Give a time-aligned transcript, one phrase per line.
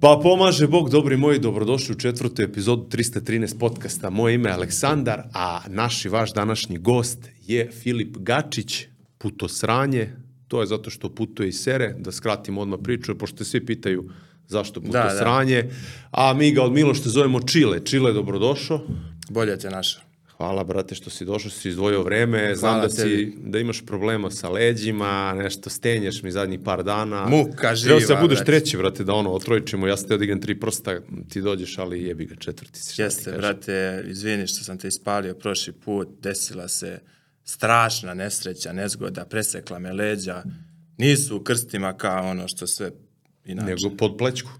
[0.00, 4.10] Pa pomaže Bog, dobri moji, dobrodošli u četvrtu epizodu 313 podcasta.
[4.10, 8.86] Moje ime je Aleksandar, a naš i vaš današnji gost je Filip Gačić,
[9.18, 10.16] putosranje.
[10.48, 14.10] To je zato što putuje iz Sere, da skratim odmah priču, pošto svi pitaju
[14.48, 15.62] zašto putosranje.
[15.62, 15.74] Da, da.
[16.10, 17.84] A mi ga od Milošte zovemo Čile.
[17.84, 18.80] Čile, dobrodošao.
[19.28, 20.09] Bolje te našao.
[20.40, 22.54] Hvala, brate, što si došao, si izdvojio vreme.
[22.56, 27.26] Znam da, si, da imaš problema sa leđima, nešto stenješ mi zadnjih par dana.
[27.28, 28.52] Muka živa, Treba se da budeš brate.
[28.52, 32.26] treći, brate, da ono, otrojičimo, ja sam te odigam tri prsta, ti dođeš, ali jebi
[32.26, 33.02] ga četvrti si.
[33.02, 36.98] Jeste, brate, izvini što sam te ispalio prošli put, desila se
[37.44, 40.42] strašna nesreća, nezgoda, presekla me leđa.
[40.98, 42.90] Nisu u krstima kao ono što sve
[43.44, 43.66] inače.
[43.66, 44.50] Nego pod plećku.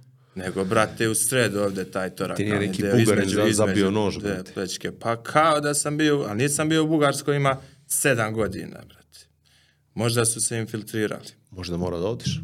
[0.44, 2.36] Nego, brate, u sredu ovde taj torak.
[2.36, 4.52] Ti nije neki bugarin za, zabio nož, brate.
[4.52, 4.92] Plečke.
[4.92, 9.18] Pa kao da sam bio, ali nisam bio u Bugarskoj, ima sedam godina, brate.
[9.94, 11.28] Možda su se infiltrirali.
[11.50, 12.40] Možda mora da odiš.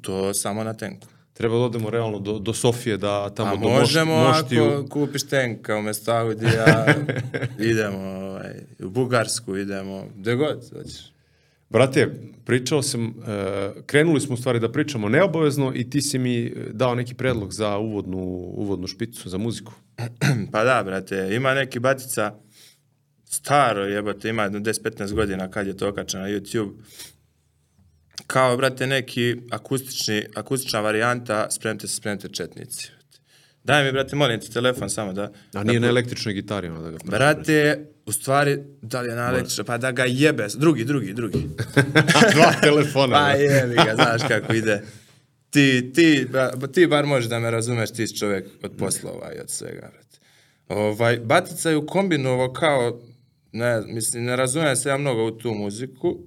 [0.00, 1.06] To samo na tenku.
[1.32, 4.64] Treba da odemo realno do, do Sofije, da tamo A do možemo moš, moštiju...
[4.64, 6.94] ako kupiš tenka umesto Audija,
[7.70, 11.12] idemo ovaj, u Bugarsku, idemo, gde god hoćeš.
[11.70, 12.10] Brate,
[12.44, 13.14] pričao sam, uh,
[13.86, 17.78] krenuli smo u stvari da pričamo neobavezno i ti si mi dao neki predlog za
[17.78, 18.18] uvodnu,
[18.56, 19.72] uvodnu špicu, za muziku.
[20.52, 22.34] pa da, brate, ima neki batica,
[23.24, 26.72] staro jebate, ima 10-15 godina kad je to okačeno na YouTube,
[28.26, 32.90] kao, brate, neki akustični, akustična varijanta Spremte se, spremte četnici.
[33.64, 35.32] Daj mi, brate, molim te telefon samo da...
[35.54, 36.98] A nije da, na električnoj gitari, ono da ga...
[37.04, 41.48] Brate, u stvari, da li je na električnoj, pa da ga jebe, drugi, drugi, drugi.
[42.34, 43.16] Dva telefona.
[43.16, 44.82] pa jebi ga, znaš kako ide.
[45.50, 49.40] Ti, ti, ba, ti bar možeš da me razumeš, ti si čovjek od poslova i
[49.40, 49.90] od svega.
[50.68, 53.00] Ovaj, Batica je u kombinovo kao,
[53.52, 56.18] ne, mislim, ne razumijem se ja mnogo u tu muziku,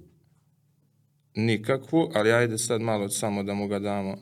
[1.34, 4.16] nikakvu, ali ajde sad malo samo da mu ga damo.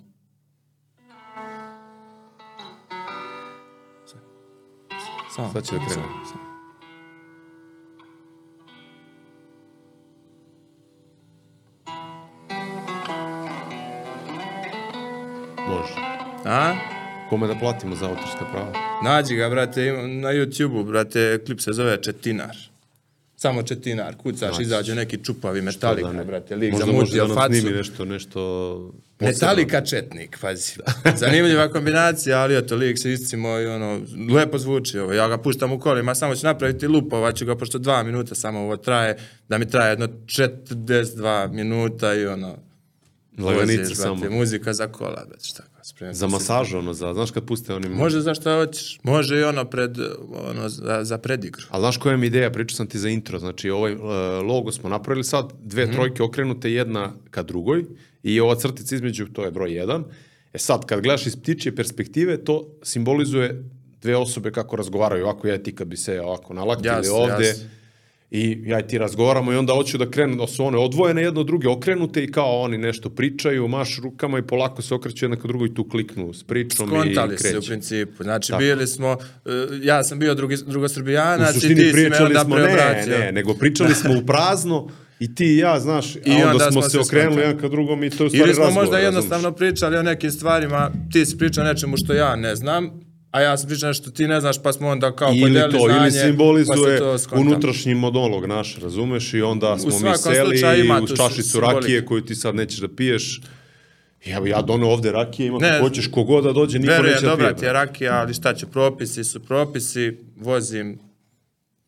[5.37, 6.42] Samo, sad će da krenu.
[15.68, 15.95] Može.
[16.45, 16.74] A?
[17.28, 18.73] Kome da platimo za autorska prava?
[19.05, 22.56] Nađi ga, brate, na YouTube-u, brate, klip se zove Četinar.
[23.36, 26.24] Samo četinar, kucaš, znači, izađe neki čupavi metalika, da ne.
[26.24, 27.55] brate, lik Možda zamutio može da facu.
[27.55, 28.40] snimi nešto, nešto...
[29.17, 29.33] posebno.
[29.33, 30.73] Metalika četnik, pazi.
[31.17, 34.00] Zanimljiva kombinacija, ali eto, lik se iscimo i ono,
[34.34, 35.12] lepo zvuči ovo.
[35.12, 38.61] Ja ga puštam u kolima, samo ću napraviti lupova, ću ga, pošto dva minuta samo
[38.61, 39.17] ovo traje,
[39.48, 42.72] da mi traje jedno 42 minuta i ono...
[43.39, 44.15] Laganica samo.
[44.17, 45.63] brate, Muzika za kola, brate, šta
[45.98, 47.93] kao, Za masažu, ono, za, znaš kad puste onim...
[47.93, 49.01] Može za šta hoćeš.
[49.03, 49.98] Može i ono pred,
[50.31, 51.63] ono, za, za predigru.
[51.71, 54.01] Ali znaš koja mi ideja, pričao sam ti za intro, znači ovaj uh,
[54.45, 55.92] logo smo napravili sad, dve Mhm.
[55.92, 57.85] trojke okrenute jedna ka drugoj
[58.23, 60.05] i ova crtica između, to je broj jedan.
[60.53, 63.65] E sad, kad gledaš iz ptičje perspektive, to simbolizuje
[64.03, 67.47] dve osobe kako razgovaraju, ovako ja ti kad bi se ovako nalakili Jasno, ovde.
[67.47, 67.65] jasno.
[68.35, 71.41] I ja i ti razgovaramo i onda hoću da krenu, da su one odvojene jedno
[71.41, 75.37] od druge, okrenute i kao oni nešto pričaju, maš rukama i polako se okreću jedna
[75.37, 78.23] ka drugoj i tu kliknu s pričom Skontali i se u principu.
[78.23, 78.59] Znači, Tako.
[78.59, 82.63] bili smo, uh, ja sam bio drugi, drugosrbijanac i ti si me onda smo, ne,
[82.63, 83.19] preobratio.
[83.19, 84.89] ne, nego pričali smo u prazno
[85.21, 87.48] i ti i ja, znaš, a I onda, onda smo smo se okrenuli skontali.
[87.48, 89.15] jedan ka drugom i to je stvari Ili smo razgovor, možda razumeš?
[89.15, 92.91] jednostavno pričali o nekim stvarima, ti si pričao nečemu što ja ne znam,
[93.33, 95.87] a ja sam pričao nešto ti ne znaš, pa smo onda kao Ili podelili to,
[95.87, 97.51] znanje, ili pa simbolizuje to skontalo.
[97.51, 102.35] unutrašnji monolog naš, razumeš, i onda smo mi seli ima uz čašicu rakije koju ti
[102.35, 103.41] sad nećeš da piješ.
[104.27, 107.31] Ja, ja doneo ovde rakije, ima Ne, hoćeš, kogod da dođe, niko Verujem, neće da
[107.31, 107.57] dobra pije.
[107.57, 110.98] ti je rakija, ali šta ću, propisi su propisi, vozim,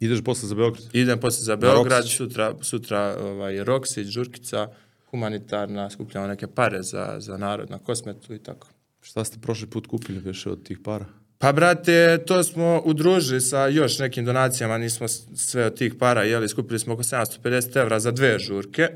[0.01, 0.85] Ideš posle za Beograd?
[0.93, 4.69] idem posle za Beograd, sutra, sutra ovaj, Roksić, Žurkica,
[5.11, 8.69] humanitarna, skupljamo neke pare za, za narod na kosmetu i tako.
[9.01, 11.05] Šta ste prošli put kupili više od tih para?
[11.45, 16.49] Pa, brate, to smo udružili sa još nekim donacijama, nismo sve od tih para jeli,
[16.49, 18.89] skupili smo oko 750 evra za dve žurke.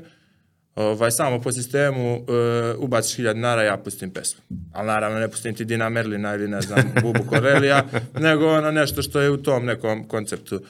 [0.75, 2.25] Ovaj, samo po sistemu uh,
[2.77, 4.41] ubaciš 1000 dinara, ja pustim pesmu.
[4.73, 7.85] Ali naravno ne pustim ti Dina Merlina ili ne znam, Bubu Korelija,
[8.19, 10.61] nego ono nešto što je u tom nekom konceptu.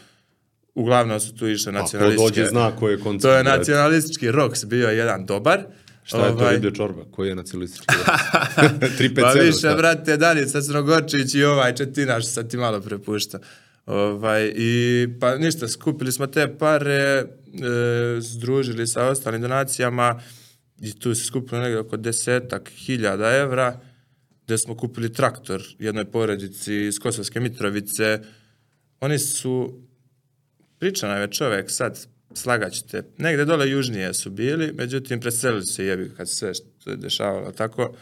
[0.75, 2.41] Uglavnom su tu išle nacionalističke...
[2.41, 3.21] dođe zna koji je koncept.
[3.21, 5.63] To je nacionalistički roks bio jedan dobar.
[6.03, 7.05] Šta je to Ovaj, čorba?
[7.11, 7.85] Koji je nacionalistički?
[8.57, 9.21] 357.
[9.21, 13.39] Pa više, brate, Danica Crnogorčić i ovaj Četina što sad ti malo prepušta.
[13.85, 17.25] Ovaj, I pa ništa, skupili smo te pare, e,
[18.19, 20.21] združili sa ostalim donacijama
[20.81, 23.79] i tu se skupilo negdje oko desetak hiljada evra,
[24.45, 28.19] gde smo kupili traktor jednoj porodici iz Kosovske Mitrovice.
[28.99, 29.81] Oni su,
[30.79, 35.85] priča nam je čovek sad, slagaćete, negde dole južnije su bili, međutim preselili su se
[35.85, 37.95] jebi kad se sve što je dešavalo tako,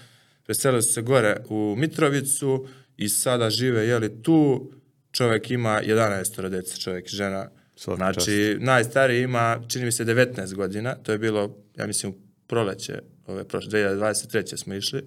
[0.46, 4.72] preselili su se gore u Mitrovicu i sada žive, jeli, tu,
[5.12, 7.50] čovjek ima 11 djece, čovjek i žena.
[7.76, 12.14] Svaka znači, najstariji ima, čini mi se, 19 godina, to je bilo, ja mislim,
[12.48, 14.58] proleće, ove prošle, 2023.
[14.58, 15.04] smo išli.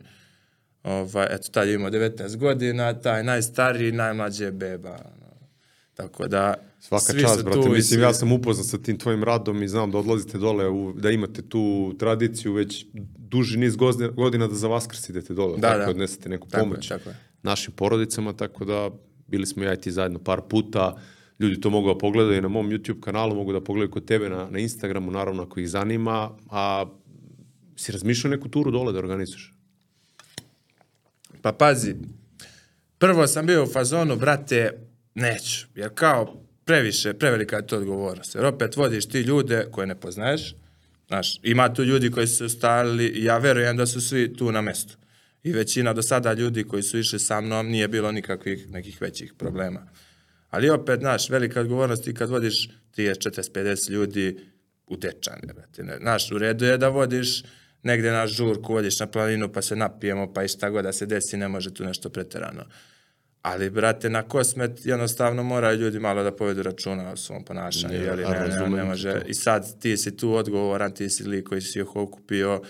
[0.83, 4.91] Ovaj, eto, tad je imao 19 godina, taj najstariji, najmlađi je beba.
[4.91, 5.30] ono.
[6.03, 7.57] Tako da, Svaka svi čast, brate.
[7.57, 10.69] tu Mislim, svi- ja sam upoznat sa tim tvojim radom i znam da odlazite dole,
[10.69, 11.63] u, da imate tu
[11.99, 12.87] tradiciju već
[13.19, 13.77] duži niz
[14.11, 15.91] godina da za Vaskrs idete dole, Da, tako da.
[15.91, 17.17] odnesete neku Tako je, pomoć tako je.
[17.43, 18.91] našim porodicama, tako da
[19.27, 20.97] bili smo ja i ti zajedno par puta.
[21.39, 24.49] Ljudi to mogu da pogledaju na mom YouTube kanalu, mogu da pogledaju kod tebe na,
[24.51, 26.87] na Instagramu, naravno ako ih zanima, a
[27.77, 29.55] si razmišljao neku turu dole da organizuješ?
[31.43, 31.95] Pa pazi,
[32.99, 34.71] prvo sam bio u fazonu, brate,
[35.21, 38.35] neću, jer kao previše, prevelika je to odgovornost.
[38.35, 40.55] Jer opet vodiš ti ljude koje ne poznaješ,
[41.09, 44.53] znaš, ima tu ljudi koji su se ustalili i ja verujem da su svi tu
[44.53, 44.97] na mestu.
[45.43, 49.35] I većina do sada ljudi koji su išli sa mnom nije bilo nikakvih nekih većih
[49.39, 49.87] problema.
[50.51, 54.39] Ali opet, znaš, velika odgovornost i kad vodiš 30, 40, 50 ljudi
[54.87, 55.83] u dečane, brate.
[55.83, 57.43] Ne, Znaš, u redu je da vodiš
[57.83, 61.07] negde na žurku, vodiš na planinu pa se napijemo, pa i šta god da se
[61.07, 62.65] desi, ne može tu nešto preterano.
[63.43, 68.05] Ali, brate, na kosmet jednostavno moraju ljudi malo da povedu računa o svom ponašanju, Ne,
[68.05, 69.13] jeli, ne, ne, ne može.
[69.13, 69.27] to.
[69.27, 72.63] I sad ti si tu odgovoran, ti si lik koji si ih okupio,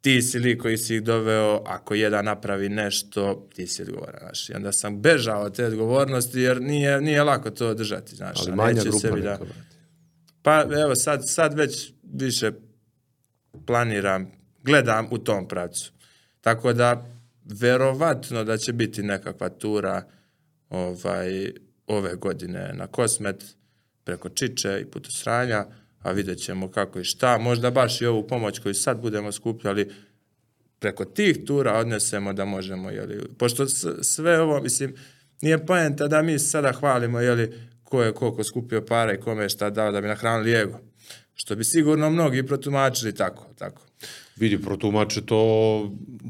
[0.00, 4.48] ti si lik koji si ih doveo, ako jedan napravi nešto, ti si odgovoran, znaš.
[4.48, 8.38] I onda sam bežao od te odgovornosti, jer nije, nije lako to držati, znaš.
[8.46, 9.38] Ali manja grupa sebi da...
[10.42, 12.52] Pa evo, sad, sad već više
[13.66, 14.32] planiram,
[14.62, 15.92] gledam u tom pravcu.
[16.40, 17.17] Tako da,
[17.48, 20.02] verovatno da će biti nekakva tura
[20.70, 21.52] ovaj,
[21.86, 23.44] ove godine na Kosmet,
[24.04, 25.66] preko Čiče i Putosranja,
[25.98, 27.38] a vidjet ćemo kako i šta.
[27.38, 29.90] Možda baš i ovu pomoć koju sad budemo skupljali,
[30.78, 33.66] preko tih tura odnesemo da možemo, jeli, pošto
[34.02, 34.94] sve ovo, mislim,
[35.42, 37.52] nije poenta da mi sada hvalimo, jeli,
[37.84, 40.80] ko je koliko skupio para i kome je šta dao da bi nahranili ego.
[41.34, 43.87] Što bi sigurno mnogi protumačili tako, tako.
[44.40, 45.38] Vidi, protumače to,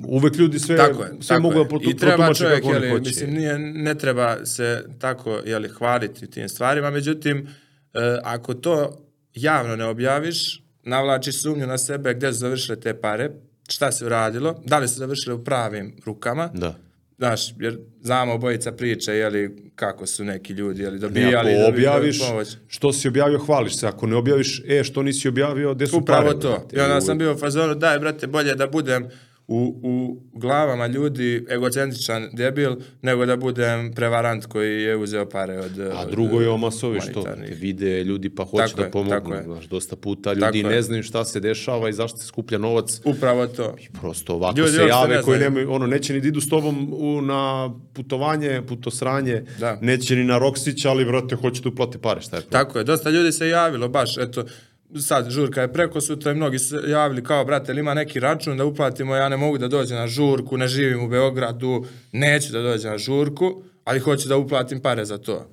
[0.05, 1.59] uvek ljudi sve, Tako je, sve tako mogu je.
[1.59, 3.09] da protu, I treba protumače čovjek, kako oni jeli, hoće.
[3.09, 7.49] mislim, nije, ne treba se tako, jeli, hvaliti tim stvarima, međutim,
[7.95, 13.31] e, ako to javno ne objaviš, navlačiš sumnju na sebe gdje su završile te pare,
[13.69, 16.75] šta se uradilo, da li su završile u pravim rukama, Da.
[17.19, 21.69] Znaš, jer znamo obojica priče, jeli, kako su neki ljudi, jeli, Ne, dobijali, ako dobijali
[21.97, 22.49] objaviš, pomoć.
[22.69, 23.87] što si objavio, hvališ se.
[23.87, 26.41] Ako ne objaviš, e, što nisi objavio, gde su Upravo pare?
[26.41, 26.49] to.
[26.51, 26.77] brate?
[26.77, 29.09] I onda sam bio u fazonu, daj, brate, bolje da budem
[29.49, 35.79] u, u glavama ljudi egocentričan debil, nego da budem prevarant koji je uzeo pare od...
[35.81, 39.35] A drugo je masovi što te vide ljudi pa hoće Tako da pomognu.
[39.35, 39.43] je.
[39.43, 43.01] Znaš, dosta puta ljudi Tako ne znaju šta se dešava i zašto se skuplja novac.
[43.05, 43.77] Upravo to.
[44.01, 46.93] Prosto ovako Ljudi se jave ne koji nemaju, ono, neće ni da idu s tobom
[46.93, 49.79] u, na putovanje, putosranje, Da.
[49.81, 52.65] neće ni na Roksić, ali, brate, hoće da uplate pare, šta je problem?
[52.65, 54.45] Tako je, dosta ljudi se javilo, baš, eto,
[55.01, 58.57] sad žurka je preko sutra i mnogi se javili kao, brate, ili ima neki račun
[58.57, 62.63] da uplatimo, ja ne mogu da dođem na žurku, ne živim u Beogradu, neću da
[62.63, 65.49] dođem na žurku, ali hoću da uplatim pare za to.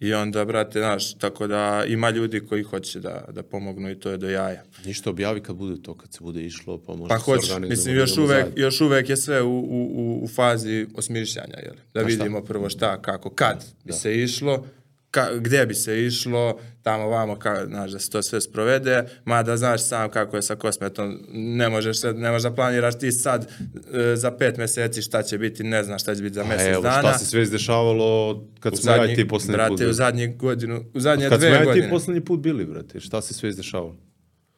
[0.00, 4.10] I onda, brate, znaš, tako da ima ljudi koji hoće da, da pomognu i to
[4.10, 4.62] je do jaja.
[4.84, 7.68] Ništa objavi kad bude to, kad se bude išlo, pa možda Pa se hoću, organizujemo,
[7.68, 8.52] mislim, da još uvek, zajedno.
[8.56, 11.74] još uvek je sve u, u, u, fazi osmišljanja, jel?
[11.94, 12.08] Da šta?
[12.08, 14.66] vidimo prvo šta, kako, kad bi se išlo,
[15.12, 19.56] ka, gdje bi se išlo, tamo vamo, ka, znaš, da se to sve sprovede, mada
[19.56, 23.48] znaš sam kako je sa kosmetom, ne možeš, ne možeš da planiraš ti sad
[23.92, 26.82] e, za pet meseci šta će biti, ne znaš šta će biti za mesec evo,
[26.82, 26.98] dana.
[26.98, 29.94] šta se sve izdešavalo kad u smo ja zadnji, ti poslednji brate, put u bili?
[29.94, 31.86] zadnji godinu, u zadnje Kad smo dve ja i godine.
[31.86, 33.96] ti poslednji put bili, brate, šta se sve izdešavalo?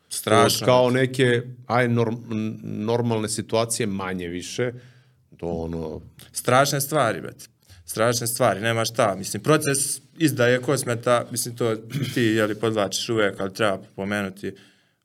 [0.08, 0.64] Strašno.
[0.64, 2.14] Kao neke, aj, norm,
[2.62, 4.72] normalne situacije, manje više,
[5.30, 6.00] do ono,
[6.32, 7.46] strašne stvari, brate.
[7.86, 9.14] Strašne stvari, nema šta.
[9.18, 11.76] Mislim, proces izdaje kosmeta, mislim, to
[12.14, 14.54] ti, jeli, podlačiš uvek, ali treba pomenuti,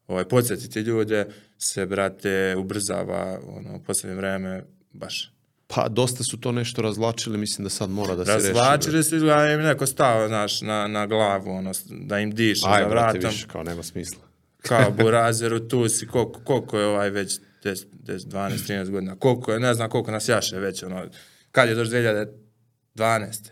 [0.08, 4.64] ovaj, podsjetiti ljude, se, brate, ubrzava, ono, u posljednje vreme,
[4.94, 5.32] baš.
[5.68, 8.48] pa dosta su to nešto razlačili, mislim da sad mora da se reši.
[8.48, 12.84] Razvlačili su, izgleda im neko stao, znaš, na, na glavu, ono, da im diše Aj,
[12.84, 13.32] za brate, vratom.
[13.32, 14.22] više, kao nema smisla.
[14.62, 19.54] kao burazeru, tu si, koliko, koliko je ovaj već, 10, 10, 12, 13 godina, koliko
[19.54, 21.06] je, ne znam koliko nas jaše već, ono,
[21.52, 22.28] kad je došlo 2012,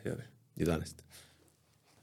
[0.06, 0.24] jeli?
[0.58, 1.07] 11.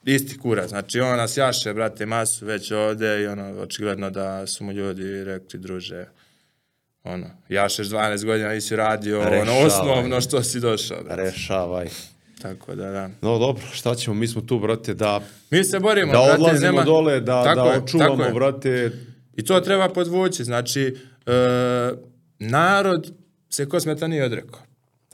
[0.05, 4.65] isti kurac, znači on nas jaše, brate, masu već ovde i ono, očigledno da su
[4.65, 6.07] mu ljudi rekli, druže,
[7.05, 9.67] ono, jašeš 12 godina, nisi radio, ono, Rešavaj.
[9.67, 11.23] osnovno što si došao, brate.
[11.23, 11.89] Rešavaj.
[12.43, 13.11] Tako da, da.
[13.23, 15.21] No dobro, šta ćemo, mi smo tu, brate, da,
[15.51, 16.85] Mi se borimo, da brate, odlazimo nema...
[16.85, 18.91] dole, da, Tako da je, očuvamo, tako brate,
[19.37, 20.97] I to treba podvući, znači,
[21.27, 21.93] e,
[22.39, 23.13] narod
[23.51, 24.61] se Kosmeta nije odrekao.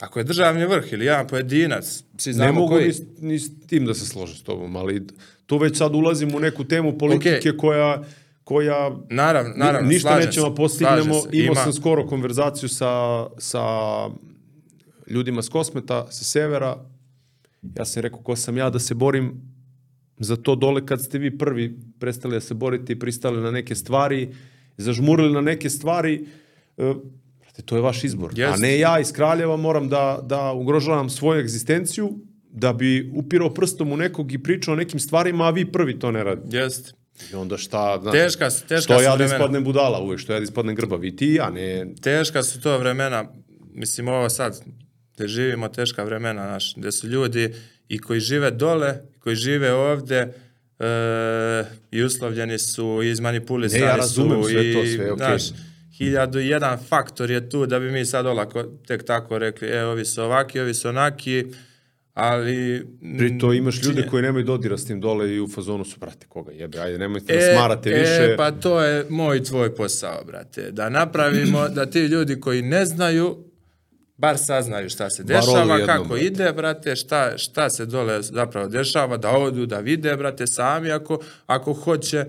[0.01, 2.93] Ako je državni vrh ili jedan pojedinac, svi Ne znamo mogu koji...
[3.21, 5.07] ni, ni s tim da se složim s tobom, ali
[5.47, 7.57] tu već sad ulazimo u neku temu politike Okej.
[7.57, 8.03] koja
[8.45, 11.15] koja Naravno, naravno, ništa nećemo se, postignemo.
[11.33, 13.61] Imao Ima- sam skoro konverzaciju sa, sa
[15.07, 16.85] ljudima s Kosmeta, sa severa.
[17.77, 19.41] Ja sam rekao ko sam ja da se borim
[20.19, 23.75] za to dole kad ste vi prvi prestali da se borite i pristali na neke
[23.75, 24.35] stvari,
[24.77, 26.27] zažmurili na neke stvari.
[26.77, 26.95] E,
[27.65, 28.31] to je vaš izbor.
[28.37, 28.63] A Jest.
[28.63, 32.11] ne ja iz Kraljeva moram da, da ugrožavam svoju egzistenciju
[32.53, 36.11] da bi upirao prstom u nekog i pričao o nekim stvarima, a vi prvi to
[36.11, 36.57] ne radite.
[36.57, 36.95] Jest.
[37.33, 40.33] I onda šta, znate, Teška su- teška što su ja da ispadnem budala uvijek, što
[40.33, 43.25] ja da ispadnem grbav i ti ja, ne, Teška su to vremena,
[43.75, 44.61] mislim ovo sad,
[45.17, 47.55] gde živimo teška vremena, naš, gde su ljudi
[47.89, 50.33] i koji žive dole, koji žive ovde,
[50.79, 50.85] e,
[51.91, 55.27] i uslovljeni su, i izmanipulisani Ne, ja razumem su, sve i, to, sve okej.
[55.27, 55.43] znaš,
[56.01, 59.85] hiljadu i jedan faktor je tu da bi mi sad olako tek tako rekli, e,
[59.85, 61.45] ovi su ovaki, ovi su onaki,
[62.15, 62.87] ali...
[63.19, 66.27] pri to imaš ljude koji nemaju dodira s tim dole i u fazonu su, brate,
[66.29, 68.33] koga jebe, ajde, nemojte da E, smarate više.
[68.33, 70.71] E, pa to je moj tvoj posao, brate.
[70.71, 73.45] Da napravimo da ti ljudi koji ne znaju,
[74.17, 76.25] bar saznaju šta se dešava, jednom, kako brate.
[76.25, 81.19] ide, brate, šta, šta se dole zapravo dešava, da odu, da vide, brate, sami ako,
[81.47, 82.25] ako hoće,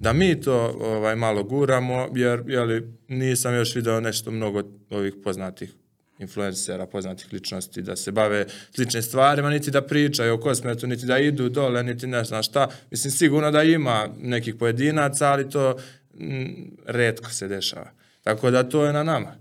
[0.00, 5.72] da mi to ovaj malo guramo, jer jeli, nisam još video nešto mnogo ovih poznatih
[6.18, 11.18] influencera, poznatih ličnosti, da se bave sličnim stvarima, niti da pričaju o kosmetu, niti da
[11.18, 12.68] idu dole, niti ne znam šta.
[12.90, 15.76] Mislim, sigurno da ima nekih pojedinaca, ali to
[16.14, 16.44] mm,
[16.86, 17.90] redko se dešava.
[18.22, 19.36] Tako da to je na nama.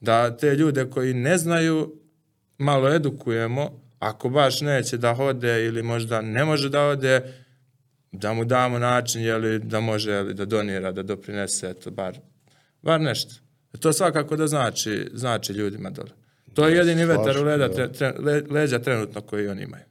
[0.00, 2.00] Da te ljude koji ne znaju,
[2.58, 7.22] malo edukujemo, ako baš neće da hode ili možda ne može da ode,
[8.18, 12.18] da mu damo način jeli, da može jeli, da donira, da doprinese, eto, bar,
[12.82, 13.34] bar nešto.
[13.80, 16.10] To svakako da znači, znači ljudima dole.
[16.54, 17.74] To je jedini vetar u leda, da.
[17.74, 19.84] tre, tre, le- leđa trenutno koji oni imaju.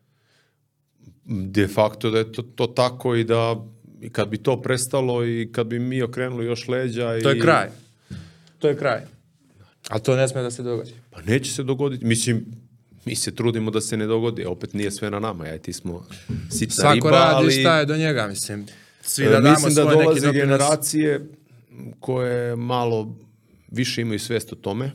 [1.26, 3.56] de facto da je to, to tako i da
[4.02, 7.36] i kad bi to prestalo i kad bi mi okrenuli još leđa To i...
[7.36, 7.68] je kraj.
[8.60, 9.02] To je kraj.
[9.90, 10.94] A to ne sme da se dogodi.
[11.10, 12.06] Pa neće se dogoditi.
[12.06, 12.46] Mislim,
[13.06, 15.48] mi se trudimo da se ne dogodi, opet nije sve na nama.
[15.48, 16.06] Ja ti smo
[16.52, 17.52] sitna Svako riba, radi ali...
[17.52, 18.66] šta je do njega, mislim.
[19.02, 21.30] Svi E, da damo Mislim da dolaze generacije
[22.00, 23.16] koje malo
[23.72, 24.92] više imaju svest o tome.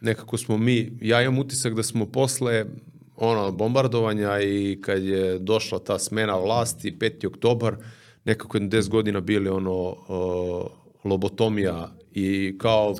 [0.00, 2.64] Nekako smo mi, ja imam utisak da smo posle
[3.16, 7.26] ono, bombardovanja i kad je došla ta smena vlasti, 5.
[7.26, 7.76] oktobar,
[8.24, 10.70] nekako jedno 10 godina bili ono uh,
[11.04, 12.96] lobotomija i kao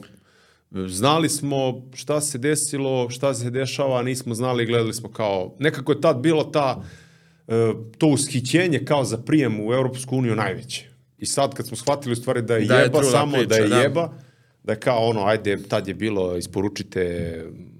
[0.78, 1.58] znali smo
[1.94, 6.44] šta se desilo, šta se dešava, nismo znali, gledali smo kao, nekako je tad bilo
[6.44, 6.82] ta,
[7.48, 7.52] e,
[7.98, 10.84] to ushićenje kao za prijem u Europsku uniju najveće.
[11.18, 13.46] I sad kad smo shvatili u stvari da je Da je jeba trula samo, priča,
[13.46, 13.76] da je da.
[13.76, 14.12] jeba,
[14.64, 17.32] da je kao ono, ajde, tad je bilo, isporučite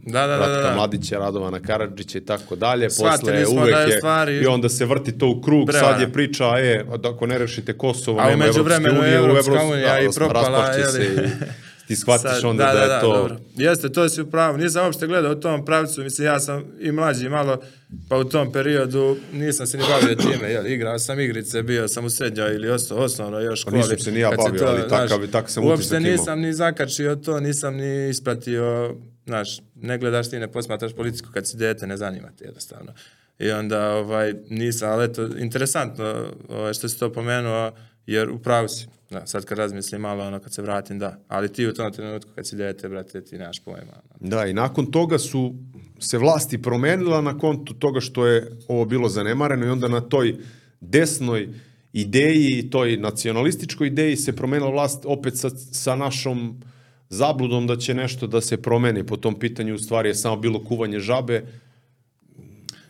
[0.03, 0.75] Da, da, da, Ratka da, da.
[0.75, 2.91] Mladića, Radovana Karadžića i tako dalje.
[2.91, 5.67] Shvatili Posle smo uvek da je je, stvari- i onda se vrti to u krug,
[5.67, 5.87] Prevara.
[5.87, 10.01] sad je priča, e, ako ne rešite Kosovo, nema Evropske je unije, u Evropsku- unija
[10.01, 11.29] i da, propala, raspašće se i
[11.87, 13.13] ti shvatiš Sad, onda da, je to...
[13.13, 13.37] Dobro.
[13.55, 14.57] Jeste, to si upravo.
[14.57, 17.61] Nisam uopšte gledao u tom pravcu, mislim, ja sam i mlađi malo,
[18.09, 22.05] pa u tom periodu nisam se ni bavio time, jel, igrao sam igrice, bio sam
[22.05, 23.77] u srednjoj ili osno, osnovno još školi.
[23.77, 26.13] nisam se ni ja bavio, ali takav- takav sam Uopšte utisak imao.
[26.13, 28.95] nisam ni zakačio to, nisam ni ispratio,
[29.27, 32.93] znaš, ne gledaš ti, ne posmatraš politiku kad si dete, ne zanima te jednostavno.
[33.39, 37.73] I onda ovaj, nisam, ali eto, interesantno ovaj, što si to pomenuo,
[38.07, 38.87] jer upravo si.
[39.11, 41.19] Da, sad kad razmislim malo, ono, kad se vratim, da.
[41.29, 43.93] Ali ti u tom trenutku kad si dete, brate, ti nemaš pojma.
[44.21, 45.55] Da, i nakon toga su
[45.99, 50.37] se vlasti promenila na kontu toga što je ovo bilo zanemareno i onda na toj
[50.81, 51.49] desnoj
[51.93, 56.61] ideji, toj nacionalističkoj ideji se promenila vlast opet sa, sa našom
[57.09, 60.65] zabludom da će nešto da se promeni po tom pitanju, u stvari je samo bilo
[60.65, 61.45] kuvanje žabe.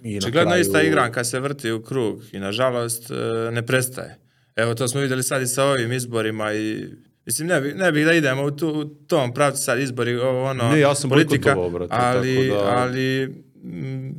[0.03, 3.15] I na kraju- ista igranka se vrti u krug i nažalost e,
[3.51, 4.24] ne prestaje.
[4.57, 6.89] Evo to smo vidjeli sad i sa ovim izborima i
[7.27, 10.45] mislim ne bih ne bih da idemo u, tu, u tom pravcu sad izbori ovo
[10.45, 14.11] ono Ne, ja sam politika, brate, ali tako da- ali mm,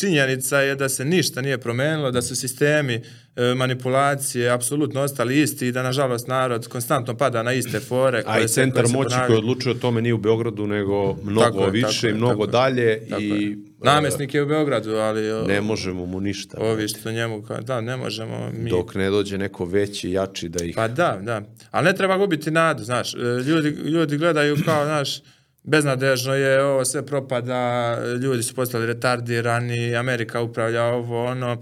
[0.00, 2.94] činjenica je da se ništa nije promenilo, da su sistemi
[3.36, 8.40] e, manipulacije apsolutno ostali isti i da nažalost narod konstantno pada na iste fore A
[8.40, 12.10] i centar moći koji odlučuje o tome nije u Beogradu, nego mnogo Tako je, više
[12.10, 12.50] i mnogo tako je.
[12.52, 13.56] dalje Tako i je.
[13.82, 16.58] Namesnik je u Beogradu, ali o, e, ne možemo mu ništa.
[16.60, 18.70] ovi što njemu, da, ne možemo mi...
[18.70, 20.74] Dok ne dođe neko veći, jači da ih...
[20.76, 21.42] Pa da, da.
[21.70, 23.14] Ali ne treba gubiti nadu, znaš.
[23.14, 25.20] E, Ljudi, ljudi gledaju kao, znaš,
[25.62, 31.56] beznadežno je, ovo sve propada, ljudi su postali retardirani, Amerika upravlja ovo, ono.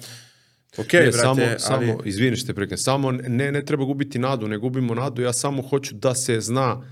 [0.78, 1.58] Okej, Ne, brate, samo, ali...
[1.58, 5.32] samo, izvini što te preknem, samo ne, ne treba gubiti nadu, ne gubimo nadu, ja
[5.32, 6.82] samo hoću da se zna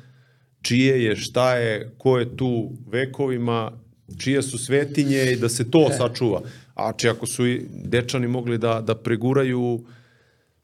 [0.62, 3.72] čije je, šta je, ko je tu vekovima,
[4.18, 6.42] čije su svetinje i da se to sačuva.
[6.74, 9.84] A či ako su i dečani mogli da, da preguraju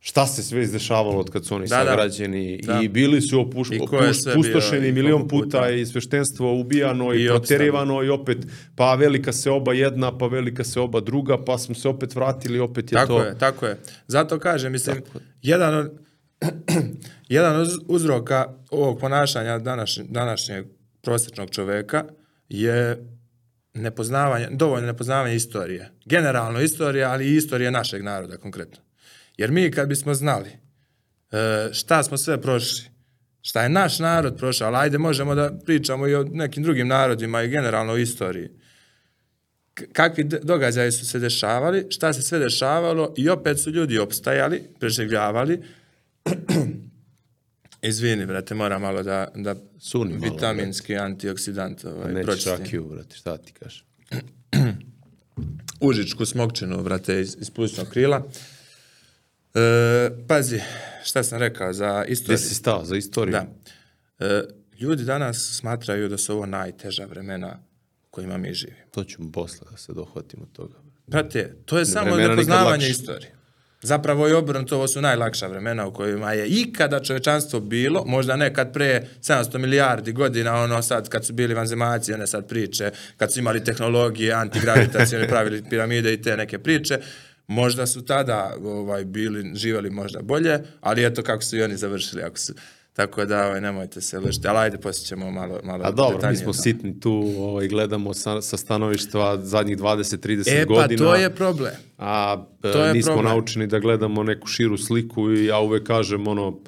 [0.04, 1.85] šta se sve izdešavalo od kad su oni Da, da.
[1.85, 2.80] sagrađeni Da.
[2.82, 5.71] i bili su opuš, I opuš, bio pustošeni i milion puta puta.
[5.71, 8.38] i sveštenstvo ubijano i, I proterivano i opet
[8.76, 12.59] pa velika se oba jedna, pa velika se oba druga, pa smo se opet vratili,
[12.59, 13.25] opet je Tako to...
[13.25, 13.78] je, tako je.
[14.06, 15.02] Zato kažem, mislim,
[15.42, 15.92] jedan od,
[17.28, 20.66] jedan od uzroka ovog ponašanja današnje, današnjeg
[21.02, 22.04] prosječnog čoveka
[22.49, 23.06] je
[23.75, 25.90] nepoznavanje, dovoljno nepoznavanje istorije.
[26.04, 28.78] Generalno istorije, ali i istorije našeg naroda konkretno.
[29.43, 32.85] Jer mi kad bismo znali e, šta smo sve prošli,
[33.43, 37.43] šta je naš narod prošao, ali ajde možemo da pričamo i o nekim drugim narodima
[37.43, 38.49] i generalno o istoriji
[39.93, 45.63] kakvi događaji su se dešavali, šta se sve dešavalo i opet su ljudi opstajali, preživljavali.
[47.83, 52.53] Izvini, brate, moram malo da, da Suni malo, vitaminski antioksidant ovaj, pročitim.
[52.53, 53.85] rakiju, brate, šta ti kažeš?
[55.81, 58.23] Užičku smokčinu, brate, iz, iz plućnog krila.
[59.54, 60.61] E, pazi,
[61.04, 62.38] šta sam rekao za Gde istoriju?
[62.38, 63.32] si stao za istoriju?
[63.32, 63.47] Da.
[64.26, 64.42] E,
[64.80, 67.59] ljudi danas smatraju da su ovo najteža vremena
[68.11, 68.78] kojima mi živimo.
[68.90, 70.75] To ćemo posle da se dohvatimo toga.
[71.06, 73.35] Brate, to je samo vremena nikad nepoznavanje istorije.
[73.82, 78.73] Zapravo je obrnuto, ovo su najlakša vremena u kojima je ikada čovečanstvo bilo, možda nekad
[78.73, 83.38] pre 700 milijardi godina, ono sad kad su bili vanzemaci, one sad priče, kad su
[83.38, 86.99] imali tehnologije, antigravitacijone, pravili piramide i te neke priče,
[87.49, 92.23] možda su tada ovaj, bili, živali možda bolje, ali eto kako su i oni završili,
[92.23, 92.53] ako su,
[92.93, 96.17] tako da ovaj, nemojte se lešiti, ali ajde poslije ćemo malo, malo A dobro, mi
[96.17, 96.59] detaljnije smo to.
[96.59, 100.99] sitni tu, ovaj, gledamo sa, sa stanovištva zadnjih 20-30 E, pa godina.
[101.01, 101.73] to je problem.
[101.99, 103.33] a e, To je nismo problem.
[103.33, 106.59] naučeni da gledamo neku širu sliku i ja uvek kažem ono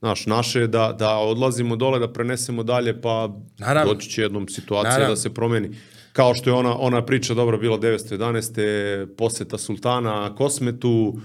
[0.00, 3.94] Znaš, naše je da, da odlazimo dole, da prenesemo dalje, pa Naravno.
[3.94, 5.10] doći će jednom situacija Naravno.
[5.10, 5.70] da se promeni.
[6.14, 9.06] Kao što je ona, ona priča dobro bila 911.
[9.16, 11.18] poseta sultana Kosmetu,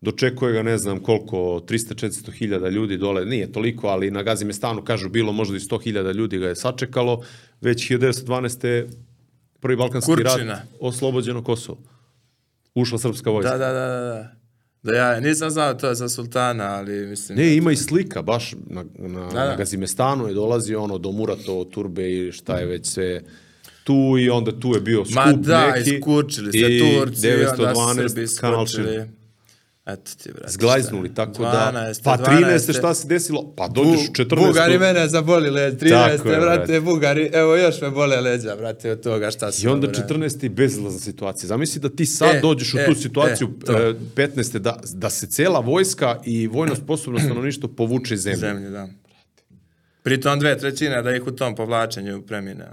[0.00, 5.08] dočekuje ga ne znam koliko, 300-400 hiljada ljudi dole, nije toliko, ali na Gazimestanu kažu
[5.08, 7.22] bilo možda i 100 hiljada ljudi ga je sačekalo,
[7.60, 8.86] već 1912.
[9.60, 10.52] prvi Balkanski Kurčina.
[10.52, 11.78] rat, oslobođeno Kosovo.
[12.74, 13.50] Ušla srpska vojska.
[13.50, 14.34] Da, da, da, da, da.
[14.82, 17.38] Da ja nisam znao to za sultana, ali mislim...
[17.38, 19.54] Ne, ima i slika, baš na, na, Da, na da.
[19.56, 23.22] Gazimestanu je dolazio ono do Muratovo turbe i šta je već sve
[23.84, 25.94] tu i onda tu je bio skup Ma da, neki.
[25.96, 29.08] iskučili se Turci, i onda 912 Srbi iskočili.
[29.86, 30.52] Eto ti, brate.
[30.52, 31.72] Zglajznuli, tako da...
[31.74, 32.78] 12, Pa 12, 13.
[32.78, 33.54] šta se desilo?
[33.56, 34.46] Pa dođeš u 14.
[34.46, 36.16] Bugari mene zaboli led, 13.
[36.16, 36.80] Tako je, brate.
[36.80, 39.66] Bugari, evo još me bole leđa, brate, od toga šta se...
[39.66, 40.48] I onda 14.
[40.48, 41.48] bezizlazna situacija.
[41.48, 43.72] Zamisli da ti sad E, dođeš u e, tu situaciju e, to.
[43.72, 44.58] e, 15.
[44.58, 48.38] Da, da se cela vojska i vojno sposobno stanovništvo povuče iz zemlje.
[48.38, 48.88] Zemlje, da.
[50.02, 52.64] Pritom dve trećine da ih u tom povlačenju premine,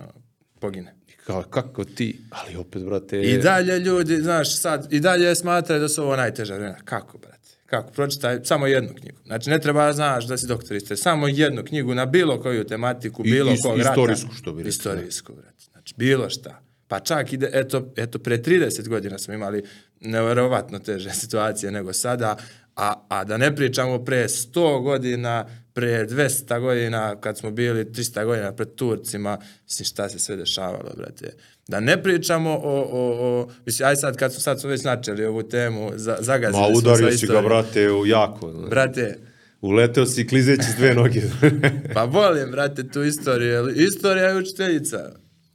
[0.60, 0.99] pogine.
[1.24, 2.20] Kao, kako ti?
[2.30, 3.22] Ali opet, brate...
[3.22, 6.78] I dalje ljudi, znaš, sad, i dalje smatraju da su ovo najteža vremena.
[6.86, 7.50] Kako, brate?
[7.66, 7.92] Kako?
[7.92, 9.18] Pročitaj samo jednu knjigu.
[9.26, 13.32] Znači, ne treba znaš da si doktoriste, samo jednu knjigu na bilo koju tematiku, I-
[13.32, 13.90] bilo is- kog rata.
[13.90, 15.64] istorijsku, što bi rekli, Istorijsku, brate.
[15.72, 16.62] Znači, bilo šta.
[16.88, 19.64] Pa čak ide, eto, eto, pre 30 godina smo imali
[20.00, 22.38] neverovatno teže situacije nego sada,
[22.76, 24.54] a, a da ne pričamo pre 100
[24.84, 25.46] godina,
[25.80, 30.94] pre 200 godina, kad smo bili 300 godina pred Turcima, mislim šta se sve dešavalo,
[30.98, 31.34] brate.
[31.68, 35.26] Da ne pričamo o, o, o mislim, aj sad, kad smo, sad smo već načeli
[35.26, 37.46] ovu temu, za, zagazili Ma smo udario sa si ga, istorijom.
[37.46, 38.48] brate, u jako.
[38.70, 39.18] Brate,
[39.62, 41.22] Uleteo si klizeći s dve noge.
[41.96, 43.70] Pa volim, brate, tu istoriju.
[43.70, 45.12] Istorija je učiteljica.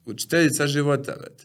[0.06, 1.44] Učiteljica života, brate.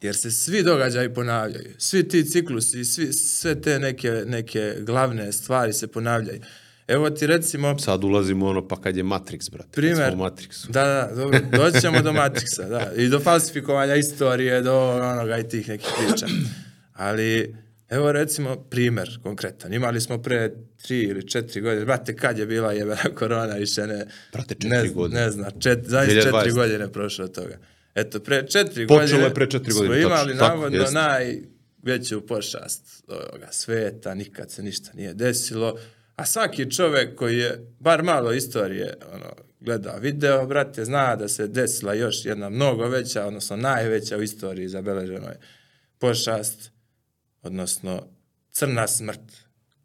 [0.00, 1.74] Jer se svi događaji ponavljaju.
[1.78, 6.40] Svi ti ciklusi, svi, sve te neke, neke glavne stvari se ponavljaju.
[6.88, 9.68] Evo ti recimo, Sad ulazimo ono, pa kad je Matrix, brate.
[9.72, 10.12] Primer.
[10.12, 10.70] smo u Matrixu.
[10.70, 15.48] da, da, dobro, doći ćemo do Matrixa, da, i do falsifikovanja istorije, do onoga i
[15.48, 16.26] tih nekih priča.
[16.92, 17.56] Ali,
[17.88, 19.72] evo recimo primer konkretan.
[19.72, 24.06] Imali smo pre tri ili četiri godine, brate, kad je bila jebena korona, više ne...
[24.32, 25.20] Brate, četiri ne, godine.
[25.20, 26.22] Ne zna, čet, zaista 2020.
[26.22, 27.58] četiri godine prošlo od toga.
[27.94, 29.24] Eto, pre četiri Počelo godine...
[29.24, 30.94] je pre četiri godine, Smo tačno, imali tako, navodno jeste.
[30.94, 35.78] najveću pošast ovoga sveta, nikad se ništa nije desilo.
[36.16, 39.26] A svaki čovek koji je bar malo istorije ono,
[39.60, 44.68] gleda video, brate, zna da se desila još jedna mnogo veća, odnosno najveća u istoriji
[44.68, 45.34] zabeleženoj
[45.98, 46.70] pošast,
[47.42, 48.06] odnosno
[48.50, 49.20] crna smrt,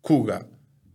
[0.01, 0.41] kuga,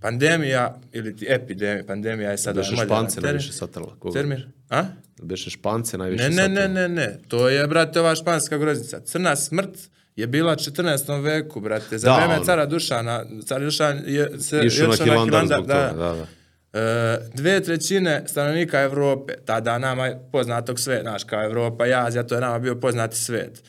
[0.01, 3.97] pandemija ili ti epidemija, pandemija je sada Beše moderna špance termin- najviše satrla.
[3.99, 4.13] Koga?
[4.15, 4.43] Termin?
[4.69, 4.85] A?
[5.23, 6.67] Beše špance najviše Ne, ne, satrla.
[6.69, 7.19] ne, ne, ne.
[7.29, 9.01] To je, brate, ova španska groznica.
[9.01, 9.79] Crna smrt
[10.17, 11.23] je bila u 14.
[11.23, 11.99] veku, brate.
[11.99, 12.45] Za Da, vreme ono.
[12.45, 16.27] cara Dušana, car Dušan je se Išao na Hilandar da, da, da.
[16.73, 22.23] E, dve trećine stanovnika Evrope, tada nama je poznatog sve, znaš, kao Evropa i Azija,
[22.23, 23.63] to je nama bio poznati svet,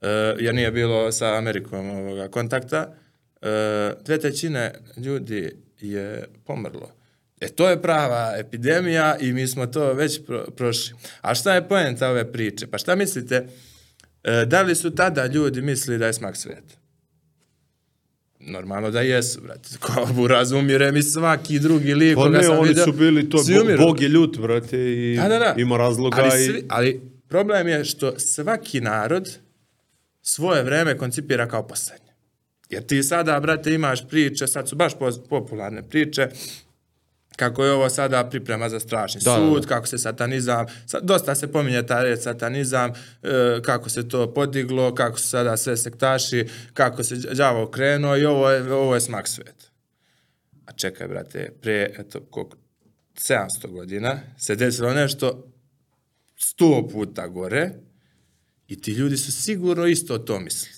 [0.00, 2.94] e, jer nije bilo sa Amerikom ovoga kontakta.
[3.42, 6.92] E, dve trećine ljudi je pomrlo.
[7.40, 10.94] E, to je prava epidemija i mi smo to već pro, prošli.
[11.20, 12.66] A šta je poenta ove priče?
[12.66, 13.46] Pa šta mislite,
[14.24, 16.74] e, da li su tada ljudi mislili da je smak sveta?
[18.40, 19.68] Normalno da jesu, brate.
[19.80, 22.84] Kao razumire mi svaki drugi lik Pa koga ne, sam oni vidio.
[22.84, 23.86] su bili to, umiru.
[23.86, 25.54] Bog je ljut, brate, i Da, da, da.
[25.56, 26.46] ima razloga ali, i...
[26.46, 29.38] svi, ali problem je što svaki narod
[30.22, 32.08] svoje vreme koncipira kao poslednje.
[32.70, 34.92] Jer ti sada, brate, imaš priče, sad su baš
[35.28, 36.28] popularne priče,
[37.38, 39.68] kako je ovo sada priprema za strašni Da, da, sud, da.
[39.68, 44.94] kako se satanizam, sa, dosta se pominje ta reč satanizam, e, kako se to podiglo,
[44.94, 49.28] kako su sada sve sektaši, kako se đavo krenuo i ovo je, ovo je smak
[49.28, 49.66] sveta.
[50.66, 52.56] A čekaj, brate, pre, eto, koliko,
[53.14, 55.52] 700 godina se desilo nešto
[56.36, 57.70] sto puta gore
[58.68, 60.77] i ti ljudi su sigurno isto to mislili.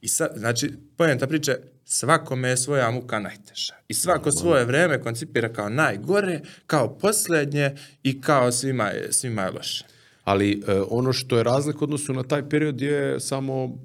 [0.00, 3.74] I sad, znači, pojenta priče, svakome je svoja muka najteža.
[3.88, 9.50] I svako svoje vreme koncipira kao najgore, kao posljednje i kao svima je, svima je
[9.50, 9.84] loše.
[10.24, 13.78] Ali e, ono što je razlika u odnosu na taj period je samo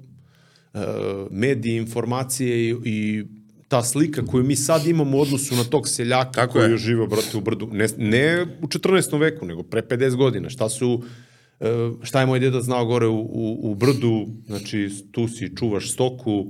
[0.74, 0.78] e,
[1.30, 3.24] mediji, informacije i, i
[3.68, 6.70] ta slika koju mi sad imamo u odnosu na tog seljaka Tako koji je.
[6.70, 7.68] je živio, brate, u brdu.
[7.72, 9.20] Ne, ne u 14.
[9.20, 10.50] veku, nego pre 50 godina.
[10.50, 11.02] Šta su
[12.02, 16.46] šta je moj deda znao gore u, u, u brdu, znači tu si čuvaš stoku,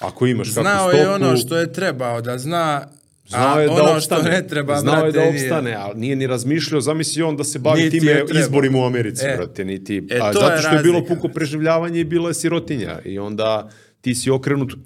[0.00, 0.96] ako imaš kakvu Znao stoku...
[0.96, 2.86] je ono što je trebao da zna,
[3.28, 4.22] Znao a je da ono opstane.
[4.22, 5.42] što ne treba, Znao je brate, da nije.
[5.42, 8.84] opstane, ali nije ni razmišljao, zamisli on da se bavi Niti time je izborima u
[8.84, 9.36] Americi, E.
[9.36, 10.06] brate, niti...
[10.10, 12.98] E, a, to zato je što je bilo razlika, puko preživljavanje i bila je sirotinja.
[13.04, 13.68] I onda
[14.00, 14.80] ti si okrenut uh,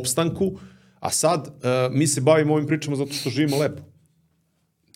[0.00, 0.58] opstanku,
[1.00, 1.52] a sad uh,
[1.90, 3.82] mi se bavimo ovim pričama zato što živimo lepo.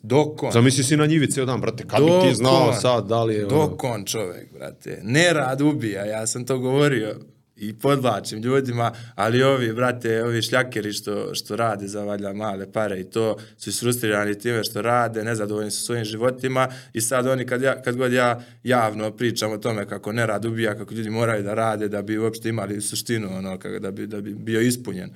[0.02, 3.24] Dok on, Zamisli si na njivi ceo dan, brate, kad bi ti znao sad da
[3.24, 3.46] li je...
[3.46, 7.16] ono- Dok on čovek, brate, nerad ubija, ja sam to govorio
[7.56, 13.00] i podlačim ljudima, ali ovi, brate, ovi šljakeri što, što rade za valjda male pare
[13.00, 17.62] i to su isfrustrirani time što rade, nezadovoljni su svojim životima i sad oni kad,
[17.62, 21.54] ja, kad god ja javno pričam o tome kako nerad ubija, kako ljudi moraju da
[21.54, 25.10] rade da bi uopšte imali suštinu, ono, kako, da, bi, da bi bio ispunjen.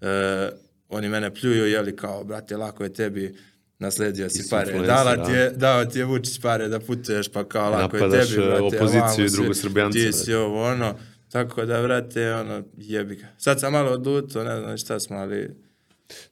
[0.00, 0.48] E,
[0.88, 3.34] oni mene pljuju, jeli kao, brate, lako je tebi
[3.82, 7.70] nasledio si pare, dala ti je, dao ti je Vučić pare da putuješ, pa kao
[7.70, 10.94] lako je tebi, e, brate, opoziciju i si- drugosrbijance, Ti si ovo, ono,
[11.28, 13.26] tako da, brate, ono, jebi ga.
[13.38, 15.50] Sad sam malo oduto, ne znam šta smo, ali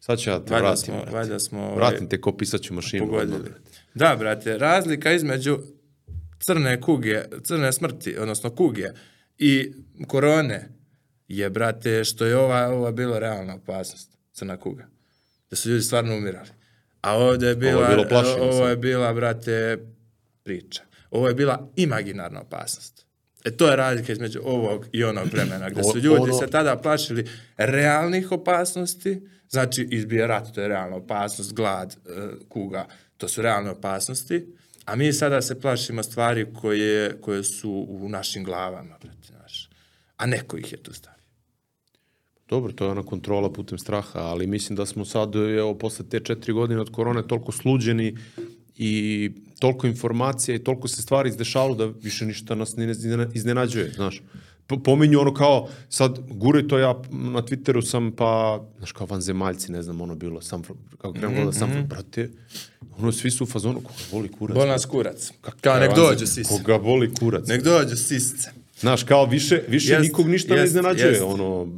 [0.00, 1.10] Sad ću ja te valjda vratim, smo, brate.
[1.12, 3.04] valjda smo ovaj, Vratim te ko pisaću mašinu.
[3.04, 3.42] odmah, pogodili.
[3.42, 3.60] brate.
[3.94, 5.58] Da, brate, razlika između
[6.38, 8.88] crne kuge, crne smrti, odnosno kuge
[9.38, 9.72] i
[10.06, 10.68] korone
[11.28, 14.86] je, brate, što je ova, ova bila realna opasnost, crna kuga.
[15.50, 16.48] Da su ljudi stvarno umirali.
[17.00, 19.78] A ovdje je bila, bilo plašenje ovo je bila, brate,
[20.42, 20.82] priča.
[21.10, 23.06] Ovo je bila imaginarna opasnost.
[23.44, 26.76] E to je razlika između ovog i onog vremena, gdje su ljudi ono- se tada
[26.76, 32.10] plašili realnih opasnosti, znači izbije rat, to je realna opasnost, glad, e,
[32.48, 32.86] kuga,
[33.16, 34.46] to su realne opasnosti,
[34.84, 39.70] a mi sada se plašimo stvari koje, koje su u našim glavama, brate, znaš.
[40.16, 41.19] A neko ih je tu stavio.
[42.50, 46.20] Dobro, to je ona kontrola putem straha, ali mislim da smo sad, evo, posle te
[46.20, 48.16] četiri godine od korone toliko sluđeni
[48.76, 53.92] i toliko informacija i toliko se stvari izdešavalo da više ništa nas ne izne- iznenađuje,
[53.94, 54.22] znaš.
[54.66, 59.72] Po- Pominju ono kao, sad guraj to ja na Twitteru sam pa, znaš kao vanzemaljci,
[59.72, 60.62] ne znam, ono bilo, sam,
[60.98, 61.58] kako krenem mm -hmm.
[61.58, 62.30] sam, brate,
[62.98, 64.54] ono svi su u fazonu, koga boli kurac.
[64.54, 65.32] Bol nas kurac.
[65.40, 66.54] Kakav Kao nek dođu sisce.
[66.56, 67.48] Koga boli kurac.
[67.48, 68.50] Nek dođu sisce.
[68.80, 71.22] Znaš, kao više, više Jest, nikog ništa ne jest, iznenađuje, jest.
[71.22, 71.68] ono,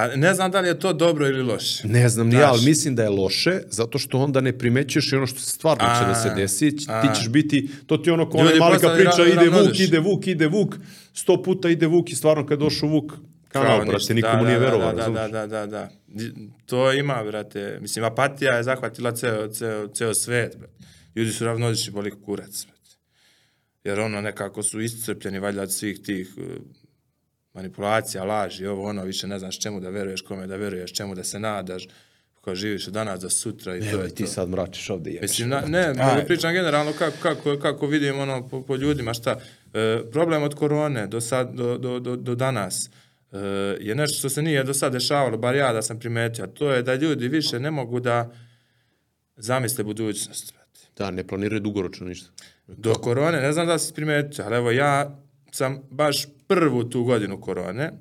[0.00, 1.88] Pa ne znam da li je to dobro ili loše.
[1.88, 5.16] Ne znam ni ja, ali mislim da je loše, zato što onda ne primećuješ i
[5.16, 6.76] ono što se stvarno će da se A, desi.
[6.76, 10.26] Ti ćeš biti, to ti je ono ko ona malika priča, ide Vuk, ide Vuk,
[10.26, 10.76] ide Vuk,
[11.14, 13.12] sto puta ide Vuk i stvarno kad došao Vuk,
[13.48, 15.30] kanal, brate, nikomu nije verovao, da, da, razumiješ?
[15.30, 15.90] da, da, da, da.
[16.06, 16.32] Di-
[16.66, 17.78] To ima, brate.
[17.80, 20.74] Mislim, apatija je zahvatila ceo, ceo, ceo svet, brate.
[21.14, 22.96] Ljudi su ravnodišni boli kurac, brate.
[23.84, 26.28] Jer ono, nekako su iscrpljeni, valjda, od svih tih
[27.54, 31.24] manipulacija, laži, ovo, ono, više ne znaš čemu da veruješ, kome da veruješ, čemu da
[31.24, 31.88] se nadaš,
[32.40, 34.30] kao živiš od danas do sutra i to Evo je ti to.
[34.30, 35.30] sad mračiš ovde i jebeš.
[35.30, 39.40] Mislim, na, ne, nego pričam generalno kako, kako, kako vidim ono po, po ljudima šta.
[39.74, 42.90] E, problem od korone do, sad, do, do, do, do danas
[43.32, 43.38] e,
[43.80, 46.82] je nešto što se nije do sad dešavalo, bar ja da sam primetio, to je
[46.82, 48.30] da ljudi više ne mogu da
[49.36, 50.54] zamisle budućnost.
[50.96, 52.30] Da, ne planiraju dugoročno ništa.
[52.66, 55.18] Do korone, ne znam da si primetio, ali evo ja
[55.52, 57.92] sam baš prvu tu godinu korone,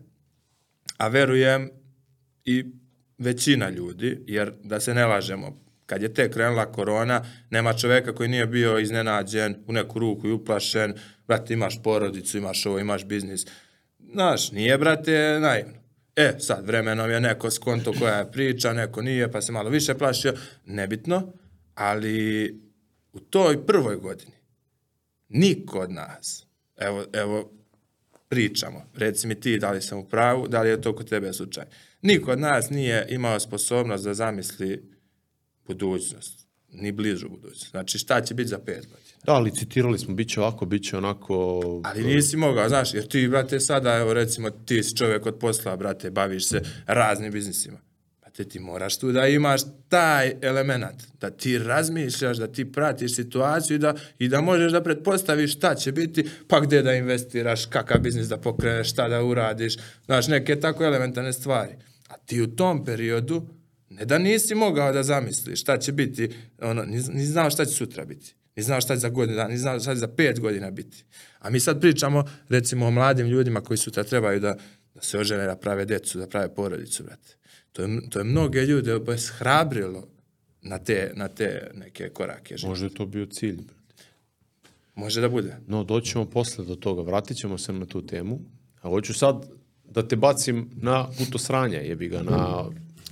[0.97, 1.69] a verujem
[2.45, 2.65] i
[3.17, 8.29] većina ljudi, jer da se ne lažemo, Kad je tek krenula korona, nema čoveka koji
[8.29, 10.93] nije bio iznenađen, u neku ruku i uplašen,
[11.27, 13.45] brate, imaš porodicu, imaš ovo, imaš biznis.
[14.11, 15.73] Znaš, nije, brate, naivno.
[16.15, 19.93] E, sad, vremenom je neko skonto koja je priča, neko nije, pa se malo više
[19.93, 20.33] plašio,
[20.65, 21.33] nebitno,
[21.75, 22.49] ali
[23.13, 24.37] u toj prvoj godini
[25.29, 26.45] niko od nas,
[26.79, 27.51] evo, evo,
[28.29, 31.33] pričamo, reci mi ti da li sam u pravu, da li je to kod tebe
[31.33, 31.65] slučaj.
[32.01, 34.91] Niko od nas nije imao sposobnost da zamisli
[35.67, 37.71] budućnost, ni bližu budućnost.
[37.71, 39.09] Znači, šta će biti za pet godina?
[39.25, 41.61] Da, licitirali smo, bit će ovako, bit će onako...
[41.83, 45.75] Ali nisi mogao, znaš, jer ti, brate, sada, evo, recimo, ti si čovjek od posla,
[45.75, 47.88] brate, baviš se raznim biznisima.
[48.39, 53.75] Brate, ti moraš tu da imaš taj element, da ti razmišljaš, da ti pratiš situaciju
[53.75, 58.01] i da, i da možeš da pretpostaviš šta će biti, pa gde da investiraš, kakav
[58.01, 59.75] biznis da pokreneš, šta da uradiš,
[60.05, 61.73] znaš, neke tako elementarne stvari.
[62.07, 63.47] A ti u tom periodu,
[63.89, 66.29] ne da nisi mogao da zamisliš šta će biti,
[66.61, 68.35] ono, nisi znao šta će sutra biti.
[68.55, 71.03] Ni znao šta će za godinu dana, ni znao šta će za pet godina biti.
[71.39, 74.55] A mi sad pričamo, recimo, o mladim ljudima koji sutra trebaju da,
[74.95, 77.38] da se ožene, da prave decu, da prave porodicu, brate.
[77.71, 78.99] To je, to je mnoge ljude
[79.37, 80.07] hrabrilo
[80.61, 82.57] na te, na te neke korake.
[82.57, 82.69] Života.
[82.69, 84.03] Možda je to bio cilj, brate.
[84.95, 85.57] Može da bude.
[85.67, 88.39] No, doćemo posle do toga, vratit ćemo se na tu temu.
[88.81, 89.49] A hoću sad
[89.83, 92.65] da te bacim na putosranje, jebi ga, na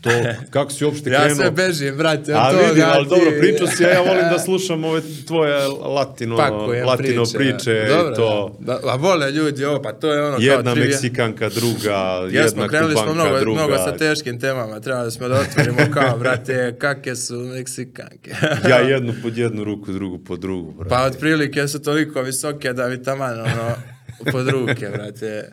[0.07, 1.35] to, kako si uopšte ja krenuo.
[1.35, 2.33] sve bežim, brate.
[2.33, 5.53] A toga, vidim, ali ti- dobro, pričao si, a ja volim da slušam ove tvoje
[5.67, 8.57] latino, Pakujem latino priče, Dobro, i to.
[8.59, 10.89] Da, da, a vole ljudi ovo, pa to je ono Jedna kao trivija.
[10.91, 13.59] Meksikanka, druga, Jesmo, jedna krenuli smo mnogo, druga.
[13.59, 18.31] mnogo sa teškim temama, trebali smo da otvorimo kao, brate, kakve su Meksikanke.
[18.69, 20.89] Ja jednu pod jednu ruku, drugu pod drugu, brate.
[20.89, 23.75] Pa otprilike su toliko visoke da mi taman, ono,
[24.31, 25.51] pod ruke, brate,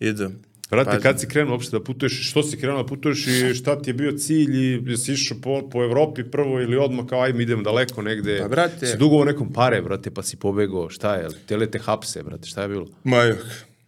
[0.00, 0.30] idu.
[0.70, 1.02] Brate, Pažnju.
[1.02, 3.94] kad si krenuo uopšte da putuješ, što si krenuo da putuješ i šta ti je
[3.94, 8.02] bio cilj i jesi išao po, po Evropi prvo ili odmah kao ajme idem daleko
[8.02, 8.38] negde?
[8.38, 11.28] Pa, brate- Si dugovao nekom pare, brate, pa si pobegao, šta je?
[11.46, 12.86] Tele te hapse, brate, šta je bilo?
[13.04, 13.38] Majuk,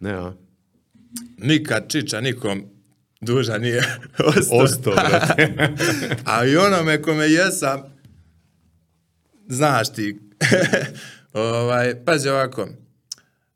[0.01, 0.33] Ne, a?
[1.39, 2.63] nikad čiča nikom
[3.21, 3.83] duža nije
[4.31, 4.59] ostao.
[4.59, 5.53] Ostao, brate.
[6.25, 7.81] A i onome kome jesam,
[9.49, 10.19] znaš ti.
[11.33, 12.69] ovaj, pazi ovako,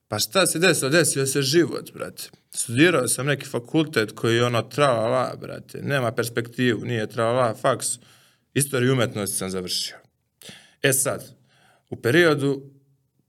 [0.09, 0.91] pa šta se desilo?
[0.91, 2.31] Desio se život, brate.
[2.51, 5.83] Studirao sam neki fakultet koji je ono tralala, brate.
[5.83, 7.87] Nema perspektivu, nije tralala, faks.
[8.55, 9.97] Istoriju umetnosti sam završio.
[10.83, 11.35] E sad,
[11.91, 12.63] u periodu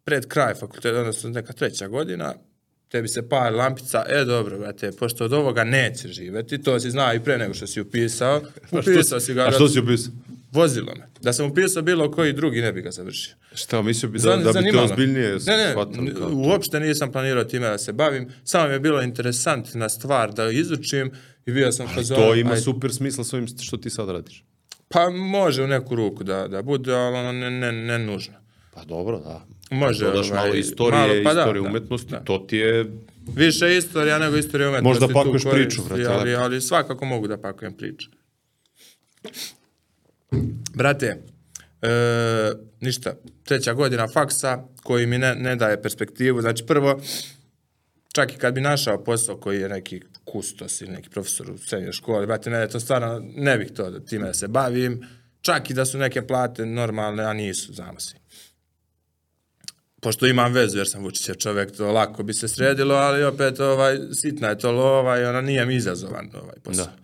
[0.03, 2.33] pred kraj fakulteta, odnosno neka treća godina,
[2.89, 7.13] tebi se par lampica, e dobro, brate, pošto od ovoga neće živeti, to si znao
[7.13, 10.13] i pre nego što si upisao, upisao si ga, A što si upisao?
[10.51, 11.07] Vozilo me.
[11.21, 13.35] Da sam upisao bilo koji drugi, ne bi ga završio.
[13.53, 14.81] Šta, mislio bi da, Zan- da bi te me.
[14.81, 16.29] ozbiljnije Ne, ne, kao to?
[16.33, 21.11] uopšte nisam planirao time da se bavim, samo mi je bilo interesantna stvar da izučim
[21.45, 24.43] i bio sam fazon, To ima aj, super smisla s ovim što ti sad radiš.
[24.89, 28.33] Pa može u neku ruku da, da bude, ali ono ne, ne, ne nužno.
[28.73, 29.45] Pa dobro, da.
[29.71, 32.19] Može, Dodaš ovaj, malo istorije, malo, pa da, istorije da, umetnosti, da.
[32.19, 32.91] to ti je...
[33.35, 35.01] Više istorija nego istorija umetnosti.
[35.01, 38.09] Možda pakuješ priču, brate, Ali, ali svakako mogu da pakujem priču.
[40.73, 41.23] Brate,
[41.81, 43.13] e, ništa,
[43.43, 46.41] treća godina faksa koji mi ne, ne daje perspektivu.
[46.41, 47.01] Znači prvo,
[48.13, 51.91] čak i kad bi našao posao koji je neki kustos ili neki profesor u srednjoj
[51.91, 55.07] školi, brate, ne, to stvarno ne bih to time da se bavim.
[55.41, 58.21] Čak i da su neke plate normalne, a nisu, znamo svi
[60.01, 63.99] pošto imam vezu jer sam Vučićev čovjek, to lako bi se sredilo, ali opet ovaj,
[64.13, 66.85] sitna je to lova i ona nije mi izazovan ovaj posao.
[66.85, 67.00] Da.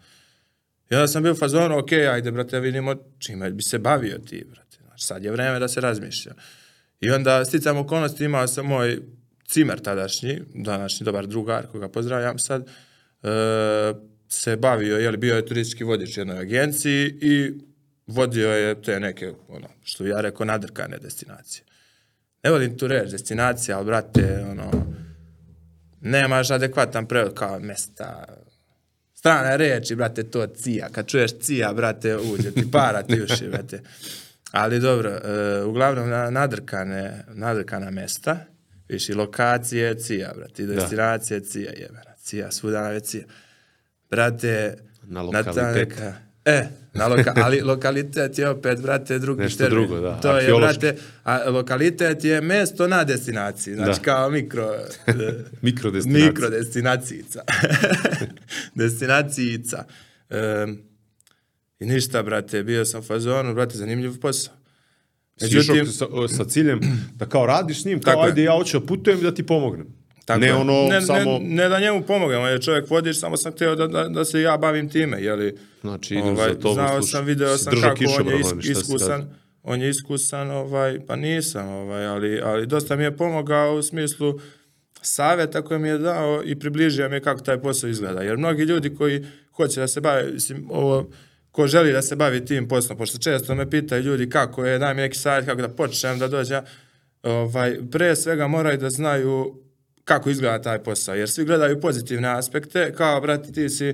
[0.89, 4.45] I onda sam bio u fazonu, ok, ajde, brate, vidimo čime bi se bavio ti,
[4.49, 4.77] brate.
[4.81, 6.33] Znači, sad je vreme da se razmišlja.
[6.99, 8.99] I onda sticam okolnosti, imao sam moj
[9.47, 12.61] cimer tadašnji, današnji dobar drugar, koga pozdravljam sad,
[13.23, 13.27] e,
[14.29, 17.51] se bavio, jel, bio je turistički vodič u jednoj agenciji i
[18.07, 21.63] vodio je te neke, ono, što ja rekao, nadrkane destinacije.
[22.43, 24.71] Ne volim tu reći destinacija, ali, brate, ono,
[26.01, 28.25] nemaš adekvatan prevod kao mesta,
[29.29, 30.89] strane reči, brate, to cija.
[30.89, 33.81] Kad čuješ cija, brate, uđe ti para ti uši, brate.
[34.51, 38.37] Ali dobro, e, uglavnom na, nadrkane, nadrkana mesta,
[38.89, 43.23] viš i lokacije cija, brate, i destinacije cija, jebena, cija, svuda na cija.
[44.09, 45.89] Brate, Na ta lokalitet.
[45.89, 46.13] neka-
[46.47, 49.87] e, na loka, ali lokalitet je opet, brate, drugi Nešto termin.
[49.87, 54.03] drugo, da, To je, brate, a lokalitet je mesto na destinaciji, znači Da.
[54.03, 54.75] kao mikro...
[55.07, 55.13] e,
[55.61, 56.27] Mikrodestinacija.
[56.27, 57.41] Mikrodestinacijica.
[58.75, 59.83] Destinacijica.
[60.29, 60.77] Um,
[61.79, 64.53] I ništa, brate, bio sam u fazonu, brate, zanimljiv posao.
[65.37, 66.05] Si išao Međutim, sa,
[66.37, 66.79] sa ciljem
[67.15, 69.87] da kao radiš s njim, kao ajde ja hoću da putujem da ti pomognem.
[70.27, 70.55] Tako ne je.
[70.55, 71.39] ono ne, samo...
[71.39, 74.25] Ne, ne da njemu pomognemo, on je čovjek vodič, samo sam htio da, da, da
[74.25, 75.57] se ja bavim time, jeli...
[75.81, 79.29] Znači, ideš za tobom, znao slušaj, sam, video sam kako on je is, si iskusan,
[79.63, 84.39] on je iskusan, ovaj, pa nisam, ovaj, ali, ali dosta mi je pomogao u smislu
[85.01, 88.21] savjeta koje mi je dao i približio mi je kako taj posao izgleda.
[88.21, 91.09] Jer mnogi ljudi koji hoće da se bave, mislim, ovo,
[91.51, 94.93] ko želi da se bavi tim poslom, pošto često me pitaju ljudi kako je, daj
[94.93, 96.63] mi neki savjet, kako da počnem, da dođem,
[97.23, 99.66] ovaj, pre svega moraju da znaju
[100.07, 103.93] kako izgleda taj posao, jer svi gledaju pozitivne aspekte, kao, brate, ti si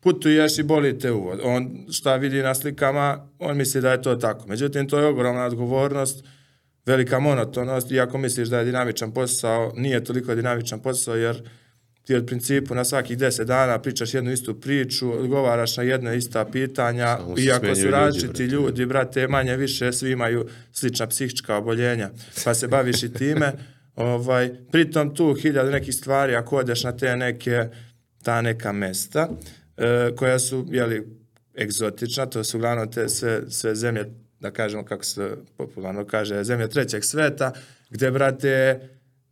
[0.00, 1.40] putuješ i boli te uvod.
[1.44, 4.48] On šta vidi na slikama, on misli da je to tako.
[4.48, 6.24] Međutim, to je ogromna odgovornost,
[6.86, 11.42] velika monotonost, iako misliš da je dinamičan posao, nije toliko dinamičan posao, jer
[12.04, 16.44] ti od principu na svakih 10 dana pričaš jednu istu priču, odgovaraš na jedna ista
[16.44, 18.44] pitanja, iako su ljudi, različiti brate.
[18.44, 22.10] ljudi, brate, manje više svi imaju slična psihička oboljenja,
[22.44, 23.52] pa se baviš i time.
[24.00, 27.68] ovaj, pritom tu hiljadu nekih stvari, ako odeš na te neke,
[28.22, 29.28] ta neka mesta,
[29.76, 31.06] e, koja su, jeli,
[31.58, 34.04] egzotična, to su uglavnom te sve, sve zemlje,
[34.40, 37.52] da kažemo kako se popularno kaže, zemlje trećeg sveta,
[37.90, 38.80] gde, brate,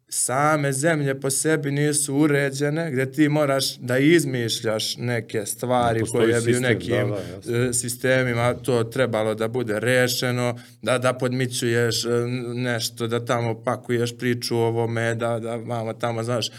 [0.08, 6.40] same zemlje po sebi nisu uređene, gde ti moraš da izmišljaš neke stvari Da koje
[6.40, 7.10] bi u nekim
[7.46, 12.08] da, da, e, sistemima to trebalo da bude rešeno, da da podmićuješ e,
[12.54, 16.50] nešto, da tamo pakuješ priču o ovome, da, da vamo tamo, znaš,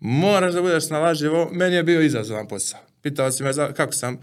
[0.00, 1.50] moraš da budeš snalažljivo.
[1.52, 2.80] Meni je bio izazovan posao.
[3.02, 4.20] Pitao si me za, kako sam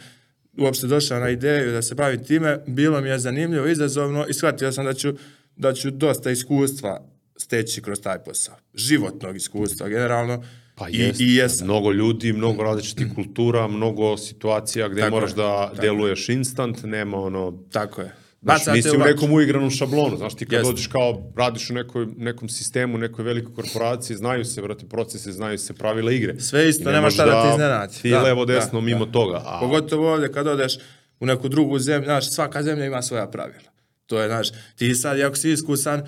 [0.57, 4.71] uopšte došao na ideju da se bavim time, bilo mi je zanimljivo, izazovno i shvatio
[4.71, 5.13] sam da ću,
[5.55, 8.55] da ću dosta iskustva steći kroz taj posao.
[8.73, 10.43] Životnog iskustva, generalno.
[10.75, 11.67] Pa I, jest, i jesam.
[11.67, 16.83] mnogo ljudi, mnogo različitih kultura, mnogo situacija gde Tako moraš je, da tako deluješ instant,
[16.83, 17.63] nema ono...
[17.71, 18.13] Tako je.
[18.41, 20.71] Znaš, Bacate nisi u nekom uigranom šablonu, znaš ti kad Jeste.
[20.71, 25.57] dođeš kao, radiš u nekoj, nekom sistemu, nekoj velikoj korporaciji, znaju se, brate, procese, znaju
[25.57, 26.39] se pravila igre.
[26.39, 27.93] Sve isto, nema šta da te iznenadi.
[28.01, 28.85] Ti Da, levo, da, desno, da.
[28.85, 29.41] mimo toga.
[29.45, 30.77] A, Pogotovo ovdje kad odeš
[31.19, 33.69] u neku drugu zemlju, znaš, svaka zemlja ima svoja pravila.
[34.05, 36.07] To je, znaš, ti sad, ako si iskusan,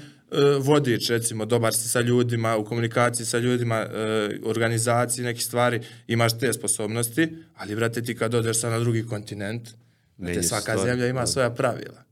[0.62, 6.40] vodič, recimo, dobar si sa ljudima, u komunikaciji sa ljudima, e, organizaciji, neke stvari, imaš
[6.40, 9.70] te sposobnosti, ali, brate, ti kad odeš sad na drugi kontinent,
[10.18, 11.28] brate, se svaka stvar, zemlja ima da.
[11.28, 12.04] svoja pravila.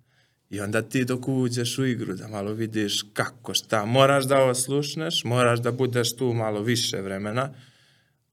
[0.49, 5.23] I onda ti dok uđeš u igru da malo vidiš kako, šta, moraš da oslušneš,
[5.23, 7.53] moraš da budeš tu malo više vremena,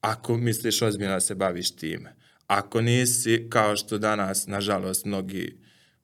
[0.00, 2.14] ako misliš ozbiljno da se baviš time.
[2.46, 5.56] Ako nisi, kao što danas, nažalost, mnogi,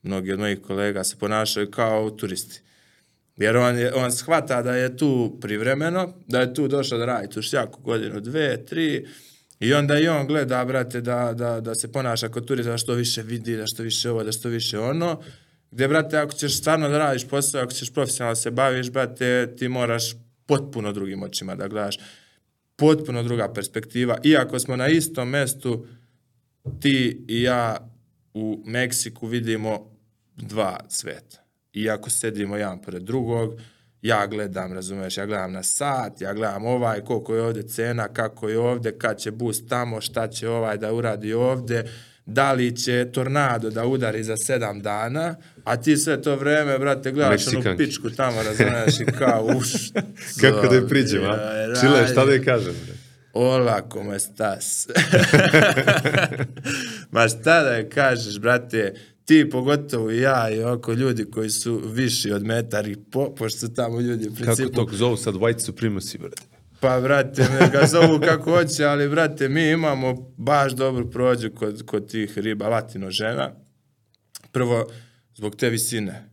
[0.03, 2.63] mnogi od mojih kolega se ponašaju kao turisti.
[3.41, 7.29] Jer on, je, on shvata da je tu privremeno, da je tu došao da radi
[7.29, 9.07] tu šljaku godinu, dve, tri,
[9.61, 12.95] i onda i on gleda, brate, da, da, da se ponaša kao turista, da što
[12.95, 15.21] više vidi, da što više ovo, da što više ono.
[15.71, 19.55] Gde, brate, ako ćeš stvarno da radiš posao, ako ćeš profesionalno da se baviš, brate,
[19.59, 20.15] ti moraš
[20.47, 21.99] potpuno drugim očima da gledaš
[22.77, 24.19] potpuno druga perspektiva.
[24.25, 25.87] Iako smo na istom mestu,
[26.81, 27.91] ti i ja
[28.35, 29.97] u Meksiku vidimo
[30.37, 31.40] dva sveta.
[31.75, 33.61] Iako sedimo jedan pored drugog,
[34.03, 38.49] ja gledam, razumeš, ja gledam na sat, ja gledam ovaj, koliko je ovde cena, kako
[38.49, 41.85] je ovde, kad će bus tamo, šta će ovaj da uradi ovde,
[42.27, 47.13] da li će tornado da udari za sedam dana, a ti sve to vreme, brate,
[47.13, 49.73] gledaš onu pičku tamo, razumeš, i kao, uš,
[50.41, 51.37] Kako da je priđem, a?
[51.81, 52.75] Čile, šta da je kažem?
[52.85, 52.95] bre?
[53.33, 54.89] Hola, como estás?
[57.11, 58.95] Ma šta da je kažeš, brate,
[59.31, 63.75] ti pogotovo ja i oko ljudi koji su viši od metar i po, pošto su
[63.75, 64.71] tamo ljudi u Kako principu.
[64.71, 66.43] to zovu sad white supremacy, brate?
[66.81, 71.83] Pa, brate, me ga zovu kako hoće, ali, brate, mi imamo baš dobru prođu kod,
[71.83, 73.53] kod tih riba latino žena.
[74.53, 74.87] Prvo,
[75.35, 76.31] zbog te visine.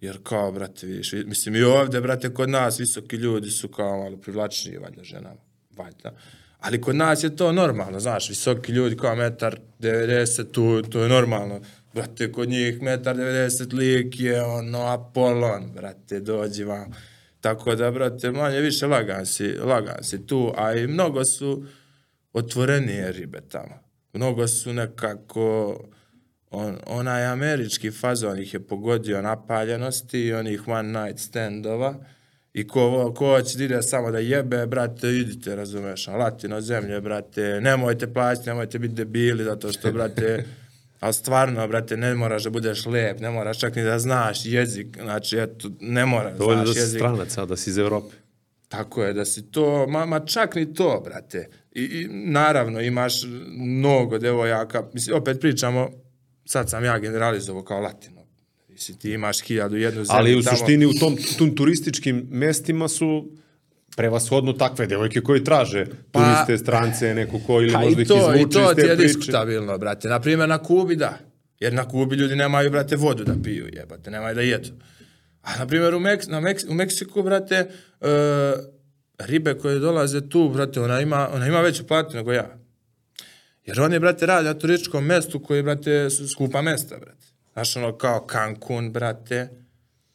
[0.00, 3.98] Jer kao, brate, vidiš, vi- mislim i ovde, brate, kod nas visoki ljudi su kao
[3.98, 5.40] malo privlačniji, valjda, ženama,
[5.76, 6.14] valjda.
[6.58, 11.08] Ali kod nas je to normalno, znaš, visoki ljudi kao metar 90, tu, to je
[11.08, 11.60] normalno.
[11.96, 16.92] Brate, kod njih metar 90 lik je ono Apolon, brate, dođi vam.
[17.40, 21.64] Tako da, brate, manje više lagan si, lagan si tu, a i mnogo su
[22.32, 23.78] otvorenije ribe tamo.
[24.12, 25.78] Mnogo su nekako,
[26.50, 31.94] on, onaj američki fazon ih je pogodio napaljenosti i onih one night standova
[32.52, 37.60] i ko, ko hoće da ide samo da jebe, brate, idite, razumeš, latino zemlje, brate,
[37.60, 40.44] nemojte plaćati, nemojte biti debili, zato što, brate,
[41.00, 44.98] ali stvarno, brate, ne moraš da budeš lep, ne moraš čak ni da znaš jezik,
[45.02, 46.98] znači, eto, ne moraš da Dovoljno da znaš si jezik.
[46.98, 48.14] stranac, a da si iz Evrope.
[48.68, 51.48] Tako je, da si to, ma, ma čak ni to, brate.
[51.72, 53.14] I, I naravno imaš
[53.56, 55.90] mnogo devojaka, mislim, opet pričamo,
[56.44, 58.26] sad sam ja generalizovao kao latino.
[58.68, 60.56] Mislim, ti imaš hiljadu jednu zemlju Ali u tamo.
[60.56, 63.30] suštini u tom, tom turističkim mestima su
[63.96, 68.40] prevashodno takve devojke koji traže Pa- turiste, strance, neko ko ili Pa možda ih izvuče
[68.40, 69.08] i to iz ti te je priče.
[69.08, 70.08] diskutabilno, brate.
[70.08, 71.18] Naprimjer, na Kubi da.
[71.60, 74.68] Jer na Kubi ljudi nemaju, brate, vodu da piju, jebate, nemaju da jedu.
[75.42, 77.66] A, na primjer, u, Meks na Meks u Meksiku, brate,
[78.00, 78.08] uh,
[79.18, 82.58] ribe koje dolaze tu, brate, ona ima, ona ima veću platu nego ja.
[83.64, 87.26] Jer oni, brate, rade na turističkom mestu koji, brate, su skupa mesta, brate.
[87.52, 89.48] Znaš, ono, kao Cancun, brate,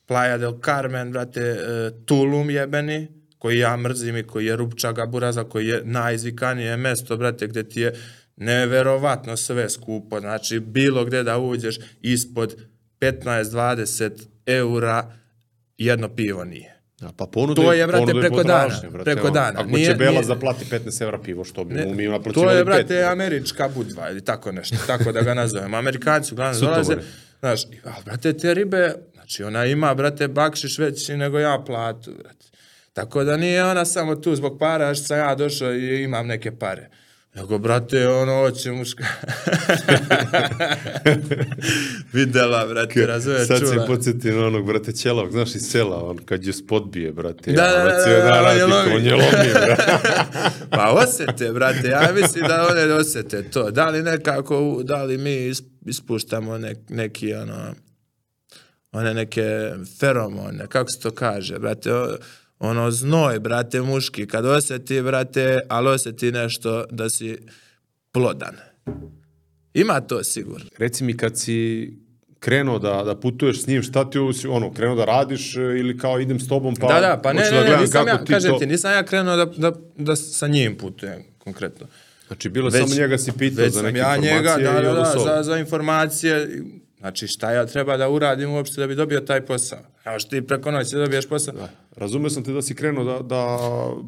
[0.08, 3.08] Playa del Carmen, brate, e, Tulum jebeni,
[3.42, 7.82] koji ja mrzim i koji je Rupčaga Buraza, koji je najizvikanije mesto, brate, gde ti
[7.82, 7.94] je
[8.36, 10.20] neverovatno sve skupo.
[10.20, 12.56] Znači, bilo gde da uđeš ispod
[13.00, 14.12] 15-20
[14.46, 15.12] eura
[15.78, 16.78] jedno pivo nije.
[17.00, 19.60] Da, pa ponuda To je, brate, preko dana, brate, preko dana.
[19.60, 22.58] Ako Nije- će Bela nije- zaplati 15 evra pivo, što bi mu mi To naplaćivali
[22.58, 23.06] je, brate, pet.
[23.06, 25.78] američka budva ili tako nešto, tako da ga nazovemo.
[25.78, 26.96] Amerikanci uglavnom dolaze,
[27.40, 32.51] znaš, ali, brate, te ribe, znači ona ima, brate, bakšiš veći nego ja platu, brate.
[32.94, 36.52] Tako da nije ona samo tu zbog para što sam ja došao i imam neke
[36.54, 36.90] pare.
[37.36, 39.04] Nego, brate, ono, hoće muška.
[42.14, 43.86] Videla, brate, razumiješ, Sad se čula.
[43.86, 47.52] podsjeti na onog, brate, Ćelavog, znaš, iz sela, on kad je spodbije, brate.
[47.52, 48.96] Da, ja, da, da, da, da, radi, lomi.
[48.96, 49.84] on je lomi, brate.
[50.70, 53.72] Pa osete, brate, ja mislim da one osete to.
[53.72, 57.74] Da li nekako, da li mi is- ispuštamo nek, neki, ono,
[58.92, 59.70] one neke
[60.00, 62.18] feromone, kako se to kaže, brate, o-
[62.62, 67.38] ono znoj, brate, muški, kad osjeti, brate, ali osjeti nešto da si
[68.12, 68.56] plodan.
[69.74, 70.66] Ima to sigurno.
[70.78, 71.90] Reci mi, kad si
[72.40, 74.18] krenuo da, da putuješ s njim, šta ti
[74.50, 77.42] ono, krenuo da radiš e, ili kao idem s tobom, pa da, da, pa ne,
[77.42, 78.60] ne, ne, gledam nisam ja, kažem to...
[78.60, 81.88] ti, nisam ja krenuo da, da, da sa njim putujem, konkretno.
[82.28, 85.20] Znači, bilo Već- samo njega si pitao za neke ja informacije njega, da, da, da,
[85.26, 86.48] za, za informacije,
[87.02, 89.80] znači šta ja treba da uradim uopšte da bi dobio taj posao.
[90.06, 91.54] Evo što ti preko noći dobiješ posao.
[91.54, 91.70] Da.
[91.96, 93.58] Razumio sam te da si krenuo da, da,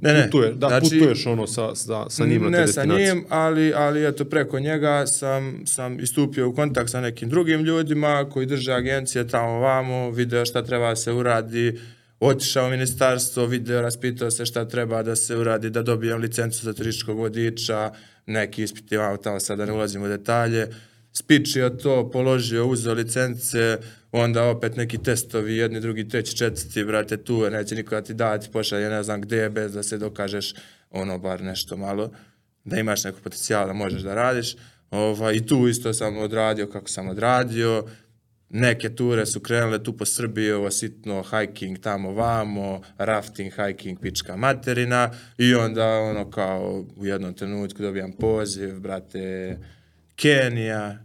[0.02, 2.66] Ne, ne, putuje, da znači- putuješ ono sa, sa, sa njim na te ne sa
[2.66, 3.14] destinacije.
[3.16, 8.30] njim, ali, ali eto preko njega sam, sam istupio u kontakt sa nekim drugim ljudima
[8.30, 11.80] koji drže agencije tamo vamo, video šta treba da se uradi,
[12.20, 16.74] otišao u ministarstvo, video, raspitao se šta treba da se uradi, da dobijem licencu za
[16.74, 17.92] turističkog vodiča,
[18.26, 20.68] neki ispiti vamo tamo sad da ne ulazimo u detalje,
[21.14, 23.78] spičio to, položio, uzeo licence,
[24.12, 28.14] onda opet neki testovi, jedni, drugi, treći, četvrti, brate, tu je, neće niko da ti
[28.14, 30.54] dati, pošalje ne znam gde, bez da se dokažeš
[30.92, 32.12] ono bar nešto malo,
[32.64, 34.56] da imaš neko potencijal da možeš da radiš.
[34.92, 37.86] Ovaj, I tu isto sam odradio kako sam odradio,
[38.50, 44.36] neke ture su krenule tu po Srbiji, ovo sitno hiking tamo vamo, rafting, hiking, pička
[44.36, 49.58] materina i onda ono kao u jednom trenutku dobijam poziv, brate,
[50.16, 50.98] Kenija,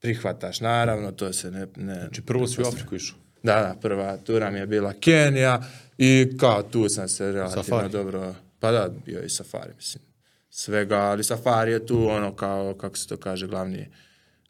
[0.00, 1.66] prihvataš naravno, to se ne...
[1.76, 3.18] ne Znači, prvo si u Afriku išao.
[3.42, 5.62] Da, da, prva tura mi je bila Kenija
[5.98, 7.92] i kao tu sam se relativno Safari.
[7.92, 10.02] dobro, pa da, bio i safari, mislim,
[10.50, 13.88] svega, ali safari je tu ono kao, kako se to kaže, glavni,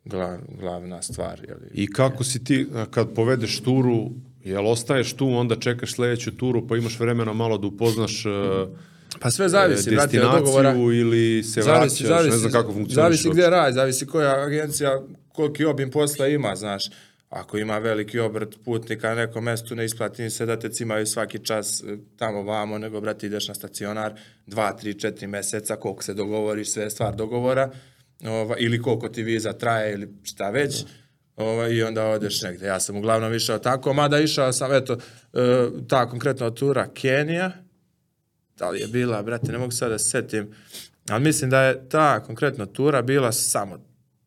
[0.05, 1.71] glav, glavna stvar, jeli.
[1.75, 4.11] I kako si ti, kad povedeš turu,
[4.45, 8.29] jel ostaješ tu, onda čekaš sledeću turu, pa imaš vremena malo da upoznaš e,
[9.21, 10.75] Pa sve zavisi, brate, od dogovora.
[10.75, 12.95] ili se Zavisi, vraćaš, zavisi, ne znam kako funkcioniš.
[12.95, 15.03] Zavisi gde radi, zavisi koja agencija,
[15.33, 16.91] koliki obim posla ima, znaš.
[17.31, 21.39] Ako ima veliki obrt putnika na nekom mestu, ne isplati se da te cimaju svaki
[21.39, 24.13] čas e, tamo vamo, nego, brate, ideš na stacionar
[24.47, 27.71] dva, tri, četiri meseca, koliko se dogovoriš, sve je stvar dogovora,
[28.25, 30.85] ova, ili koliko ti viza traje, ili šta već,
[31.37, 32.67] ova, i onda odeš negde.
[32.67, 37.53] Ja sam uglavnom išao tako, mada išao sam, eto, e, ta konkretna tura Kenija,
[38.59, 40.55] da li je bila, brate, ne mogu sad da se setim,
[41.09, 43.79] ali mislim da je ta konkretno tura bila samo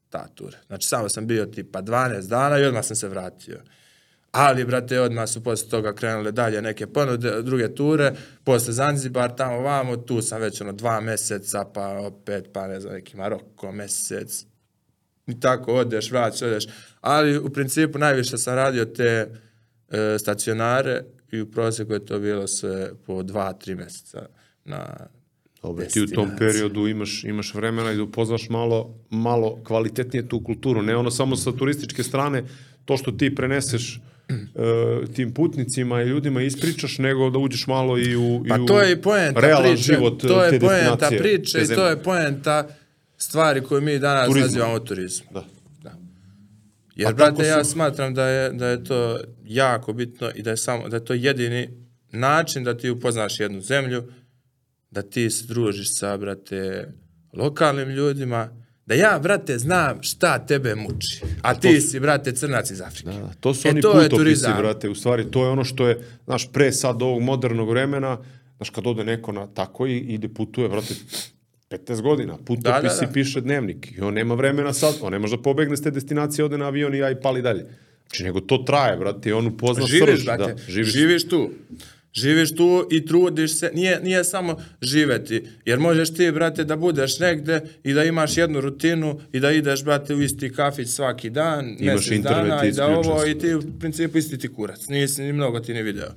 [0.10, 0.58] ta tura.
[0.68, 3.62] Znači, samo sam bio tipa 12 dana i odmah sam se vratio.
[4.32, 8.14] Ali, brate, odmah su posle toga krenule dalje neke ponude, druge ture,
[8.44, 12.94] posle Zanzibar, tamo vamo, tu sam već ono dva meseca, pa opet, pa ne znam,
[12.94, 14.46] neki Maroko mesec,
[15.28, 16.68] i tako odeš, vraćaš, odeš.
[17.02, 19.28] Ali u principu najviše sam radio te
[19.90, 24.26] e, stacionare i u prosjeku je to bilo sve po dva, tri meseca
[24.66, 25.08] na
[25.62, 30.44] Dobro, ti u tom periodu imaš, imaš vremena i da upoznaš malo, malo kvalitetnije tu
[30.44, 30.82] kulturu.
[30.82, 32.44] Ne ono samo sa turističke strane,
[32.86, 34.34] to što ti preneseš e,
[35.14, 38.82] tim putnicima i ljudima ispričaš, nego da uđeš malo i u, Pa i u to
[38.82, 39.84] je poenta realan priče.
[39.84, 42.68] život to te je poenta destinacije, priče te i to je poenta
[43.18, 44.46] stvari koje mi danas Turizma.
[44.46, 45.28] nazivamo turizmom.
[45.34, 45.94] Da.
[46.96, 49.20] Jer, A brate, kako ja su- smatram da je, da je to
[49.54, 51.70] jako bitno i da je, samo, da je to jedini
[52.12, 54.04] način da ti upoznaš jednu zemlju,
[54.92, 56.88] da ti se družiš sa, brate,
[57.34, 58.50] lokalnim ljudima,
[58.86, 61.22] da ja, brate, znam šta tebe muči.
[61.42, 63.10] A ti si, brate, crnac iz Afrike.
[63.10, 66.00] Da, to su E, oni to putopisi, brate, u stvari, to je ono što je,
[66.26, 68.18] znaš, pre sad ovog modernog vremena,
[68.62, 70.94] Znaš, kad ode neko na tako i ide putuje, brate,
[71.70, 73.14] 15 godina, putopis Da, da, da.
[73.14, 76.46] piše dnevnik i on nema vremena sad, on ne može da pobegne s te destinacije,
[76.46, 77.66] ode na avion i ja i pali dalje.
[78.10, 80.26] Znači, nego to traje, brate, i on upozna živiš, srž.
[80.26, 80.94] brate, Da, živiš.
[80.94, 81.50] živiš tu.
[82.14, 87.20] Živiš tu i trudiš se, nije, nije samo živeti, jer možeš ti, brate, da budeš
[87.20, 91.76] negde i da imaš jednu rutinu i da ideš, brate, u isti kafić svaki dan,
[91.80, 95.34] Imaš internet dana i da ovo i ti u principu isti ti kurac, nisi ni
[95.34, 96.10] mnogo ti ni video.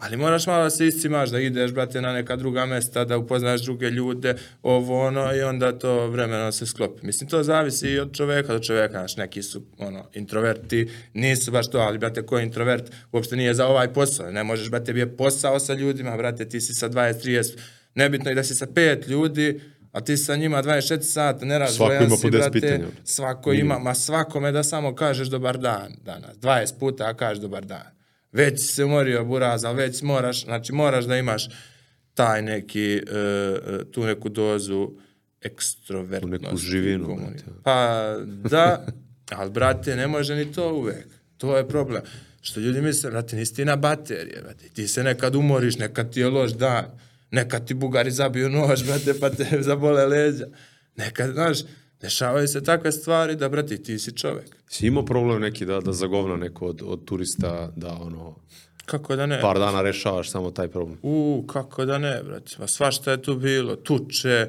[0.00, 3.62] Ali moraš malo da se iscimaš, da ideš, brate, na neka druga mesta, da upoznaš
[3.62, 7.06] druge ljude, ovo, ono, i onda to vremeno se sklopi.
[7.06, 11.70] Mislim, to zavisi i od čoveka do čoveka, znaš, neki su, ono, introverti, nisu baš
[11.70, 15.16] to, ali, brate, ko je introvert, uopšte nije za ovaj posao, ne možeš, brate, bi
[15.16, 17.58] posao sa ljudima, brate, ti si sa 20, 30,
[17.94, 19.60] nebitno i da si sa pet ljudi,
[19.92, 22.86] a ti sa njima 24 sata, ne po 10 brate, pitanja.
[23.04, 26.36] Svako ima, ma svakome da samo kažeš dobar dan danas.
[26.36, 27.99] 20 puta kažeš dobar dan.
[28.32, 31.48] Već si se umorio buraz, ali već moraš, znači moraš da imaš
[32.14, 33.02] taj neki, e,
[33.92, 34.90] tu neku dozu
[35.42, 36.44] ekstrovertnosti.
[36.44, 37.18] Neku živinu.
[37.64, 38.86] Pa da,
[39.30, 41.06] ali brate, ne može ni to uvek.
[41.36, 42.02] To je problem.
[42.40, 44.68] Što ljudi misle, brate, nisi ti na baterije, brate.
[44.68, 46.84] Ti se nekad umoriš, nekad ti je loš dan,
[47.30, 50.46] nekad ti bugari zabiju nož, brate, pa te zabole leđa.
[50.96, 51.58] Nekad, znaš,
[52.00, 54.56] dešavaju se takve stvari da, brate, ti si čovek.
[54.68, 58.36] Si imao problem neki da, da zagovna neko od, od turista, da ono,
[58.90, 59.40] Kako da ne?
[59.40, 60.98] par dana rešavaš samo taj problem?
[61.02, 62.54] U, kako da ne, brate.
[62.58, 63.76] Pa svašta je tu bilo.
[63.76, 64.48] Tuče,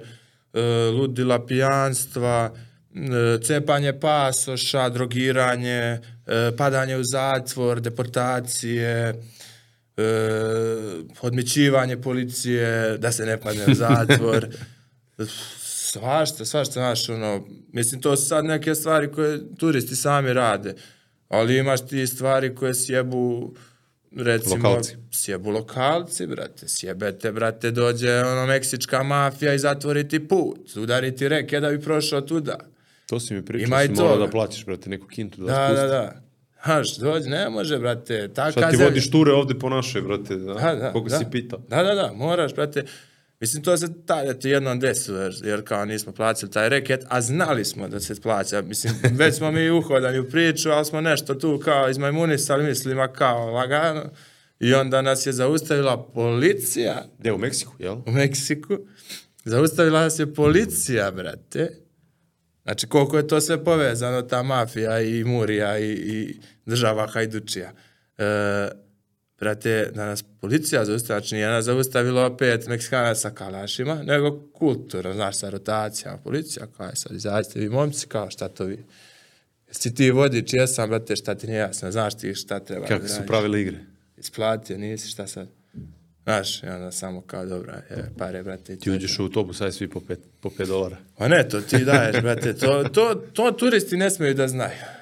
[0.53, 0.61] e,
[0.93, 2.53] ludila pijanstva,
[2.95, 9.21] e, cepanje pasoša, drogiranje, e, padanje u zatvor, deportacije,
[9.97, 10.03] e,
[11.21, 14.47] odmićivanje policije, da se ne padne u zatvor.
[15.91, 20.73] svašta, svašta, znaš, ono, mislim, to su sad neke stvari koje turisti sami rade,
[21.29, 23.53] ali imaš ti stvari koje sjebu,
[24.13, 24.95] recimo, Lokalci.
[25.11, 31.27] sjebu lokalci, brate, sjebete, brate, dođe ono meksička mafija i zatvori ti put, udari ti
[31.27, 32.55] reke da bi prošao tuda.
[33.07, 35.81] To si mi pričao, si morao da plaćaš, brate, neku kintu da, Da, spusti.
[35.81, 36.21] da, da.
[36.55, 40.35] Haš, dođe, ne može, brate, taka Šta ti zemlja- vodiš ture ovde po našoj, brate,
[40.35, 40.53] da?
[40.53, 41.17] Da, da, Koliko da.
[41.17, 41.59] si pitao?
[41.59, 42.83] Da, da, da, moraš, brate.
[43.41, 47.21] Mislim, to se tada ti jednom desilo, jer, jer kao nismo plaćali taj reket, a
[47.21, 48.61] znali smo da se plaća.
[48.61, 53.51] Mislim, već smo mi uhodani u priču, ali smo nešto tu kao izmajmunisali, mislima kao
[53.51, 54.09] lagano.
[54.59, 57.95] I onda nas je zaustavila policija Gde, u Meksiku, jel?
[58.05, 58.77] u Meksiku.
[59.45, 61.69] Zaustavila nas je policija, brate.
[62.63, 67.71] Znači, koliko je to sve povezano, ta mafija i Murija i, i država Hajdučija.
[68.17, 68.69] E,
[69.41, 75.13] brate, da nas policija zaustavila, znači nije nas zaustavilo opet Meksikana sa kalašima, nego kulturno,
[75.13, 76.17] znaš, sa rotacijama.
[76.17, 78.83] Policija, kao je sad, izađite vi momci, kao šta to vi?
[79.67, 83.07] Jesi ti vodič, jesam, brate, šta ti nije jasno, znaš ti šta treba Kako da
[83.07, 83.27] su radiš?
[83.27, 83.77] pravile igre?
[84.17, 85.47] Isplatio, nisi, šta sad?
[86.23, 88.75] Znaš, i onda samo kao, dobra, je, pare, brate.
[88.75, 90.97] Ti uđeš u autobus, aj svi po 5 po pet dolara.
[91.17, 95.00] Pa ne, to ti daješ, brate, to, to, to turisti ne smeju da znaju.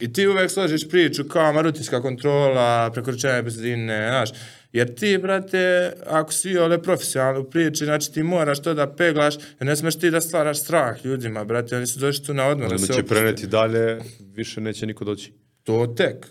[0.00, 4.30] I ti uvek složiš priču kao marutinska kontrola, prekoračenje brzine, znaš,
[4.72, 9.34] jer ti, brate, ako si ole profesionalno u priči, znači ti moraš to da peglaš,
[9.36, 12.68] jer ne smeš ti da stvaraš strah ljudima, brate, oni su došli tu na odmor
[12.68, 13.14] da Onda se će opuste.
[13.14, 13.98] preneti dalje,
[14.34, 15.32] više neće niko doći.
[15.62, 16.26] To tek.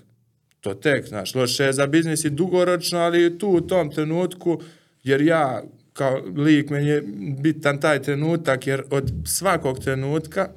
[0.59, 4.61] To tek, znaš, loše je za biznis i dugoročno, ali tu u tom trenutku,
[5.03, 5.63] jer ja
[5.93, 7.03] kao lik meni je
[7.39, 10.49] bitan taj trenutak, jer od svakog trenutka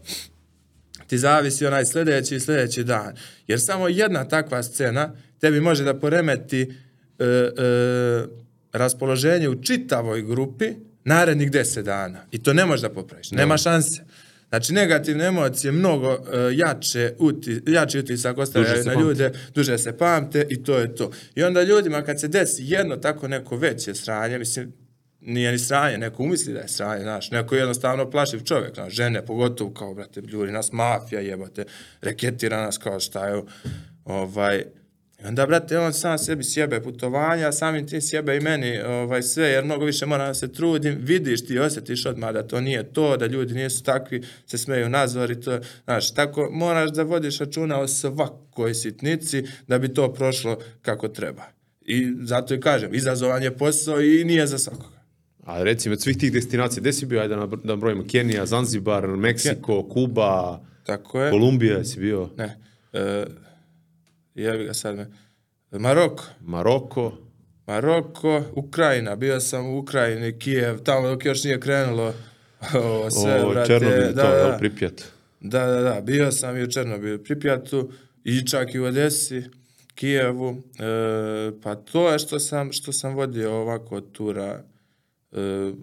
[1.07, 3.15] ti zavisi onaj sljedeći i sljedeći dan.
[3.47, 6.63] Jer samo jedna takva scena tebi može da poremeti
[7.19, 7.51] e, e,
[8.73, 10.71] raspoloženje u čitavoj grupi
[11.05, 12.27] narednih deset dana.
[12.31, 13.31] I to ne možeš da popraviš.
[13.31, 14.03] Nema šanse.
[14.49, 16.19] Znači, negativne emocije mnogo e,
[16.53, 19.01] jače uti, jači utisak ostavljaju na pamte.
[19.01, 21.11] ljude, duže se pamte i to je to.
[21.35, 24.73] I onda ljudima kad se desi jedno tako neko veće sranje, mislim,
[25.25, 28.93] nije ni sranje, neko umisli da je sranje, znaš, neko je jednostavno plašiv čovjek, znaš,
[28.93, 31.65] žene pogotovo kao, brate, ljudi, nas mafija jebote,
[32.01, 33.43] reketira nas kao šta je,
[34.05, 34.65] ovaj,
[35.25, 39.49] i onda, brate, on sam sebi sjebe putovanja, samim tim sjebe i meni ovaj, sve,
[39.49, 43.17] jer mnogo više moram da se trudim, vidiš ti, osjetiš odmah da to nije to,
[43.17, 47.81] da ljudi nisu takvi, se smeju nazor i to, znaš, tako moraš da vodiš računa
[47.81, 51.43] o svakoj sitnici da bi to prošlo kako treba.
[51.81, 54.94] I zato i kažem, izazovan je posao i nije za svakoga.
[55.45, 59.07] A recimo, od svih tih destinacija, gde si bio, ajde da da brojimo, Kenija, Zanzibar,
[59.07, 61.31] Meksiko, Kuba, Tako je.
[61.31, 62.61] Kolumbija si bio, Ne.
[62.93, 63.27] E,
[64.35, 65.07] jebi ga sad me.
[65.71, 66.25] Maroko.
[66.41, 67.13] Maroko,
[67.67, 69.17] Maroko, Ukrajina.
[69.17, 72.15] Bio sam u Ukrajini, Kijev, tamo dok još nije krenulo
[72.75, 73.67] ovo sve, o, brate.
[73.67, 75.05] Černobil, da, to, da, jel, Pripjat.
[75.41, 77.91] da, da, da, bio sam i u Černobilu, Pripjatu
[78.25, 79.43] i čak i u Odesi,
[79.95, 80.63] Kijevu.
[80.79, 84.63] E, pa to je što sam, što sam vodio ovako tura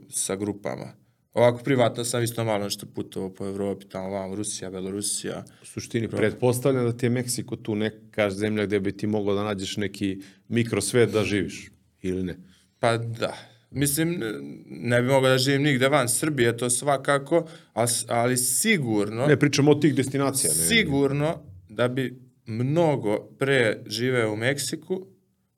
[0.09, 0.93] sa grupama.
[1.33, 5.43] Ovako privatno sam isto malo nešto putovao po Evropi, tamo vam Rusija, Belorusija.
[5.61, 9.43] U suštini, pretpostavljam da ti je Meksiko tu neka zemlja gde bi ti mogao da
[9.43, 11.71] nađeš neki mikrosvet da živiš,
[12.01, 12.37] ili ne?
[12.79, 13.37] Pa da.
[13.69, 14.23] Mislim,
[14.65, 19.27] ne bi mogao da živim nigde van Srbije, to svakako, ali, ali sigurno...
[19.27, 20.49] Ne, pričamo o tih destinacija.
[20.49, 20.67] Ne?
[20.67, 25.05] Sigurno da bi mnogo pre živeo u Meksiku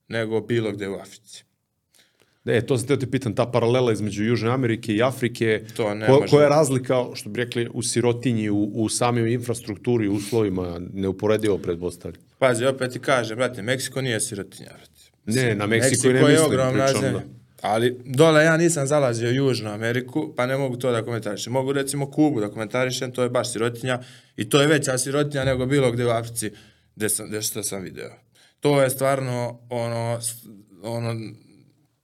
[0.08, 1.46] nego bilo gde u Africi.
[2.46, 6.08] Ne, to sam teo te pitan, ta paralela između Južne Amerike i Afrike, To ne
[6.08, 11.58] ko, koja je razlika, što bi rekli, u sirotinji, u, u samoj infrastrukturi, uslovima, neuporedivo
[11.58, 12.22] predpostavljam.
[12.40, 14.92] Pazi, opet ti kažem, brate, Meksiko nije sirotinja, brate.
[15.26, 17.20] Ne, na Meksiko, Meksiko ne mislim, ogromna pričam, zemlja.
[17.20, 17.44] da.
[17.62, 21.54] Ali dole ja nisam zalazio u Južnu Ameriku, pa ne mogu to da komentarišem.
[21.54, 24.00] Mogu recimo Kubu da komentarišem, to je baš sirotinja
[24.38, 26.52] i to je veća sirotinja nego bilo gde u Africi
[26.96, 28.10] gde, sam, gde što sam video.
[28.60, 30.20] To je stvarno ono,
[30.82, 31.16] ono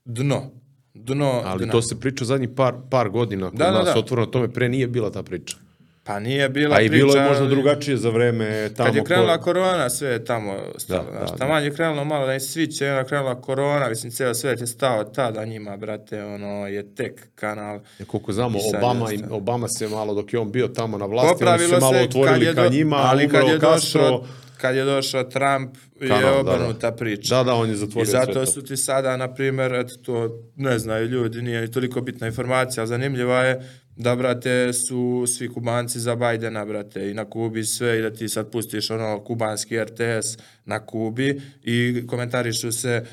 [0.10, 0.52] dno.
[0.96, 1.72] Dno, Ali dna.
[1.72, 4.00] to se priča zadnjih par, par godina kod Da, da, nas, da.
[4.00, 5.58] otvoreno o tome, pre nije bila ta priča.
[6.04, 8.88] Pa nije bila A i priča, bilo je možda drugačije za vreme tamo.
[8.88, 11.04] Kad je krenula ko- korona, sve je tamo stalo.
[11.04, 11.38] Da, Da, da, znaš, da.
[11.38, 15.04] taman je krenulo malo da im sviće, onda krenula korona, mislim, ceo svet je stao
[15.06, 17.80] tada njima, brate, ono, je tek kanal.
[18.00, 19.38] Ja, koliko znamo, I Obama, je ostalo.
[19.38, 22.46] Obama se malo, dok je on bio tamo na vlasti, oni su se malo otvorili
[22.46, 24.24] ka je do- njima, ali kad je došao,
[24.60, 25.70] kad je došao Trump,
[26.02, 26.52] je Kanal, da, da.
[26.56, 27.36] obrnuta priča.
[27.36, 28.46] Da, da, on je I zatvorio sve zato to.
[28.46, 30.16] su ti sada, na primjer, eto to
[30.56, 35.50] ne znaju ljudi, nije ni toliko bitna informacija, ali zanimljiva je da, brate, su svi
[35.50, 39.80] kubanci za Bajdena, brate, i na Kubi sve, i da ti sad pustiš ono kubanski
[39.80, 43.06] RTS na Kubi i komentarišu se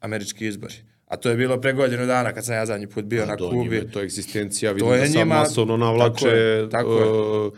[0.00, 0.74] američki izbori.
[1.06, 3.44] A to je bilo pre godinu dana kad sam ja zadnji put bio na Do
[3.44, 3.58] Kubi.
[3.58, 7.10] njima je to egzistencija, vidim je da sad njima- masovno navlače tako je, tako je.
[7.46, 7.52] uh,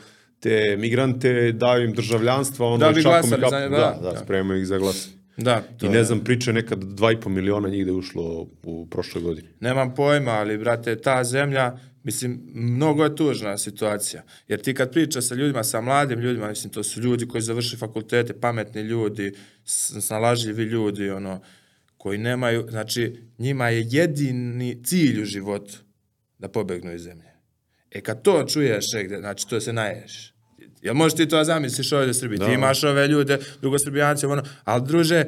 [0.47, 4.19] te migrante, daju im državljanstva, ono Da bi glasali kap- za- da, da, da, da.
[4.19, 5.09] spremaju ih za glas.
[5.37, 8.25] Da, to I ne je- znam, priče nekad 2,5 miliona njih da je ušlo
[8.63, 9.49] u prošloj godini.
[9.61, 11.73] Nemam pojma, ali, brate, ta zemlja,
[12.03, 14.23] mislim, mnogo je tužna situacija.
[14.49, 17.77] Jer ti kad pričaš sa ljudima, sa mladim ljudima, mislim, to su ljudi koji završi
[17.77, 19.33] fakultete, pametni ljudi,
[19.65, 21.41] snalažljivi ljudi, ono,
[21.97, 25.75] koji nemaju, znači, njima je jedini cilj u životu
[26.39, 27.31] da pobegnu iz zemlje.
[27.91, 30.33] E kad to čuješ negde, znači, to se naješ.
[30.87, 32.39] Jel možeš ti to da zamisliš ovdje u Srbiji?
[32.39, 35.25] Ti imaš ove ljude, drugosrbijance, ono, ali druže,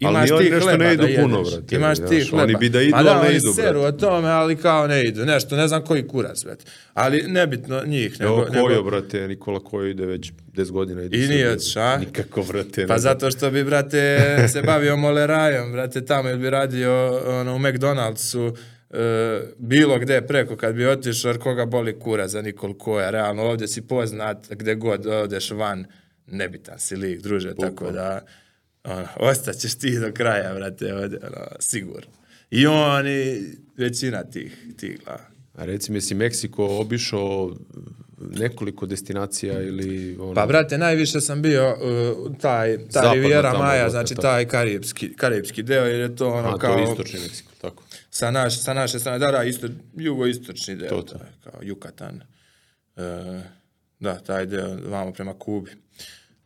[0.00, 1.52] imaš oni ti nešto hleba ne da idu puno, jedeš.
[1.52, 2.58] brate, Imaš znaš, ti oni hleba.
[2.58, 3.96] bi da idu, da, ali ne oni idu, seru brate.
[3.96, 5.24] o tome, ali kao ne idu.
[5.24, 6.64] Nešto, ne znam koji kurac, brate.
[6.94, 8.20] Ali nebitno njih.
[8.20, 11.02] Nego, Evo Kojo, nego, brate, Nikola Kojo ide već 10 godina.
[11.02, 11.52] Ide I nije Srbiju.
[11.52, 11.96] otišao, a?
[11.98, 12.86] Nikako, brate.
[12.86, 12.98] Pa ne.
[13.00, 16.92] zato što bi, brate, se bavio molerajom, brate, tamo ili bi radio
[17.30, 18.56] ono, u McDonald'su,
[18.94, 23.42] e, bilo gde preko kad bi otišao, jer koga boli kura za Nikol Koja, realno
[23.42, 25.86] ovdje si poznat, gde god odeš van,
[26.26, 28.24] nebitan si lik, druže, tako da,
[28.84, 32.12] ono, ostaćeš ti do kraja, brate, ovdje, ono, sigurno.
[32.50, 33.42] I on i
[33.76, 35.26] većina tih, tih glava.
[35.54, 37.56] A reci mi, si Meksiko obišao
[38.30, 40.16] nekoliko destinacija ili...
[40.20, 45.14] Ono, Pa, brate, najviše sam bio uh, taj, ta Zapadno Riviera Maja, znači taj karibski,
[45.16, 46.74] karibski deo, jer je to ono a, kao...
[46.74, 47.83] to je istočni Meksiko, tako.
[48.14, 52.20] Sa, naš, sa naše strane, da, da, isto, jugoistočni deo, To, kao Jukatan.
[52.96, 53.42] E,
[54.00, 55.70] da, taj deo vamo prema Kubi.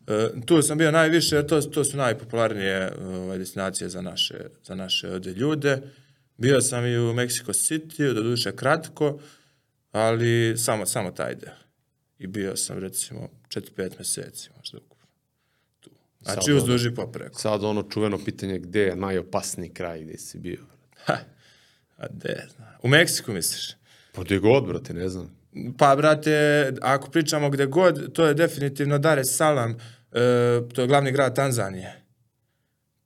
[0.07, 4.75] E, tu sam bio najviše, jer to, to su najpopularnije ovaj, destinacije za naše, za
[4.75, 5.83] naše ovdje ljude.
[6.37, 9.19] Bio sam i u Mexico City, do duše kratko,
[9.93, 11.55] ali samo, samo taj deo.
[12.19, 15.07] I bio sam, recimo, 4-5 meseci, možda ukupno.
[15.81, 15.91] Tu.
[16.21, 17.39] Znači, Sad, uzduž i popreko.
[17.39, 20.61] Sad ono čuveno pitanje gde je najopasniji kraj gde si bio.
[21.05, 21.19] Ha,
[21.99, 22.47] a de.
[22.83, 23.77] U Meksiku misliš?
[24.13, 25.39] Pa gde god, brate, ne znam.
[25.79, 30.87] Pa, brate, ako pričamo gde god, to je definitivno Dar es Salaam, e, to je
[30.87, 32.03] glavni grad Tanzanije.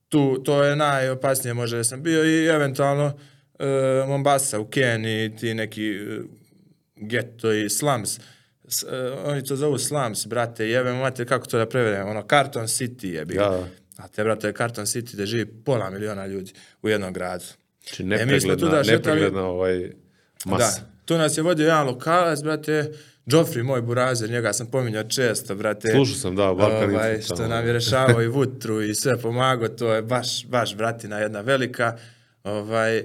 [0.08, 3.12] Tu, to je najopasnije možda da sam bio i eventualno
[3.58, 3.66] e,
[4.08, 6.20] Mombasa u Keniji, ti neki e,
[6.96, 8.20] geto i slums.
[8.68, 12.66] S, e, oni to zovu slums, brate, jebe mate, kako to da prevedem, ono, Carton
[12.66, 13.40] City je bio.
[13.40, 13.68] Da.
[13.96, 17.44] A te, brate, je Carton City gde živi pola miliona ljudi u jednom gradu.
[17.84, 19.90] Znači E, nepregledna, tu da šetali- nepregledna ovaj
[20.44, 20.80] masa.
[20.80, 22.92] Da, tu nas je vodio jedan lokalac, brate,
[23.26, 25.90] Joffrey, moj burazer, njega sam pominjao često, brate.
[25.90, 27.48] Slušao sam, da, Balkan ovaj, što tamo.
[27.48, 31.96] nam je rešavao i vutru i sve pomagao, to je baš, baš bratina jedna velika.
[32.44, 33.02] Ovaj,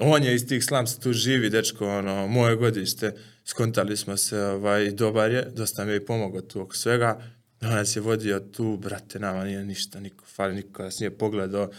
[0.00, 3.12] on je iz tih slamsa tu živi, dečko, ono, moje godište,
[3.44, 7.20] skontali smo se, ovaj, dobar je, dosta mi je i pomogao tu oko svega.
[7.62, 11.70] On nas je vodio tu, brate, nama nije ništa, niko, fali niko nas nije pogledao,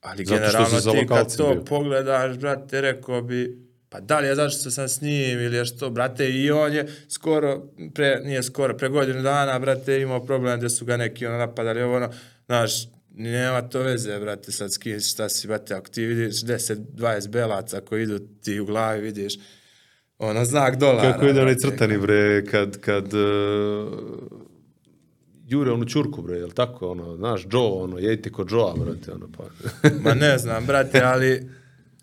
[0.00, 1.64] ali Zato generalno ti kad to bio.
[1.64, 5.90] pogledaš, brate, rekao bi, pa da li je zašto sam s njim ili je što,
[5.90, 7.62] brate, i on je skoro,
[7.94, 11.82] pre, nije skoro, pre godinu dana, brate, imao problem gde su ga neki ono napadali,
[11.82, 12.10] ovo ono,
[12.46, 12.72] znaš,
[13.14, 17.80] nema to veze, brate, sad s kim, šta si, brate, ako ti vidiš 10-20 belaca
[17.80, 19.34] koji idu ti u glavi, vidiš,
[20.18, 21.12] ono, znak dolara.
[21.12, 23.20] Kako ide onaj crtani, bre, kad, kad uh,
[25.50, 29.28] jure onu čurku, bre, jel tako, ono, znaš, Joe, ono, jejte kod Joe-a, brate, ono,
[29.36, 29.44] pa.
[30.04, 31.50] Ma ne znam, brate, ali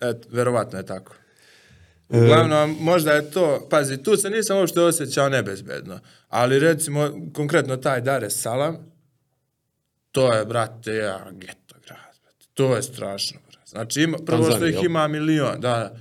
[0.01, 1.15] eto, verovatno je tako.
[2.09, 8.01] Uglavnom, možda je to, pazi, tu se nisam uopšte osjećao nebezbedno, ali recimo, konkretno taj
[8.01, 8.77] Dar es Salam,
[10.11, 12.45] to je, brate, ja, geto grad, brate.
[12.53, 13.69] To je strašno, brate.
[13.69, 14.85] Znači, ima, prvo što Tanzanija, ih jel?
[14.85, 15.95] ima milion, da,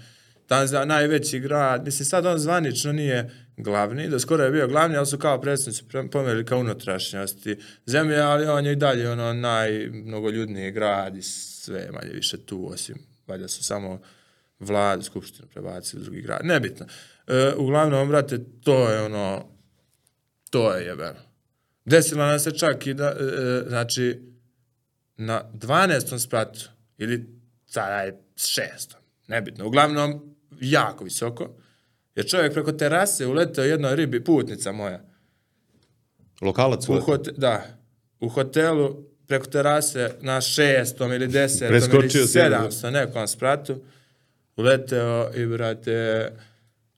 [0.46, 5.06] Tanzanija, najveći grad, mislim, sad on zvanično nije glavni, do skoro je bio glavni, ali
[5.06, 10.70] su kao predstavnici pre- pomeli kao unutrašnjosti zemlje, ali on je i dalje ono najmnogoljudniji
[10.70, 12.96] grad i sve je manje više tu, osim,
[13.26, 14.00] valjda su samo
[14.60, 16.86] vladu, skupštinu prebacili u drugi grad, nebitno.
[17.26, 19.44] E, uglavnom, brate, to je ono,
[20.50, 21.20] to je jebeno.
[21.84, 24.20] Desilo nam se čak i da, e, e, znači,
[25.16, 26.18] na 12.
[26.18, 26.60] spratu,
[26.98, 27.26] ili
[27.66, 31.56] sada je šestom, nebitno, uglavnom, jako visoko,
[32.16, 35.00] jer čovjek preko terase uleteo jednoj ribi, putnica moja,
[36.40, 37.66] Lokalac u hote, da,
[38.20, 38.96] u hotelu
[39.26, 43.80] preko terase na šestom ili desetom Preskočio ili sedamstom nekom spratu,
[44.56, 46.30] uleteo i, brate,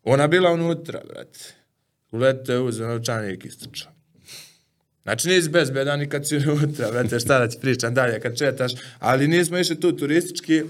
[0.03, 1.39] ona bila unutra, brate.
[2.11, 3.93] Uleteo je uzeo novčanik i istrčao.
[5.03, 8.73] Znači nisi bezbedan ni kad si unutra, brate, šta da ti pričam dalje kad četaš,
[8.99, 10.64] ali nismo išli tu turistički,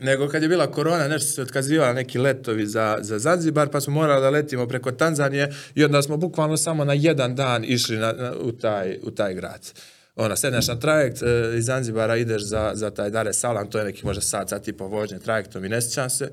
[0.00, 3.92] nego kad je bila korona, nešto se otkazivala neki letovi za, za Zanzibar, pa smo
[3.92, 8.12] morali da letimo preko Tanzanije i onda smo bukvalno samo na jedan dan išli na,
[8.12, 9.72] na, u, taj, u taj grad.
[10.16, 13.78] Ona, sedneš na trajekt e, iz Zanzibara, ideš za, za taj Dar es Salam, to
[13.78, 16.30] je neki možda sat, sat i po vožnje trajektom i ne sjećam se.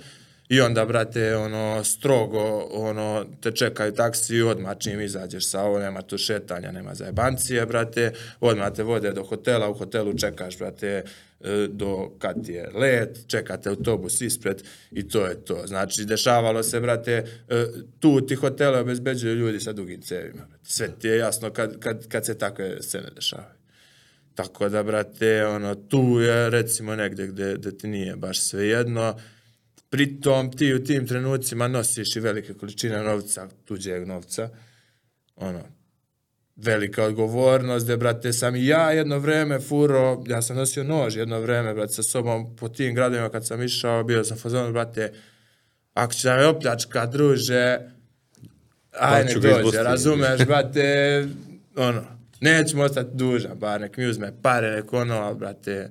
[0.49, 6.01] I onda, brate, ono, strogo, ono, te čekaju taksi, odmah čim izađeš sa ovo, nema
[6.01, 11.03] tu šetanja, nema zajebancije, brate, odmah te vode do hotela, u hotelu čekaš, brate,
[11.69, 15.67] do kad je let, čekate autobus ispred i to je to.
[15.67, 17.11] Znači, dešavalo se, brate,
[17.49, 17.65] e,
[17.99, 20.47] tu ti hotele obezbeđuju ljudi sa dugim cevima.
[20.63, 23.57] Sve ti je jasno kad, kad, kad se takve scene dešavaju.
[24.35, 29.15] Tako da, brate, ono, tu je recimo negde gde, gde ti nije baš sve jedno.
[29.89, 34.49] Pritom ti u tim trenucima nosiš i velike količine novca, tuđeg novca.
[35.35, 35.76] Ono,
[36.57, 41.39] velika odgovornost, gde, brate, sam i ja jedno vreme furo, ja sam nosio nož jedno
[41.39, 45.13] vreme, brate, sa sobom po tim gradovima kad sam išao, bio sam fazonu, brate,
[45.93, 47.79] ako će da me opljačka, druže,
[48.91, 51.25] aj ću nek ga dođe, razumeš, brate,
[51.75, 52.03] ono,
[52.41, 55.89] nećemo ostati dužan, bar nek mi uzme pare, nek ono, brate,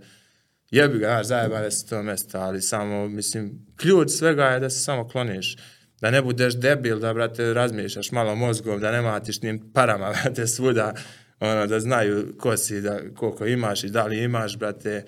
[0.71, 4.79] jebi ga, znaš, zajebane se to mesta, ali samo, mislim, ključ svega je da se
[4.81, 5.57] samo kloniš,
[6.01, 10.47] da ne budeš debil, da, brate, razmišljaš malo mozgom, da ne matiš tim parama, brate,
[10.47, 10.95] svuda,
[11.41, 15.05] ono, da znaju ko si, da, koliko imaš i da li imaš, brate,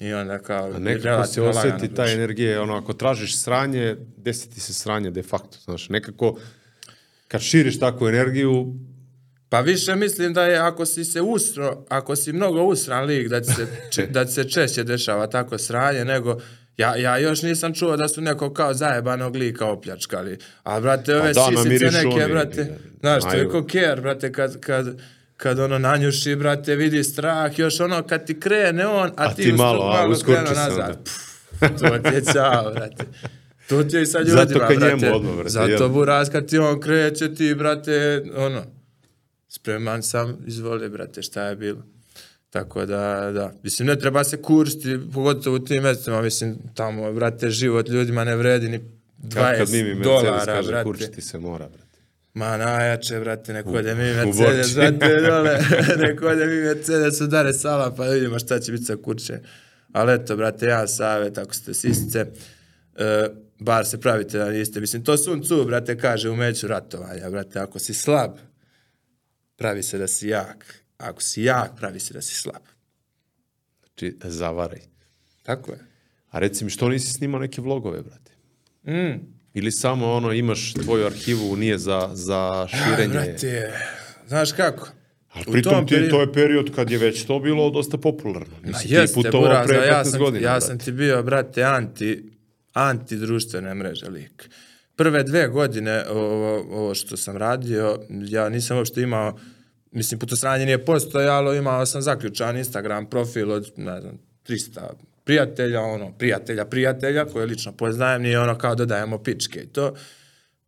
[0.00, 4.60] i onda kao, A nekako se osjeti ta energija, ono, ako tražiš sranje, desi ti
[4.60, 6.38] se sranje de facto, znaš, nekako,
[7.28, 8.74] kad širiš takvu energiju,
[9.48, 13.40] Pa više mislim da je ako si se usro, ako si mnogo usran lik, da
[13.40, 13.66] ti se,
[14.14, 16.40] da ti se češće dešava tako sranje, nego
[16.76, 20.38] ja, ja još nisam čuo da su neko kao zajebanog lika opljačkali.
[20.62, 24.32] A, brate, ove da, sisice neke, oni, brate, ne, znaš, to je ko care, brate,
[24.32, 25.00] kad, kad,
[25.36, 29.42] kad ono nanjuši, brate, vidi strah, još ono kad ti krene on, a, A ti,
[29.42, 31.04] ti malo, a, uskurči krenu nazad.
[31.04, 31.16] Pff,
[31.60, 33.04] to ti je cao, brate.
[33.68, 35.12] To ti je i sa Zato ljudima, ka njemu brate.
[35.12, 35.88] odmah, brate, Zato jel?
[35.88, 38.62] buraz kad ti on kreće, ti, brate, ono,
[39.48, 41.82] spreman sam, izvoli, brate, šta je bilo.
[42.50, 47.50] Tako da, da, mislim, ne treba se kursti, pogotovo u tim mestima, mislim, tamo, brate,
[47.50, 48.80] život ljudima ne vredi ni
[49.18, 50.84] 20 kad, Mimi Mercedes dolara, kaže, brate.
[50.84, 51.98] kurčiti se mora, brate.
[52.34, 55.58] Ma najjače, brate, neko ode mi Mercedes, brate, dole,
[56.08, 59.38] neko ode mi Mercedes, udare sala, pa da vidimo šta će biti sa kurče.
[59.92, 62.26] Ali eto, brate, ja savjet, ako ste sisce,
[62.96, 63.28] e,
[63.58, 64.80] bar se pravite da niste.
[64.80, 68.30] Mislim, to Sun Tzu, brate, kaže u meću ratovanja, brate, ako si slab,
[69.56, 70.85] pravi se da si jak.
[70.98, 72.62] Ako si jak, pravi se da si slab.
[73.80, 74.80] Znači, zavaraj.
[75.42, 75.78] Tako je.
[76.30, 78.32] A reci mi, što nisi snimao neke vlogove, brate?
[78.92, 79.20] Mm.
[79.54, 83.08] Ili samo ono, imaš tvoju arhivu, nije za, za širenje?
[83.12, 83.72] Brate,
[84.28, 84.88] znaš kako?
[85.48, 88.54] U pritom tom ti, periodu- to je period kad je već to bilo dosta popularno.
[88.62, 90.66] Ma Nisi ti jeste, putovao Buraza, pre 15 ja sam, godina, ja brate.
[90.66, 92.30] sam ti bio, brate, anti,
[92.72, 94.50] anti društvene mreže lik.
[94.96, 99.38] Prve dve godine ovo, ovo što sam radio, ja nisam uopšte imao,
[99.90, 104.18] mislim, putosranje nije postojalo, imao sam zaključan Instagram profil od, ne znam,
[104.48, 104.80] 300
[105.24, 109.94] prijatelja, ono, prijatelja, prijatelja, koje lično poznajem, nije ono kao dodajemo pičke i to.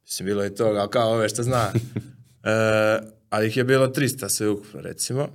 [0.02, 1.72] Mislim, bilo je toga, kao ove što zna.
[1.72, 2.98] e,
[3.30, 5.28] ali ih je bilo 300 sve ukupno, recimo.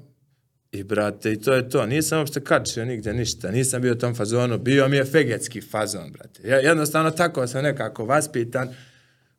[0.71, 1.85] I brate, i to je to.
[1.85, 3.51] Nisam uopšte kačio nigdje ništa.
[3.51, 4.57] Nisam bio u tom fazonu.
[4.57, 6.47] Bio mi je fegetski fazon, brate.
[6.47, 8.75] Ja, jednostavno tako sam nekako vaspitan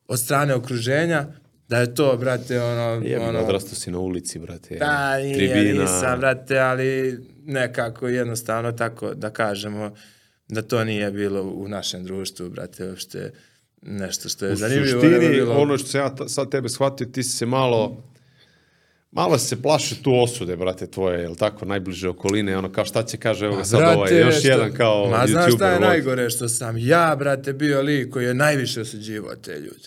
[0.08, 1.26] od strane okruženja
[1.68, 3.02] da je to, brate, ono...
[3.04, 4.78] Jebno, ono odrastao si na ulici, brate.
[4.78, 5.82] Pa nije, tribina.
[5.82, 9.94] nisam, brate, ali nekako jednostavno tako da kažemo
[10.48, 13.32] da to nije bilo u našem društvu, brate, uopšte
[13.82, 14.86] nešto što je U zanimljivo.
[14.94, 18.04] nego suštini, bilo- ono što sam ja sad tebe shvatio, ti si se malo,
[19.14, 23.16] malo se plaši tu osude, brate, tvoje, jel tako, najbliže okoline, ono, kao šta će
[23.16, 25.80] kaže, evo ga sad Brate, ovaj, još što- jedan kao Ma znaš šta je youtuber.
[25.80, 26.30] najgore?
[26.30, 29.86] Što sam ja, brate, bio lik koji je najviše osuđivao te ljude.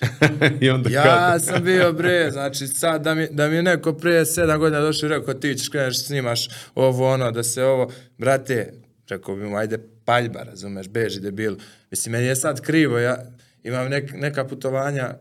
[0.62, 3.94] I onda Ja kad, sam bio bre, znači sad da mi, da mi je neko
[3.94, 7.92] prije sedam godina došao i rekao ti ćeš kreneš snimaš ovo ono, da se ovo,
[8.18, 8.74] brate,
[9.10, 11.56] rekao bi mu ajde paljba, razumeš, beži debil.
[11.92, 13.18] Mislim, meni je sad krivo, ja
[13.64, 15.16] imam nek, neka putovanja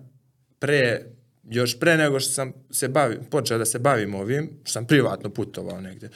[0.58, 1.02] pre,
[1.50, 5.30] još pre nego što sam se bavim, počeo da se bavim ovim, što sam privatno
[5.30, 6.08] putovao negde.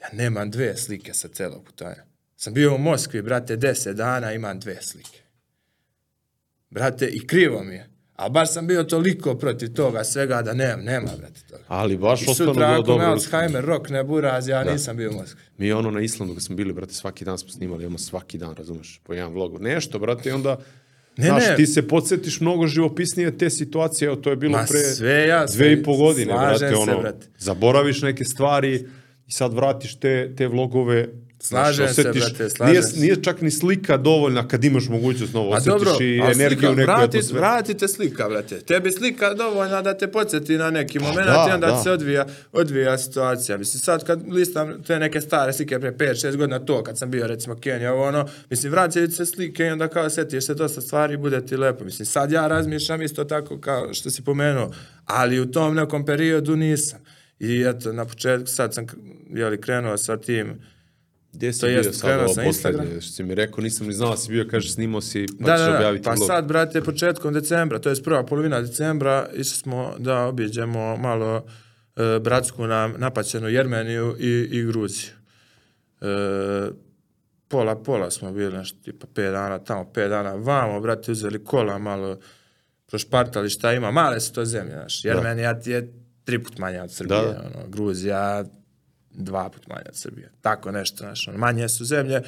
[0.00, 2.04] Ja nemam dve slike sa celog putovanja.
[2.36, 5.18] Sam bio u Moskvi, brate, deset dana, imam dve slike.
[6.70, 7.90] Brate, i krivo mi je.
[8.16, 11.62] A baš sam bio toliko protiv toga svega da nemam, nema, brate, toga.
[11.68, 13.06] ali baš I ostalo sutra bilo ako me dobro.
[13.06, 15.40] Alzheimer, rok ne buraz, ja nisam bio u Moskvi.
[15.58, 18.54] Mi ono na Islandu kad smo bili, brate, svaki dan smo snimali, imamo svaki dan,
[18.54, 19.60] razumeš, po jedan vlog.
[19.60, 20.58] Nešto, brate, i onda,
[21.16, 21.56] Ne, znaš, ne.
[21.56, 25.56] ti se podsjetiš mnogo živopisnije te situacije, evo, to je bilo Ma pre sve jasno,
[25.56, 27.26] dve i po godine, brate, se, ono, brate.
[27.38, 28.86] zaboraviš neke stvari
[29.26, 31.08] i sad vratiš te, te vlogove,
[31.44, 33.00] Slažem se, brate, slažem nije, se.
[33.00, 36.84] nije čak ni slika dovoljna kad imaš mogućnost novo, osjetiš dobro, i energiju u nekoj
[36.84, 37.38] vrati, atmosferi.
[37.38, 38.60] vratite slika, brate.
[38.60, 41.82] Tebi slika dovoljna da te podsjeti na neki moment da, i onda da.
[41.82, 43.58] se odvija, odvija situacija.
[43.58, 47.26] Mislim, sad kad listam te neke stare slike pre 5-6 godina, to kad sam bio
[47.26, 50.80] recimo Kenija, ovo ono, mislim, vraćaju ti se slike i onda kao sjetiš se dosta
[50.80, 51.84] stvari i bude ti lepo.
[51.84, 54.70] Mislim, sad ja razmišljam isto tako kao što si pomenuo,
[55.04, 56.98] ali u tom nekom periodu nisam.
[57.38, 58.86] I eto, na početku sad sam
[59.30, 60.60] jeli, krenuo sa tim,
[61.34, 64.10] Gdje si To bio jest, sad ovo poslednje, što si mi rekao, nisam ni znao
[64.10, 66.82] da si bio, kaže, snimao si, pa da, ćeš da, da, objaviti pa sad, brate,
[66.82, 71.46] početkom decembra, to je prva polovina decembra, išli smo da obiđemo malo
[71.96, 75.10] e, bratsku nam napaćenu Jermeniju i, i Gruziju.
[76.00, 76.70] E,
[77.48, 81.78] pola, pola smo bili, nešto, tipa pet dana tamo, pet dana vamo, brate, uzeli kola,
[81.78, 82.18] malo
[82.86, 85.92] prošpartali šta ima, male su to zemlje, znaš, Jermenija ti je
[86.24, 87.50] tri put manja od Srbije, Da, da.
[87.54, 88.44] ono, Gruzija
[89.14, 92.22] dva put manja od Srbije, tako nešto, znaš, ono, manje su zemlje,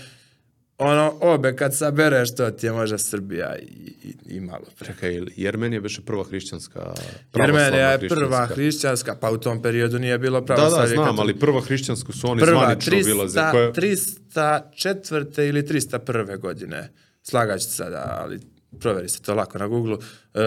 [0.78, 3.64] ono, obe kad sabereš, to ti je možda Srbija i,
[4.04, 4.86] i, i malo pre.
[4.86, 6.80] Čekaj, Jermenija beše prva hrišćanska,
[7.34, 8.54] Jermenija je pravoslavna prva hrišćanska.
[8.54, 10.82] hrišćanska, pa u tom periodu nije bilo Da, pravoslavlje.
[10.82, 11.22] da, znam, katoličko.
[11.22, 13.38] ali prva hrišćansku su oni prva, zvanično obilaze.
[13.38, 13.72] 300, Koja...
[13.72, 15.42] 304.
[15.42, 16.38] ili 301.
[16.38, 18.40] godine, slagaću sada, ali
[18.80, 19.96] proveri se to lako na Google,
[20.34, 20.38] e,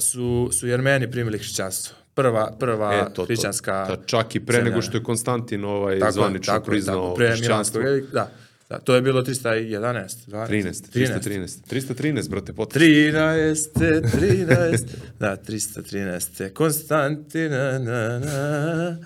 [0.00, 1.96] su, su Jermeni primili hrišćanstvo.
[2.18, 3.84] Prva, prva E, to, to, hrišćanska...
[3.88, 4.70] da, čak i pre zemlja.
[4.70, 7.82] nego što je Konstantin ovaj, Tako zvanično tako priznao tako, pre hrišćanstvo.
[8.12, 8.30] Da,
[8.68, 11.92] da, to je bilo 311, 12, 13, 313.
[11.94, 12.84] 313, brate, potpuno.
[12.84, 14.84] 13, 13,
[15.20, 16.52] da, 313.
[16.52, 18.96] Konstantina, na, na.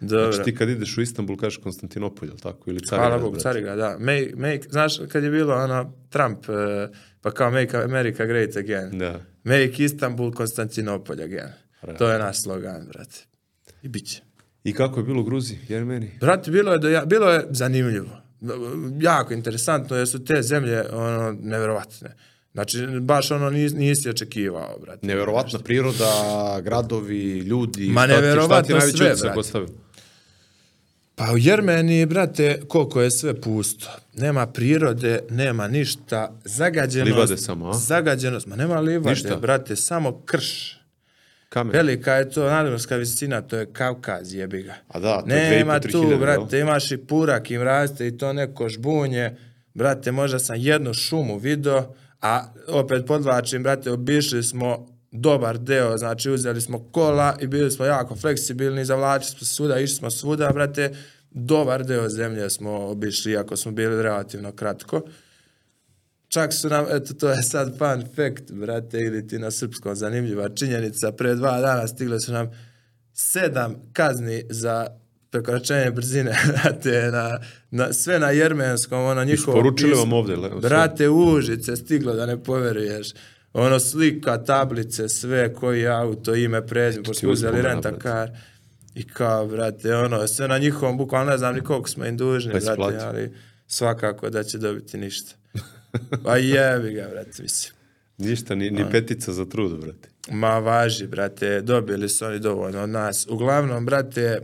[0.00, 0.32] Dobro.
[0.32, 2.70] Znači ti kad ideš u Istanbul kažeš Konstantinopolj, jel tako?
[2.70, 3.36] Ili Carigrad, Hvala Bogu.
[3.36, 3.96] Cariga, da.
[3.98, 6.88] Make, make, znaš, kad je bilo ono, Trump, eh,
[7.20, 8.98] pa kao make America great again.
[8.98, 9.20] Da.
[9.44, 11.52] Make Istanbul, Konstantinopolj again.
[11.98, 13.26] To je naš slogan, brate.
[13.82, 14.22] I bit će.
[14.64, 16.12] I kako je bilo u Gruziji, Jermeniji?
[16.20, 18.20] Brate, bilo je, da ja, bilo je zanimljivo.
[19.00, 22.16] Jako interesantno, jer su te zemlje ono, neverovatne.
[22.52, 25.06] Znači, baš ono nis, nisi očekivao, brate.
[25.06, 27.88] Neverovatna priroda, gradovi, ljudi.
[27.88, 29.72] Ma neverovatno šta ti najveći sve, brate.
[31.14, 33.86] Pa u Jermeniji, brate, koliko je sve pusto.
[34.16, 36.32] Nema prirode, nema ništa.
[36.44, 37.12] Zagađenost.
[37.12, 37.74] Livade samo, a?
[37.74, 38.46] Zagađenost.
[38.46, 39.36] Ma nema livade, Ništa?
[39.36, 40.79] brate, samo krš.
[41.50, 41.72] Kamen.
[41.72, 44.74] Velika je to nadmorska visina, to je Kavkaz, jebi ga.
[44.88, 48.32] A da, to je Nema 2,5-3 tu, brate, imaš i purak, im raste i to
[48.32, 49.36] neko žbunje.
[49.74, 56.30] Brate, možda sam jednu šumu video, a opet podvlačim, brate, obišli smo dobar deo, znači
[56.30, 60.92] uzeli smo kola i bili smo jako fleksibilni, zavlačili smo svuda, išli smo svuda, brate,
[61.30, 65.02] dobar deo zemlje smo obišli, iako smo bili relativno kratko.
[66.30, 70.48] Čak su nam, eto, to je sad fun fact, brate, ili ti na srpskom zanimljiva
[70.48, 72.50] činjenica, pre dva dana stigle su nam
[73.12, 74.86] sedam kazni za
[75.30, 77.38] prekoračenje brzine, brate, na,
[77.70, 80.04] na, sve na jermenskom, ono njihovo Isporučili pismo.
[80.04, 80.50] vam ovde, le-?
[80.60, 83.08] Brate, užice stiglo da ne poveruješ.
[83.52, 88.30] Ono slika, tablice, sve, koji auto, ime, prezime, pošto uzeli renta kar.
[88.94, 92.52] I kao, brate, ono, sve na njihovom, bukvalno ne znam ni koliko smo im dužni,
[92.52, 93.32] Pa brate, ali
[93.66, 95.34] svakako da će dobiti ništa.
[96.24, 97.74] Pa jebi ga, brate, mislim.
[98.18, 100.08] Ništa, ni, ni petica za trudu, brate.
[100.30, 103.26] Ma važi, brate, dobili su oni dovoljno od nas.
[103.30, 104.40] Uglavnom, brate, e,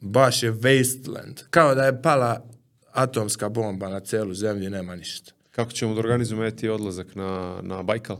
[0.00, 1.42] baš je wasteland.
[1.50, 2.50] Kao da je pala
[2.92, 5.32] atomska bomba na celu zemlju nema ništa.
[5.50, 8.18] Kako ćemo da organizujemo eti odlazak na, na Bajkal?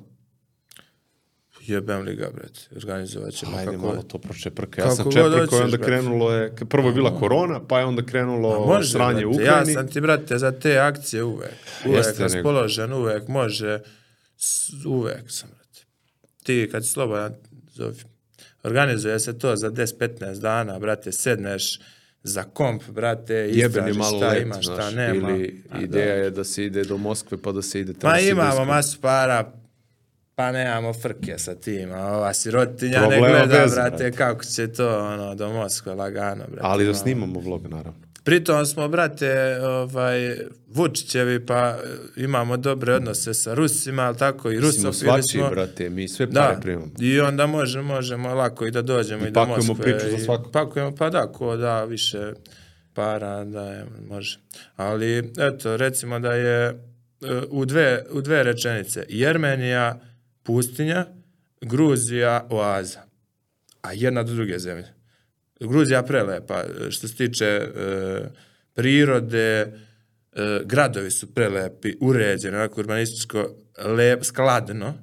[1.70, 2.60] Jebem li ga, brate.
[2.76, 3.86] Organizovat ćemo Ajde kako...
[3.86, 4.80] malo to pročeprka.
[4.80, 5.84] Ja Kako sam čeprko i onda brate.
[5.84, 9.72] krenulo je, prvo je bila korona, pa je onda krenulo Može, sranje u brate, Ukrajini.
[9.72, 11.50] Ja sam ti, brate, za te akcije uvek.
[11.86, 13.80] Uvek Jeste, nego- raspoložen, uvek može.
[14.86, 15.80] Uvek sam, brate.
[16.42, 17.34] Ti, kad si slobodan,
[17.68, 17.94] zovi.
[18.62, 21.80] Organizuje se to za 10-15 dana, brate, sedneš
[22.22, 25.30] za komp, brate, Jebeni istražiš malo šta let, ima, šta znaš, nema.
[25.30, 26.12] ili A, ideja da.
[26.14, 28.68] je da se ide do Moskve pa da se ide Ma tamo imamo Sibirskom.
[28.68, 29.52] masu para,
[30.40, 34.12] pa nemamo frke sa tim, a ova sirotinja ne Problema gleda, bez, brate, brate.
[34.12, 36.60] kako će to, ono, do Moskve lagano, brate.
[36.62, 38.00] Ali da snimamo vlog, naravno.
[38.24, 40.36] Pritom smo, brate, ovaj,
[40.68, 41.74] Vučićevi, pa e,
[42.16, 45.50] imamo dobre odnose sa Rusima, ali tako, i Smo Rusofili svačiji, smo.
[45.50, 46.90] brate, mi sve pare Da, primamo.
[47.00, 49.84] i onda možemo, možemo lako i da dođemo i, do pakujemo Moskve.
[49.84, 50.52] priču za i svakog.
[50.52, 52.32] Pakujemo, pa da, ko da više
[52.94, 54.38] para, da je, može.
[54.76, 56.74] Ali, eto, recimo da je e,
[57.50, 60.00] u dve, u dve rečenice, Jermenija,
[60.42, 61.06] pustinja,
[61.60, 63.02] Gruzija, oaza,
[63.82, 64.94] a jedna do druge zemlje.
[65.60, 67.68] Gruzija prelepa, što se tiče e,
[68.74, 74.94] prirode, e, gradovi su prelepi, uređeni, onako urbanističko, lep, skladno,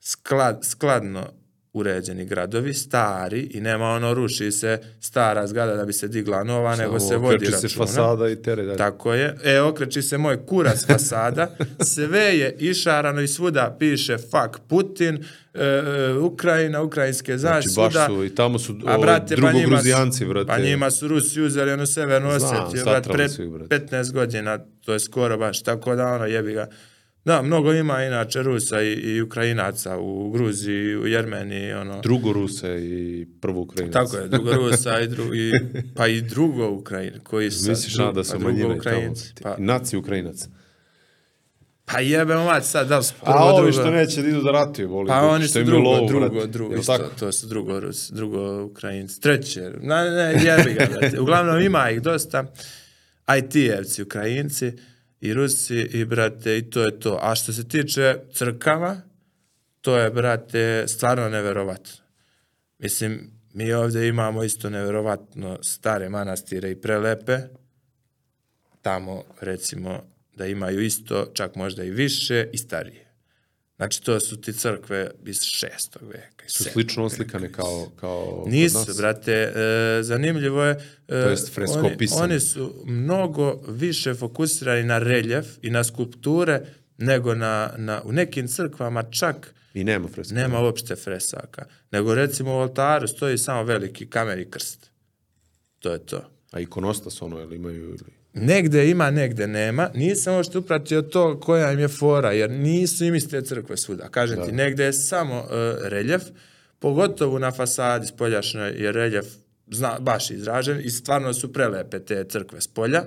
[0.00, 1.37] sklad, skladno
[1.72, 6.76] uređeni gradovi, stari i nema ono ruši se stara zgrada da bi se digla nova,
[6.76, 7.68] nego se vodi okreći računa.
[7.68, 8.78] se fasada i tere dalje.
[8.78, 9.36] Tako je.
[9.44, 11.56] E, okreći se moj kurac fasada,
[11.94, 18.06] sve je išarano i svuda piše fuck Putin, e, e, Ukrajina, ukrajinske Znači, zaštite, baš
[18.06, 20.46] su, i tamo su a brate, pa njima, drugogruzijanci, su, brate.
[20.46, 23.78] pa njima su Rusi uzeli onu severnu Znam, Osetiju, brate, pre su ih, brate.
[23.78, 26.68] 15 godina, to je skoro baš, tako da ono jebi ga.
[27.24, 32.00] Da, mnogo ima inače Rusa i, i Ukrajinaca u Gruziji, u Jermeniji, ono.
[32.00, 33.92] Drugo Ruse i prvo Ukrajinac.
[33.92, 35.52] Tako je, drugo Rusa i, dru, i
[35.96, 38.78] pa i drugo Ukrajina, koji su Misliš na da pa su drugo manjine tamo?
[38.78, 39.32] Ukrajinci.
[39.42, 40.48] Pa, I naci Ukrajinac.
[41.84, 43.72] pa jebemo mać sad, da su prvo, A ovi drugo?
[43.72, 45.08] što neće da idu da ratuju, voli.
[45.08, 47.10] Pa oni su drugo, lovu, drugo, drugo, Jel isto, tako?
[47.18, 49.20] to su drugo, Rus, drugo Ukrajinci.
[49.20, 51.20] Treće, ne, ne, jebi ga, brate.
[51.20, 52.44] Uglavnom ima ih dosta,
[53.26, 54.72] IT-evci, Ukrajinci
[55.20, 57.18] i Rusi i, brate, i to je to.
[57.22, 59.00] A što se tiče crkava,
[59.80, 62.04] to je, brate, stvarno neverovatno.
[62.78, 67.38] Mislim, mi ovdje imamo isto neverovatno stare manastire i prelepe,
[68.82, 70.02] tamo, recimo,
[70.36, 73.07] da imaju isto, čak možda i više i starije.
[73.78, 76.44] Znači, to su ti crkve iz šestog veka.
[76.46, 78.96] Su slično oslikane kao, kao kod Nisu, nas.
[78.96, 80.80] brate, e, zanimljivo je.
[81.08, 82.22] E, jest freskopisano.
[82.22, 86.60] oni, oni su mnogo više fokusirani na reljef i na skulpture
[86.96, 90.34] nego na, na, u nekim crkvama čak I nema freska.
[90.34, 91.64] nema uopšte fresaka.
[91.90, 94.90] Nego recimo u oltaru stoji samo veliki kamen i krst.
[95.78, 96.30] To je to.
[96.50, 98.17] A ikonostas ono, jel imaju ili...
[98.34, 99.90] Negde ima, negde nema.
[99.94, 104.08] Nisam uopšte upratio to koja im je fora, jer nisu im iste crkve svuda.
[104.08, 105.48] Kažem ti, negde je samo uh,
[105.82, 106.22] reljef,
[106.78, 109.26] pogotovo na fasadi spoljašnjoj je reljef
[109.70, 113.04] zna, baš izražen i stvarno su prelepe te crkve s polja.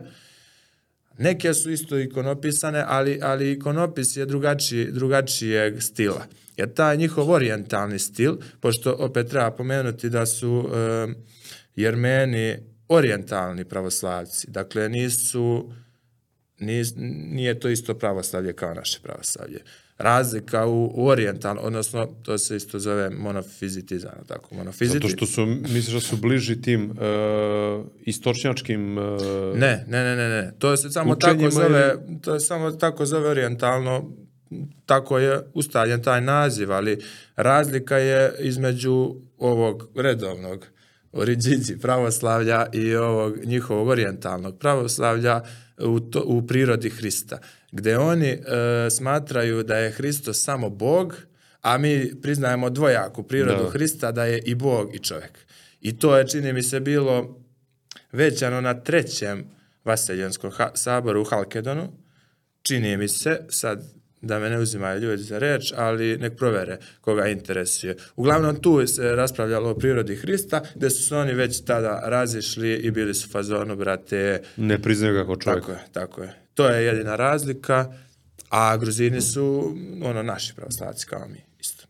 [1.17, 6.26] Neke su isto ikonopisane, ali, ali ikonopis je drugačiji, drugačijeg stila.
[6.57, 11.07] Jer taj njihov orijentalni stil, pošto opet treba pomenuti da su e,
[11.76, 12.57] Jermeni
[12.92, 15.72] orijentalni pravoslavci, dakle nisu,
[16.60, 16.94] nis,
[17.32, 19.60] nije to isto pravoslavlje kao naše pravoslavlje.
[19.98, 24.98] Razlika u, u orijentalno, odnosno to se isto zove monofizitizam, tako, monofiziti.
[25.00, 26.98] Zato što su, misliš da su bliži tim uh,
[28.02, 28.98] istočnjačkim...
[28.98, 29.04] Uh,
[29.56, 30.54] Ne, ne, ne, ne, ne.
[30.60, 34.12] To se samo tako zove, ili- to je samo tako zove orijentalno,
[34.86, 36.98] tako je ustaljen taj naziv, ali
[37.36, 40.68] razlika je između ovog redovnog
[41.12, 45.41] oriđiđi pravoslavlja i ovog njihovog orijentalnog pravoslavlja
[45.78, 47.39] u, to, u prirodi Hrista,
[47.72, 48.39] gde oni e,
[48.89, 51.16] smatraju da je Hristos samo Bog,
[51.62, 53.70] a mi priznajemo dvojaku prirodu Da.
[53.70, 55.39] Hrista, da je i Bog i čovjek.
[55.82, 57.39] I to je, čini mi se, bilo
[58.12, 59.45] većano na trećem
[59.86, 61.91] Vaseljenskom saboru u Halkedonu.
[62.62, 67.28] Čini mi se, sad da me ne uzimaju ljudi za reč, ali nek provere koga
[67.28, 67.95] interesuje.
[68.15, 72.91] Uglavnom tu se raspravljalo o prirodi Hrista, gde su se oni već tada razišli i
[72.91, 75.59] bili su fazonu, brate, ne priznaju ga kao čovjek.
[75.65, 76.34] tako je, tako je.
[76.53, 77.93] To je jedina razlika,
[78.49, 81.84] a Gruzini su ono naši pravoslavci kao mi, isto.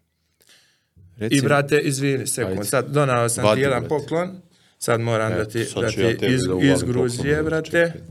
[1.17, 2.65] Reci, I brate, izvini, sekund, Ajde.
[2.69, 3.89] sad donao sam Vadi, ti jedan brate.
[3.89, 4.41] poklon,
[4.77, 8.01] sad moram da ti, da ti ja iz, da iz Gruzije, poklon, brate, čekaj.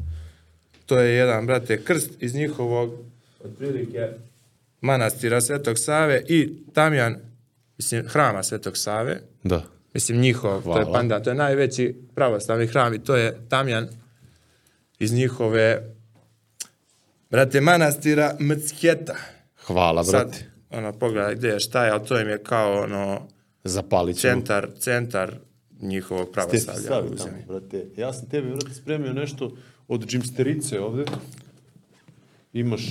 [0.86, 3.09] to je jedan, brate, krst iz njihovog,
[3.40, 4.08] otprilike,
[4.80, 7.16] manastira Svetog Save i Tamjan,
[7.78, 9.62] mislim, hrama Svetog Save, Da.
[9.94, 10.92] Mislim, njihov, to je Hvala.
[10.92, 13.88] panda, to je najveći pravoslavni hram i to je Tamjan
[14.98, 15.94] iz njihove,
[17.30, 19.14] brate, manastira Mcketa.
[19.58, 20.44] Hvala, Sad, brate.
[20.70, 23.28] ono, pogledaj gdje je, šta je, ali to im je kao, ono,
[23.64, 24.32] Zapalit ćemo.
[24.34, 25.34] centar, centar
[25.80, 27.86] njihovog pravoslavlja stavi u tamo, brate.
[27.96, 29.56] Ja sam tebi, brate, spremio nešto
[29.88, 31.04] od džimsterice ovde.
[32.52, 32.82] Imaš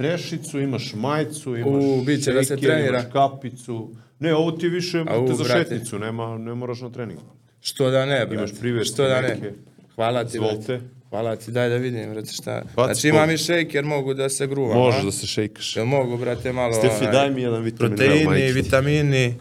[0.00, 2.98] trešicu, imaš majicu, imaš U, bit će da se trenira.
[2.98, 3.90] imaš kapicu.
[4.18, 5.58] Ne, ovo ti više Au, brate, za brate.
[5.60, 7.18] šetnicu, nema, ne moraš na trening.
[7.60, 8.34] Što da ne, brate.
[8.34, 9.28] Imaš privesti Što da ne.
[9.28, 9.52] neke.
[9.94, 10.80] Hvala ti, brate.
[11.10, 12.62] Hvala ti, daj da vidim, brate, šta.
[12.76, 15.04] Baci znači, imam i šejker, mogu da se gruvam, Možeš a?
[15.04, 15.76] da se šejkaš.
[15.76, 16.72] Jel mogu, brate, malo...
[16.72, 17.96] Stefi, onaj, daj mi jedan vitamin.
[17.96, 19.34] Proteini, vitamini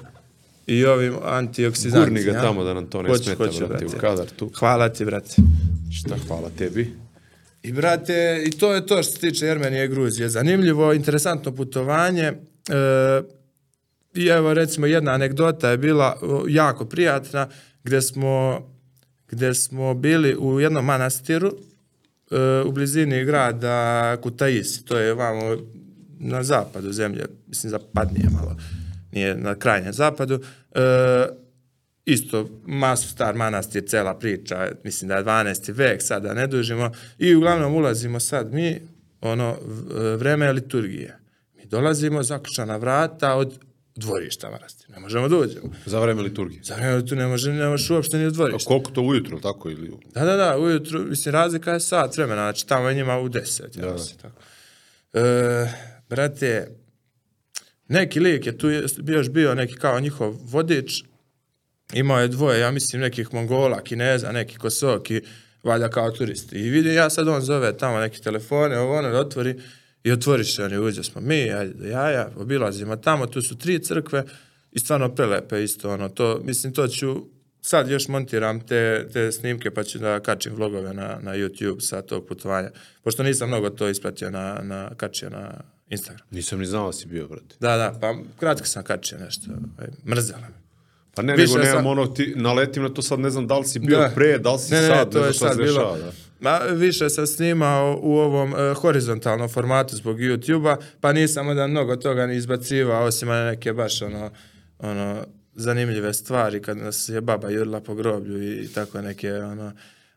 [0.68, 2.10] i ovi antioksidanti.
[2.10, 2.42] Gurni ga ja?
[2.42, 4.52] tamo da nam to ne Hoću, smeta, hoću, brate, u kadar tu.
[4.60, 5.36] Hvala ti, brate.
[5.92, 6.94] Šta, hvala tebi.
[7.64, 10.30] I, brate, i to je to što se tiče Jermenije i Gruzije.
[10.30, 12.24] Zanimljivo, interesantno putovanje.
[12.24, 13.22] E,
[14.14, 17.48] I evo, recimo, jedna anegdota je bila o, jako prijatna,
[17.84, 18.68] gde smo,
[19.28, 21.54] gde smo bili u jednom manastiru
[22.32, 24.86] e, u blizini grada Kutaisi.
[24.86, 25.58] To je vamo
[26.20, 28.56] na zapadu zemlje, mislim zapadnije malo,
[29.12, 30.40] nije na krajnjem zapadu.
[30.76, 30.80] E,
[32.06, 35.74] isto masu star manastir, cela priča, mislim da je 12.
[35.74, 38.82] vek, sad da ne dužimo, i uglavnom ulazimo sad mi,
[39.22, 39.58] ono,
[40.18, 41.20] vreme liturgije.
[41.56, 43.60] Mi dolazimo, zaključana vrata od
[43.96, 45.74] dvorišta manastira, ne možemo da uđemo.
[45.86, 46.62] Za vreme liturgije.
[46.64, 48.68] Za vreme tu ne može, ne možeš uopšte ni u A dvorište.
[48.68, 49.92] koliko to ujutro, tako ili...
[50.14, 53.76] Da, da, da, ujutru, mislim, razlika je sat vremena, znači tamo je njima u deset,
[53.76, 54.42] ja Da, mislim, tako.
[55.14, 55.68] E,
[56.10, 56.68] brate,
[57.88, 61.04] neki lik je tu je bio još bio neki kao njihov vodič,
[61.94, 65.22] imao je dvoje, ja mislim, nekih Mongola, Kineza, neki Kosoki,
[65.64, 66.56] valjda kao turisti.
[66.56, 69.56] I vidim ja sad on zove tamo neke telefone, ovo ono da otvori
[70.04, 73.80] i otvoriš se oni, uđe smo mi, ajde do jaja, obilazimo tamo, tu su tri
[73.80, 74.24] crkve
[74.72, 77.26] i stvarno prelepe isto, ono, to, mislim, to ću,
[77.62, 82.02] sad još montiram te, te snimke pa ću da kačim vlogove na, na YouTube sa
[82.02, 82.70] tog putovanja,
[83.04, 85.52] pošto nisam mnogo to ispratio na, na kačio na
[85.90, 86.28] Instagram.
[86.32, 87.56] Nisam ni znao da si bio, brate.
[87.60, 90.59] Da, da, pa kratko sam kačio nešto, ovaj, mrzelo me.
[91.16, 93.58] Pa ne, Više nego nemam sam- ono, ti naletim na to sad, ne znam da
[93.58, 94.12] li si bio Da.
[94.16, 96.12] pre, da li si Ne, ne, sad, to ne znam šta sad se dešava, da.
[96.40, 101.96] Ma, više sam snimao u ovom e, horizontalnom formatu zbog YouTube-a, pa nisam onda mnogo
[101.96, 104.32] toga ni izbacivao, osim neke baš ono,
[104.80, 105.24] ono,
[105.56, 109.72] zanimljive stvari, kad nas je baba jurla po groblju i, i tako neke ono,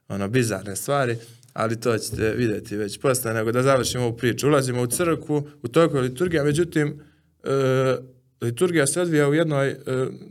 [0.08, 1.16] ono bizarne stvari,
[1.52, 4.48] ali to ćete vidjeti već posle, nego da završimo ovu priču.
[4.48, 7.00] Ulazimo u crkvu, u toku je liturgija, međutim,
[7.44, 7.96] e,
[8.42, 9.76] liturgija se odvija u jednoj, e,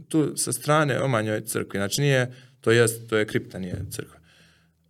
[0.10, 2.32] tu sa strane omanjoj crkvi, znači nije,
[2.62, 4.20] to jest, to je kripta, nije crkva.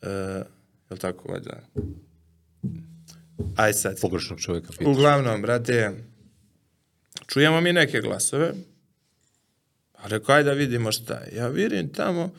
[0.02, 1.60] E, je li tako, valjda?
[3.56, 4.02] Aj sad.
[4.02, 4.88] Pogrešnog čovjeka pitaš.
[4.88, 5.92] Uglavnom, brate,
[7.28, 8.54] čujemo mi neke glasove,
[9.94, 11.36] a rekao, ajde da vidimo šta je.
[11.36, 12.34] Ja vidim tamo,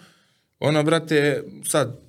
[0.58, 2.00] ono, brate, sad,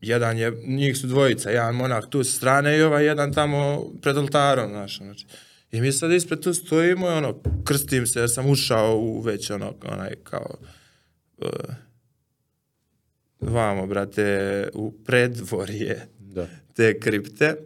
[0.00, 4.16] jedan je, njih su dvojica, jedan monak tu sa strane i ovaj jedan tamo pred
[4.16, 5.26] oltarom, znaš, znači.
[5.72, 9.50] I mi sad ispred tu stojimo i ono, krstim se jer sam ušao u već
[9.50, 10.54] ono, onaj kao,
[11.38, 11.48] uh,
[13.40, 16.46] vamo, brate, u predvorje Da.
[16.74, 17.56] te kripte.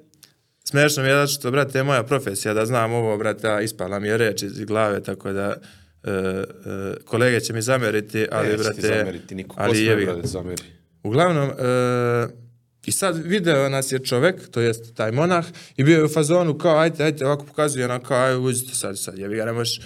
[0.65, 4.09] Smešno mi je zato što, brate, je moja profesija da znam ovo, brate, ispala mi
[4.09, 5.55] je reč iz glave, tako da
[6.05, 6.45] e, e,
[7.05, 9.57] kolege će mi zameriti, ali, Neće ti brate, zameriti niko.
[9.57, 10.13] Ko ga.
[10.13, 10.63] brate, zameri?
[11.03, 12.46] Uglavnom, e,
[12.87, 16.59] i sad video nas je čovek, to jest taj monah, i bio je u fazonu
[16.59, 19.81] kao, ajte, ajte, ovako pokazuje, ono kao, aj, uđite sad, sad, jebi ga, ne možeš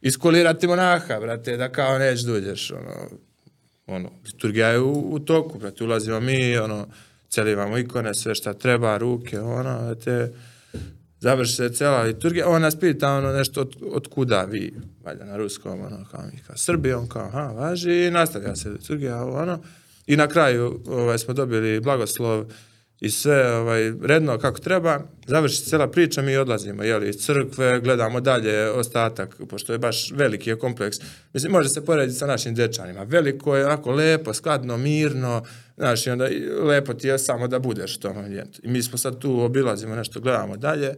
[0.00, 3.10] iskulirati monaha, brate, da kao neć da uđeš, ono,
[3.86, 6.86] ono, liturgija je u, u toku, brate, ulazimo mi, ono,
[7.28, 10.32] celivamo ikone, sve šta treba, ruke, ono, brate,
[11.20, 15.36] završi se cela liturgija, on nas pita ono nešto od, od kuda vi, valjda na
[15.36, 19.62] ruskom, ono, kao mi, kao Srbi, on kao, aha, važi, i nastavlja se liturgija, ono,
[20.06, 22.46] i na kraju ovaj, smo dobili blagoslov
[23.00, 28.20] i sve ovaj, redno kako treba, završi cela priča, mi odlazimo jeli, iz crkve, gledamo
[28.20, 30.96] dalje ostatak, pošto je baš veliki je kompleks.
[31.32, 33.02] Mislim, može se porediti sa našim dečanima.
[33.02, 35.44] Veliko je, onako lepo, skladno, mirno,
[35.76, 36.28] znaš, i onda
[36.62, 38.60] lepo ti je samo da budeš u tom ambijentu.
[38.62, 40.94] I mi smo sad tu obilazimo nešto, gledamo dalje.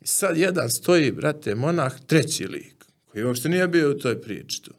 [0.00, 4.62] I sad jedan stoji, brate, monah, treći lik, koji uopšte nije bio u toj priči
[4.62, 4.74] tu.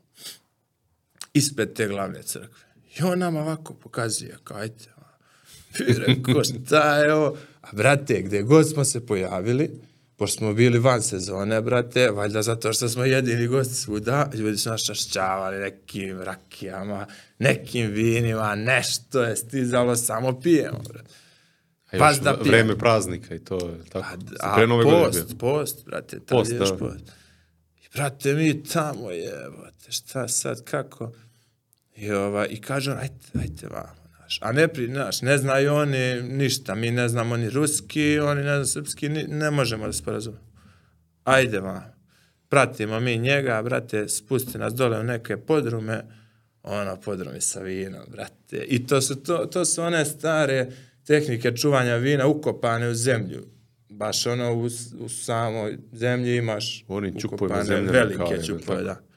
[1.34, 2.69] Ispred te glavne crkve.
[2.92, 4.90] I on nam ovako pokazuje, kao, ajte,
[6.08, 7.38] rekao, šta je ovo?
[7.62, 9.72] A brate, gde god smo se pojavili,
[10.16, 14.70] pošto smo bili van sezone, brate, valjda zato što smo jedini gosti svuda, ljudi su
[14.70, 17.06] nas čašćavali nekim rakijama,
[17.40, 21.10] nekim vinima, nešto je stizalo, samo pijemo, brate.
[21.88, 22.50] A Pas još da v- pijem.
[22.50, 24.08] vreme praznika i to je tako.
[24.40, 25.38] A, Pre nove godine post, bio.
[25.38, 26.78] post, brate, tad Post, je još da.
[26.78, 27.04] post.
[27.78, 31.12] I brate, mi tamo jebote, šta sad, kako?
[32.00, 33.96] I, ova, i kaže on, ajte, ajte vamo.
[34.18, 34.40] Znaš.
[34.42, 38.50] A ne, pri, znaš, ne znaju oni ništa, mi ne znamo ni ruski, oni ne
[38.50, 40.44] znaju srpski, ni, ne možemo da sporazumemo.
[41.24, 42.00] Ajde vamo.
[42.50, 46.04] Pratimo mi njega, brate, spusti nas dole u neke podrume,
[46.64, 48.66] ono, podrumi sa vinom, brate.
[48.68, 50.72] I to su, to, to su one stare
[51.06, 53.46] tehnike čuvanja vina ukopane u zemlju.
[53.90, 54.66] Baš ono, u,
[55.00, 58.84] u samoj zemlji imaš Oni ukopane zemljama velike čupove, tako.
[58.84, 59.09] da.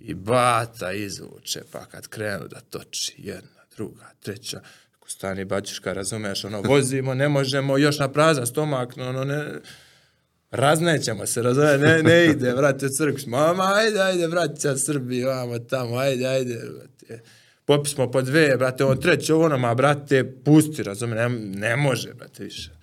[0.00, 4.60] I bata izvuče, pa kad krenu da toči jedna, druga, treća,
[4.96, 9.44] ako stani baćuška, razumeš, ono, vozimo, ne možemo, još na prazan stomak, no, ono, ne,
[10.50, 15.96] raznećemo se, razumeš, ne, ne ide, vrate, crkvi, mama, ajde, ajde, vraća Srbiji, vamo tamo,
[15.96, 17.22] ajde, ajde, vrate.
[17.64, 21.76] Popis smo po dve, brate, ovo treće, ovo ono, ma, brate, pusti, razumeš, ne, ne
[21.76, 22.75] može, brate, više.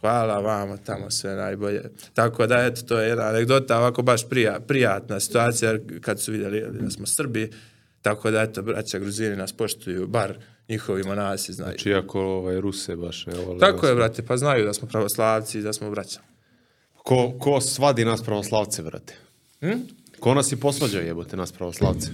[0.00, 1.82] Hvala vama, tamo sve najbolje.
[2.14, 6.32] Tako da, eto, to je jedna anegdota, ovako baš prija, prijatna situacija, jer kad su
[6.32, 7.50] vidjeli da smo Srbi,
[8.02, 11.70] tako da, eto, braća Gruzini nas poštuju, bar njihovi monasi znaju.
[11.70, 13.58] Znači, iako ovaj, Ruse baš ne vole.
[13.58, 16.20] Tako je, brate, pa znaju da smo pravoslavci i da smo braća.
[16.96, 19.14] Ko, ko svadi nas pravoslavce, brate?
[19.60, 19.72] Hm?
[20.20, 22.10] Ko nas je posvađao jebote nas pravoslavce?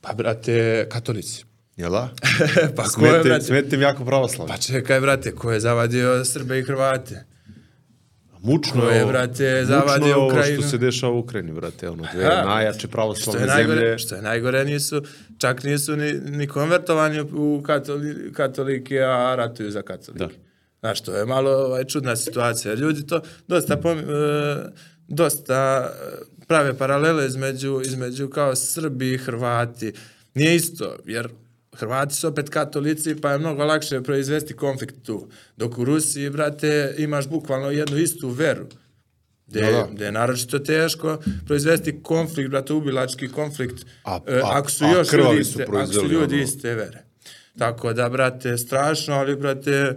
[0.00, 1.47] Pa, brate, katolici.
[1.78, 2.08] Jel da?
[2.76, 3.44] pa ko je, brate?
[3.44, 4.54] smete im jako pravoslavno.
[4.54, 7.24] Pa čekaj, brate, ko je zavadio Srbe i Hrvate?
[8.40, 10.62] Mučno ko je, brate, mučno zavadio je ovo Ukrajinu?
[10.62, 11.88] što se dešava u Ukrajini, brate.
[11.88, 12.44] Ono, dve Aha.
[12.44, 13.98] najjače Što pravoslavne je najgore, zemlje.
[13.98, 15.02] što je najgore nisu,
[15.38, 20.24] čak nisu ni, ni konvertovani u katoli, katolike, a ratuju za katolike.
[20.24, 20.30] Da.
[20.80, 22.74] Znaš, to je malo ovaj, čudna situacija.
[22.74, 24.02] Ljudi to dosta, pom, e,
[25.08, 29.92] dosta e, prave paralele između, između kao Srbi i Hrvati.
[30.34, 31.28] Nije isto, jer
[31.78, 35.28] Hrvati su opet katolici, pa je mnogo lakše proizvesti konflikt tu.
[35.56, 38.66] Dok u Rusiji, brate, imaš bukvalno jednu istu veru.
[39.46, 39.88] Gde, Da, da.
[39.92, 44.88] gde je naročito teško proizvesti konflikt, brate, ubilački konflikt, A- e, a- ako su a
[44.88, 47.04] još ljudi iste, ako su ljudi ono- iste vere.
[47.58, 49.94] Tako da, brate, strašno, ali, brate,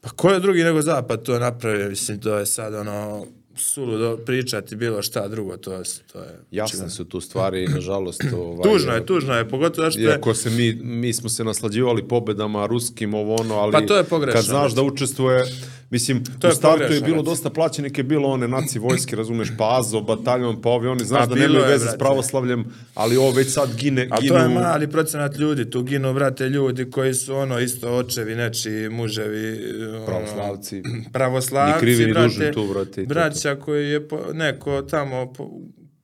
[0.00, 1.88] pa ko je drugi nego Zapad to napravio?
[1.88, 5.82] Mislim, to je sad, ono, suludo pričati bilo šta drugo, to je,
[6.12, 10.00] to je Jasne su tu stvari i nažalost ovaj, Tužno je, tužno je, pogotovo što
[10.00, 13.96] je, Iako se mi, mi smo se naslađivali pobedama ruskim, ovo ono, ali Pa to
[13.96, 15.44] je pogrešno, kad znaš da učestvuje,
[15.90, 17.24] mislim, To u je startu je bilo znači.
[17.24, 21.34] dosta plaćenike, bilo one naci vojske, razumeš, pa Azo, bataljon, pa ovi, oni znaš da
[21.34, 22.64] nemaju je, veze s pravoslavljem,
[22.94, 24.34] ali ovo već sad gine, A ginu...
[24.34, 28.88] to je mali procenat ljudi, tu ginu, brate, ljudi koji su ono isto očevi, nečiji
[28.88, 30.82] muževi, ono, Pravoslavci.
[31.12, 35.50] pravoslavci, Ni krivi ni brate, dužni tu, brate, braća koji je po, neko tamo po,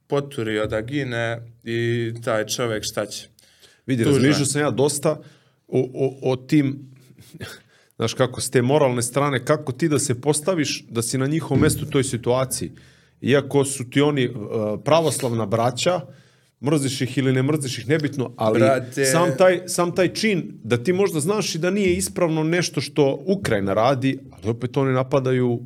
[0.07, 3.29] poturio da gine i taj čovek šta će?
[3.87, 4.09] Vidi, je.
[4.09, 5.11] razmišljao sam ja dosta
[5.69, 6.97] o, o, o tim,
[7.97, 11.61] znaš kako, s te moralne strane, kako ti da se postaviš da si na njihovom
[11.61, 12.73] mestu u toj situaciji.
[13.21, 14.37] Iako su ti oni uh,
[14.85, 16.01] pravoslavna braća,
[16.65, 19.05] mrziš ih ili ne mrziš ih, nebitno, ali Brate.
[19.05, 23.23] sam, taj, sam taj čin da ti možda znaš i da nije ispravno nešto što
[23.27, 25.61] Ukrajina radi, ali opet oni napadaju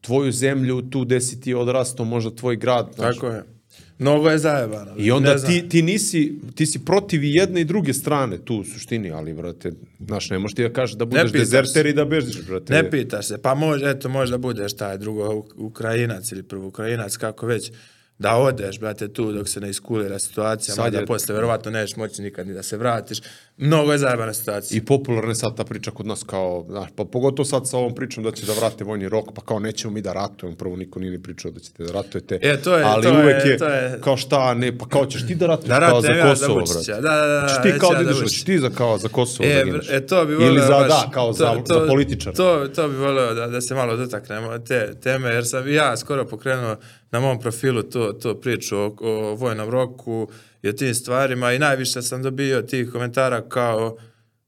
[0.00, 2.92] tvoju zemlju, tu gde si ti odrastao, možda tvoj grad.
[2.94, 3.55] Znaš, Tako je.
[3.98, 4.92] Mnogo je zajebano.
[4.96, 8.64] I onda ti, ti, nisi, ti si protiv i jedne i druge strane tu u
[8.64, 9.72] suštini, ali, brate,
[10.06, 12.72] znaš, ne možeš ti da kažeš da budeš dezerter i da bežiš, brate.
[12.72, 17.16] Ne pitaš se, pa može, eto, možda budeš taj drugo Uk- Ukrajinac ili prvo Ukrajinac,
[17.16, 17.72] kako već,
[18.18, 21.96] da odeš, brate, tu dok se ne iskulira situacija, Sad mada je- posle verovatno nećeš
[21.96, 23.18] moći nikad ni da se vratiš.
[23.58, 24.78] Mnogo je zajebana situacija.
[24.78, 27.94] I popularna je sad ta priča kod nas kao, znaš, pa pogotovo sad sa ovom
[27.94, 31.00] pričom da će da vrate vojni rok, pa kao nećemo mi da ratujemo, prvo niko
[31.00, 32.38] nije ni pričao da ćete da ratujete.
[32.42, 35.26] E, to je- ali to uvek je, to je- kao šta, ne, pa kao ćeš
[35.26, 37.02] ti da ratuješ Da kao za ja Kosovo, Vučića, brate.
[37.02, 39.08] da, da, da, Hoćeš ti kao ja da da ideš, hoćeš ti za kao za
[39.08, 39.90] Kosovo E, da gineš.
[39.90, 42.36] e, to bi volio Ili za, baš, da, kao za, za političara.
[42.36, 46.24] To, to bi volio da, da se malo dotaknemo te teme, jer sam ja skoro
[46.26, 46.76] pokrenuo
[47.10, 50.28] na mom profilu to, to priču o, o vojnom roku
[50.62, 53.96] i o tim stvarima i najviše sam dobio tih komentara kao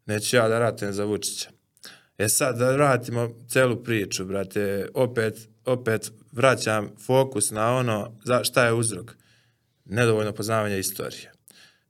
[0.07, 1.51] neću ja da ratujem za Vučića.
[2.19, 8.67] E sad da vratimo celu priču, brate, opet, opet vraćam fokus na ono za šta
[8.67, 9.17] je uzrok.
[9.85, 11.33] Nedovoljno poznavanje istorije.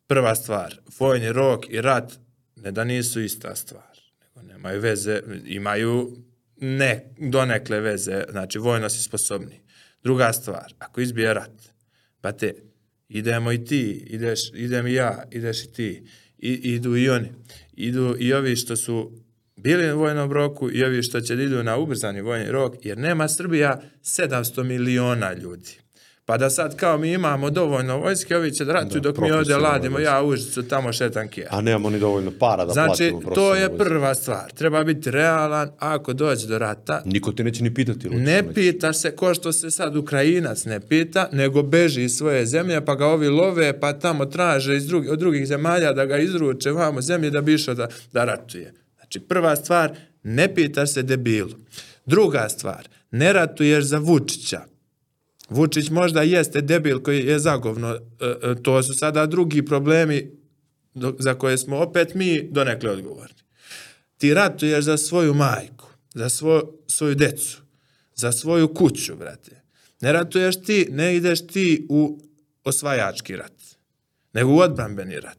[0.06, 2.12] Prva stvar, vojni rok i rat
[2.56, 6.16] ne da nisu ista stvar, nego nemaju veze, imaju
[6.56, 9.60] ne, donekle veze, znači vojno si sposobni.
[10.08, 11.72] Druga stvar, ako izbije rat,
[12.22, 12.54] bate,
[13.08, 16.02] idemo i ti, ideš, idem i ja, ideš i ti,
[16.38, 17.32] I, idu i oni,
[17.72, 19.12] idu i ovi što su
[19.56, 22.98] bili u vojnom roku i ovi što će da idu na ubrzani vojni rok, jer
[22.98, 25.78] nema Srbija 700 miliona ljudi.
[26.28, 29.34] Pa da sad kao mi imamo dovoljno vojske, ovi će da ratuju dok mi ovdje
[29.34, 31.46] profesionalno ladimo, ja Užicu tamo šetam kjer.
[31.50, 34.52] A nemamo ni dovoljno para da Znači, platimo to profesionalnu je prva stvar.
[34.52, 38.08] Treba biti realan, ako dođe do rata, Niko te neće ni pitati.
[38.08, 42.46] ne hoćeš pitaš se ko što se sad Ukrajinac ne pita, nego beži iz svoje
[42.46, 46.18] zemlje, pa ga ovi love, pa tamo traže iz drugi, od drugih zemalja da ga
[46.18, 48.74] izruče vamo zemlje da bi išao da, da ratuje.
[48.96, 51.54] Znači, prva stvar, ne pitaš se debilu.
[52.06, 54.77] Druga stvar, ne ratuješ za Vučića.
[55.48, 57.98] Vučić možda jeste debil koji je zagovno, e,
[58.42, 60.30] e, to su sada drugi problemi
[61.18, 63.38] za koje smo opet mi donekle odgovorni.
[64.18, 67.62] Ti ratuješ za svoju majku, za svo, svoju decu,
[68.14, 69.62] za svoju kuću, brate.
[70.00, 72.20] Ne ratuješ ti, ne ideš ti u
[72.64, 73.62] osvajački rat,
[74.32, 75.38] nego u odbrambeni rat.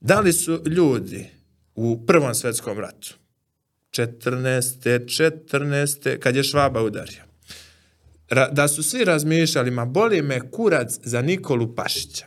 [0.00, 1.26] Da li su ljudi
[1.74, 3.14] u Prvom svetskom ratu,
[3.90, 5.48] 14.
[5.50, 6.18] 14.
[6.18, 7.22] kad je Švaba udario,
[8.34, 12.26] ra, da su svi razmišljali, ma boli me kurac za Nikolu Pašića,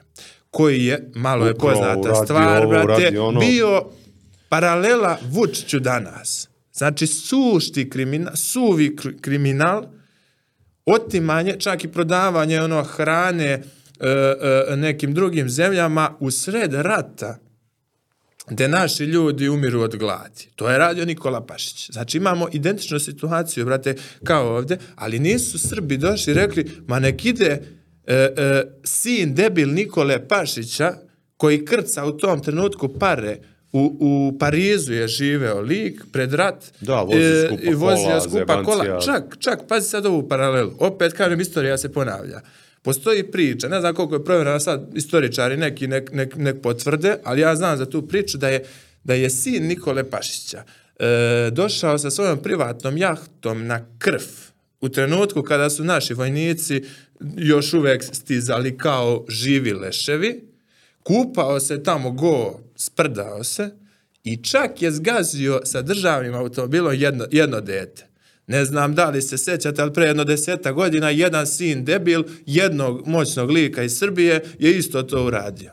[0.51, 3.39] koji je, malo je Ukrao, poznata uradio stvar, ovo, brate, uradio ono.
[3.39, 3.83] bio
[4.49, 6.49] paralela Vučiću danas.
[6.73, 9.83] Znači, sušti kriminal, suvi kr- kriminal,
[10.85, 13.63] otimanje, čak i prodavanje ono hrane e,
[14.71, 17.37] e, nekim drugim zemljama u sred rata,
[18.49, 20.47] gde naši ljudi umiru od gladi.
[20.55, 21.91] To je radio Nikola Pašić.
[21.91, 27.25] Znači imamo identičnu situaciju, brate, kao ovde, ali nisu Srbi došli i rekli, ma nek
[27.25, 27.61] ide
[28.07, 30.93] e, e, sin debil Nikole Pašića,
[31.37, 33.37] koji krca u tom trenutku pare,
[33.71, 38.63] u, u Parizu je živeo lik pred rat Da, vozio skupa i vozio kola, skupa
[38.63, 38.99] kola.
[39.01, 40.71] Čak, čak, pazi sad ovu paralelu.
[40.79, 42.41] Opet, kažem, istorija se ponavlja.
[42.81, 47.41] Postoji priča, ne znam koliko je provjerena sad istoričari neki nek, nek, nek potvrde, ali
[47.41, 48.63] ja znam za tu priču da je,
[49.03, 50.63] da je sin Nikole Pašića
[50.99, 54.21] e, došao sa svojom privatnom jahtom na krv
[54.81, 56.83] u trenutku kada su naši vojnici
[57.37, 60.41] još uvek stizali kao živi leševi,
[61.03, 63.69] kupao se tamo go, sprdao se
[64.23, 68.07] i čak je zgazio sa državnim automobilom jedno, jedno dete.
[68.47, 73.07] Ne znam da li se sećate, ali pre jedno deseta godina jedan sin debil jednog
[73.07, 75.71] moćnog lika iz Srbije je isto to uradio.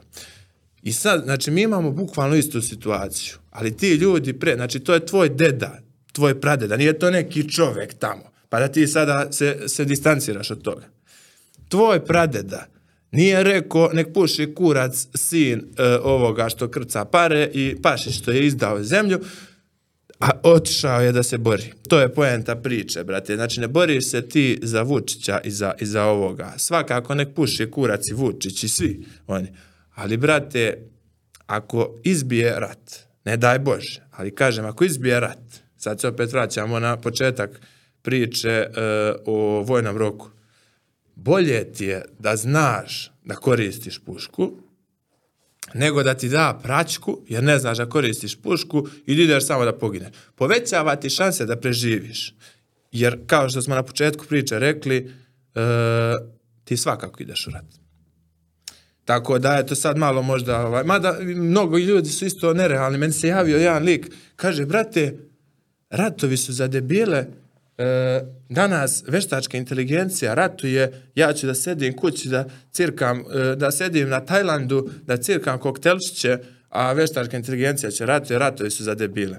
[0.82, 5.06] I sad, znači, mi imamo bukvalno istu situaciju, ali ti ljudi pre, znači, to je
[5.06, 5.78] tvoj deda,
[6.12, 10.62] tvoj pradeda, nije to neki čovek tamo, pa da ti sada se, se distanciraš od
[10.62, 10.84] toga.
[11.68, 12.66] Tvoj pradeda
[13.10, 18.46] nije rekao nek puši kurac sin e, ovoga što krca pare i paši što je
[18.46, 19.20] izdao zemlju,
[20.18, 21.72] a otišao je da se bori.
[21.88, 23.34] To je poenta priče, brate.
[23.34, 26.54] Znači, ne boriš se ti za Vučića i za, i za ovoga.
[26.56, 29.48] Svakako nek puši kurac i Vučić i svi oni.
[29.94, 30.78] Ali, brate,
[31.46, 36.80] ako izbije rat, ne daj Bože, ali kažem, ako izbije rat, sad se opet vraćamo
[36.80, 37.60] na početak
[38.02, 38.70] priče e,
[39.26, 40.30] o vojnom roku,
[41.14, 44.52] bolje ti je da znaš da koristiš pušku,
[45.74, 49.64] nego da ti da praćku, jer ne znaš da koristiš pušku i da ideš samo
[49.64, 50.08] da pogineš.
[50.34, 52.34] Povećava ti šanse da preživiš.
[52.92, 54.96] Jer, kao što smo na početku priče rekli,
[55.54, 55.60] e,
[56.64, 57.64] ti svakako ideš u rat.
[59.04, 62.98] Tako da je to sad malo možda, ovaj, mada mnogo ljudi su isto nerealni.
[62.98, 65.18] Meni se javio jedan lik, kaže, brate,
[65.90, 67.26] ratovi su za debile,
[67.78, 74.08] e, danas veštačka inteligencija ratuje, ja ću da sedim kući, da cirkam, e, da sedim
[74.08, 76.38] na Tajlandu, da cirkam koktelčiće,
[76.68, 79.36] a veštačka inteligencija će ratuje, ratovi su za debile.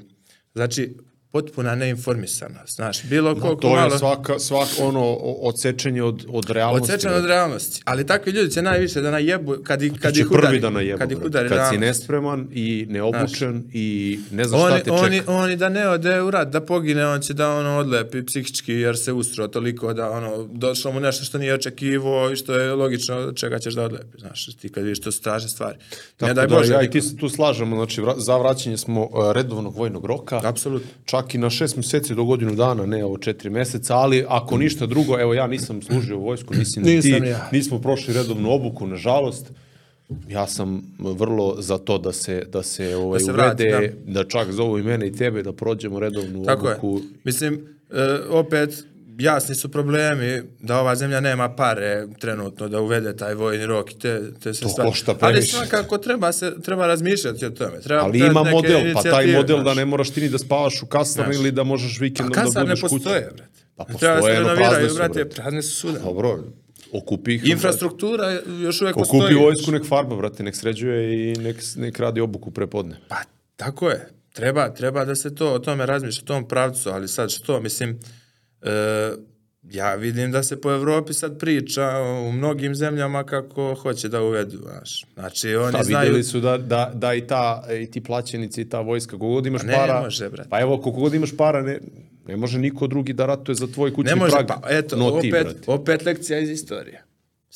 [0.53, 0.97] Znači,
[1.35, 2.75] potpuna neinformisanost.
[2.75, 3.97] Znaš, bilo koliko To je malo...
[3.97, 6.91] svaka, svak, ono, odsečenje od, od realnosti.
[6.93, 7.81] Odsečan od realnosti.
[7.85, 10.59] Ali takvi ljudi će najviše da najebu kad, ih, kad ih prvi udari.
[10.59, 14.79] da najebu, kad ih udari kad si nespreman i neobučen i ne znaš šta Oni,
[14.79, 14.95] te čeka.
[14.95, 18.73] oni, oni da ne ode u rat, da pogine, on će da ono odlepi psihički
[18.73, 22.73] jer se ustro toliko da ono, došlo mu nešto što nije očekivo i što je
[22.73, 24.17] logično od čega ćeš da odlepi.
[24.19, 25.77] Znaš, ti kad vidiš to su strašne stvari.
[26.17, 26.73] Tako ne daj da, Bože.
[26.73, 26.91] ja i niko.
[26.91, 30.41] ti se tu slažemo, znači za vraćanje smo uh, redovnog vojnog roka.
[30.43, 30.89] Apsolutno.
[31.05, 34.85] Čak i na šest mjeseci do godinu dana, ne ovo četiri meseca, ali ako ništa
[34.85, 37.49] drugo, evo ja nisam služio u vojsku, ni Nisam ti, ni ja.
[37.51, 39.51] nismo prošli redovnu obuku, nažalost.
[40.29, 44.23] Ja sam vrlo za to da se da se ovaj se uvede, vrati, da.
[44.23, 46.73] čak zovu i mene i tebe da prođemo redovnu Tako je.
[46.73, 47.01] obuku.
[47.23, 47.53] Mislim,
[47.91, 48.85] e, opet,
[49.17, 53.99] jasni su problemi da ova zemlja nema pare trenutno da uvede taj vojni rok i
[53.99, 54.89] te, te se To stvari.
[54.89, 55.51] košta Ali previše.
[55.51, 57.79] svakako treba, se, treba razmišljati o tome.
[57.79, 59.75] Treba Ali treba ima model, pa taj model da znaš.
[59.75, 62.81] ne moraš ti ni da spavaš u kasarni ili da možeš vikendom da kasarne budeš
[62.81, 62.93] kući.
[62.95, 63.51] postoje, brate.
[63.75, 65.99] Pa Treba da se postoje, no renoviraju, prazne su, brate, prazne su suda.
[65.99, 66.39] Dobro,
[66.93, 67.41] okupi ih.
[67.45, 68.31] Infrastruktura
[68.61, 69.35] još uvek Okupi postoji.
[69.35, 72.95] vojsku, nek farba, brate, nek sređuje i nek, nek radi obuku prepodne.
[73.07, 73.15] Pa,
[73.55, 74.09] tako je.
[74.33, 77.99] Treba, treba da se to o tome razmišlja, o tom pravcu, ali sad što, mislim,
[78.65, 79.11] e,
[79.71, 81.89] ja vidim da se po Evropi sad priča
[82.27, 85.05] u mnogim zemljama kako hoće da uvedu, znaš.
[85.13, 86.05] Znači, oni Da, znaju...
[86.05, 89.45] videli su da, da, da i, ta, i ti plaćenici i ta vojska, koliko god
[89.45, 90.01] imaš Pa ne para...
[90.01, 90.49] može, brate.
[90.49, 91.79] Pa evo, koliko god imaš para, ne,
[92.27, 94.47] ne može niko drugi da ratuje za tvoj kućni Ne može, prag.
[94.47, 95.55] pa eto, no opet, ti, brate.
[95.67, 97.03] opet lekcija iz istorije.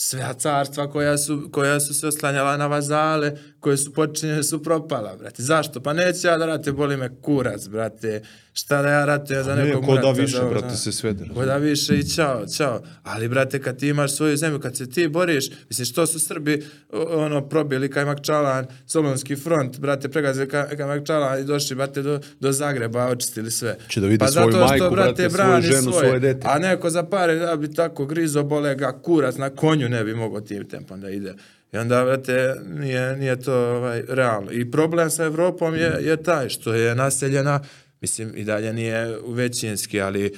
[0.01, 5.15] Sve carstva koja su, koja su se oslanjala na vazale, koje su počinjene su propala,
[5.15, 5.43] brate.
[5.43, 5.80] Zašto?
[5.80, 8.21] Pa neće ja da rate, boli me kurac, brate.
[8.53, 11.45] Šta da ja ratujem za Ne, nekog ko da više, ovo, brate, se svede, Ko
[11.45, 12.81] da više i čao, čao.
[13.03, 16.65] Ali, brate, kad ti imaš svoju zemlju, kad se ti boriš, mislim, što su Srbi
[17.09, 22.19] ono, probili Kajmak Čalan, Solonski front, brate, pregazili Ka- Kajmak Čalan i došli, brate, do,
[22.39, 23.77] do Zagreba, očistili sve.
[23.89, 26.47] Će da vide pa svoju zato što, majku, brate, svoju brani ženu, svoje dete.
[26.49, 30.15] A neko za pare da bi tako grizo bole ga kurac na konju ne bi
[30.15, 31.33] mogao tim tempom da ide.
[31.73, 34.51] I onda, brate, nije, nije to ovaj, realno.
[34.51, 37.59] I problem sa Evropom je, je taj što je naseljena,
[38.01, 40.31] mislim, i dalje nije većinski, ali e,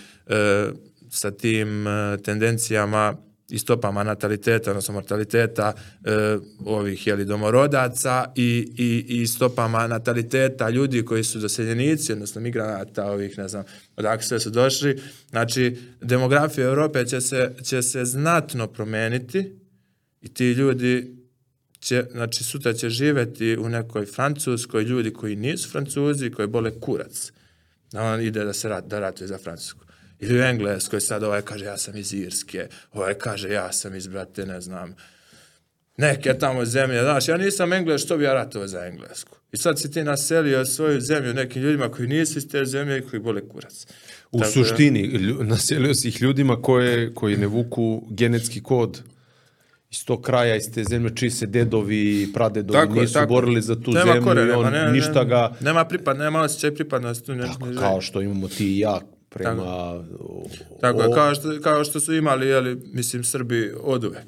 [1.09, 3.17] sa tim e, tendencijama
[3.51, 5.73] i stopama nataliteta, odnosno mortaliteta
[6.03, 13.05] e, ovih jeli, domorodaca i, i, i stopama nataliteta ljudi koji su doseljenici, odnosno migranata
[13.05, 13.63] ovih, ne znam,
[13.95, 15.01] odakle sve su došli.
[15.29, 19.55] Znači, demografija Europe će se, će se znatno promeniti
[20.21, 21.15] i ti ljudi
[21.79, 27.31] će, znači sutra će živeti u nekoj Francuskoj ljudi koji nisu Francuzi, koji bole kurac.
[27.91, 29.80] Da on ide da se rat, da ratuje za Francusku.
[30.21, 34.07] Ili u Engleskoj sad ovaj kaže ja sam iz Irske, ovaj kaže ja sam iz,
[34.07, 34.95] brate, ne znam,
[35.97, 39.37] neke tamo zemlje, znaš, ja nisam Engles, što bi ja ratovao za Englesku?
[39.51, 43.01] I sad si ti naselio svoju zemlju nekim ljudima koji nisu iz te zemlje i
[43.01, 43.85] koji bole kurac.
[44.31, 49.01] U Tako da- suštini, lju- naselio si ih ljudima koje, koji ne vuku genetski kod
[49.91, 53.27] iz tog kraja, iz te zemlje, čiji se dedovi i pradedovi Tako nisu tako.
[53.27, 56.75] borili za tu nema zemlju kore, i on ne, ništa ga, Nema pripad, nema osjećaj
[56.75, 57.31] pripadnosti.
[57.31, 58.99] Ne, tako, ne, kao što imamo ti i ja
[59.33, 60.03] prema...
[60.81, 64.25] Tako je, o- kao što, kao što su imali, jeli, mislim, Srbi od uvek.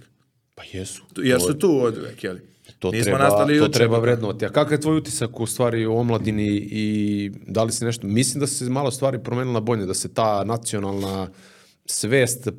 [0.55, 1.03] Pa jesu.
[1.17, 2.41] Jer su tu od uvek, jeli.
[2.79, 4.45] To Nismo treba, nastali to treba vrednovati.
[4.45, 8.07] A kakav je tvoj utisak u stvari u omladini i da li se nešto...
[8.07, 11.27] Mislim da se malo stvari promenila bolje, da se ta nacionalna
[11.85, 12.53] svest uh,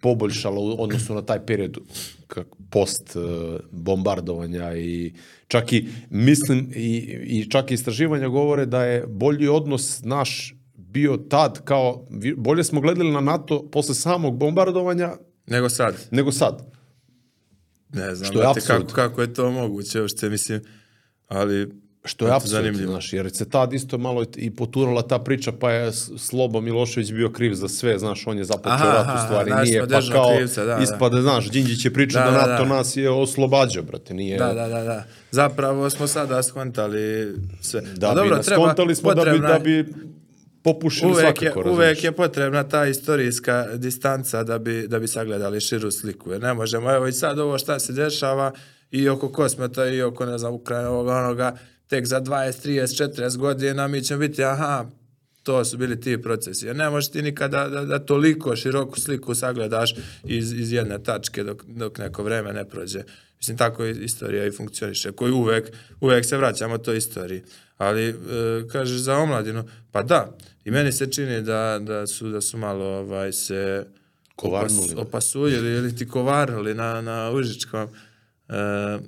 [0.00, 1.78] poboljšala u odnosu na taj period
[2.26, 3.22] kak, post uh,
[3.70, 5.12] bombardovanja i
[5.48, 10.54] čak i mislim i, i čak i istraživanja govore da je bolji odnos naš
[10.90, 12.06] bio tad kao
[12.36, 15.94] bolje smo gledali na NATO posle samog bombardovanja Nego sad.
[16.10, 16.70] nego sad.
[17.88, 20.60] Ne znam, Što je brate, kako, kako je to moguće, uopšte, mislim,
[21.28, 21.80] ali...
[22.04, 22.92] Što je zanimljivo.
[22.92, 27.30] znaš, jer se tad isto malo i poturala ta priča, pa je Slobo Milošević bio
[27.30, 30.00] kriv za sve, znaš, on je započeo Aha, rat, u aha, stvari našli nije, smo
[30.00, 30.82] pa kao krivca, da, da.
[30.82, 32.76] ispada, znaš, Đinđić je pričao da, Da, da, NATO da.
[32.76, 34.38] nas je oslobađao, brate, nije...
[34.38, 35.04] Da, da, da, da.
[35.30, 37.80] Zapravo smo sada skontali sve.
[37.96, 39.94] Da A bi nas skontali smo da bi, potrebna da bi
[40.62, 42.04] popušili uvek je, svakako, uvek razumiješ.
[42.04, 46.32] je potrebna ta istorijska distanca da bi, da bi sagledali širu sliku.
[46.32, 48.52] Jer ne možemo, evo i sad ovo šta se dešava
[48.90, 51.56] i oko kosmeta i oko, ne znam, Ukrajina, ovoga, onoga,
[51.86, 54.86] tek za 20, 30, 40 godina mi ćemo biti, aha,
[55.42, 56.66] to su bili ti procesi.
[56.66, 59.94] Jer ne možeš ti nikada da, da toliko široku sliku sagledaš
[60.24, 63.02] iz, iz jedne tačke dok, dok neko vreme ne prođe.
[63.38, 67.42] Mislim, tako istorija i funkcioniše, koji uvek, uvek se vraćamo toj istoriji.
[67.78, 68.14] Ali, e,
[68.72, 72.84] kažeš za omladinu, pa da, i meni se čini da, da, su, da su malo
[72.84, 73.86] ovaj, se
[74.36, 74.92] Kovarnuli.
[74.92, 77.88] opas, opasuljili ili ti kovarnuli na, na Užičkom.
[78.48, 78.52] E,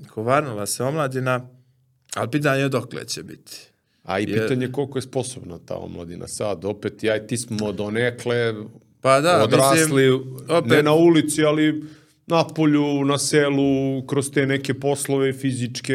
[0.09, 1.48] kovarnula se omladina,
[2.14, 3.72] ali pitanje je dokle će biti.
[4.03, 7.73] A i pitanje je koliko je sposobna ta omladina sad, opet ja i ti smo
[7.73, 8.55] donekle
[9.01, 11.85] Pa da, odrasli, mislim, opet- ne na ulici, ali
[12.27, 13.62] na polju, na selu,
[14.07, 15.95] kroz te neke poslove fizičke,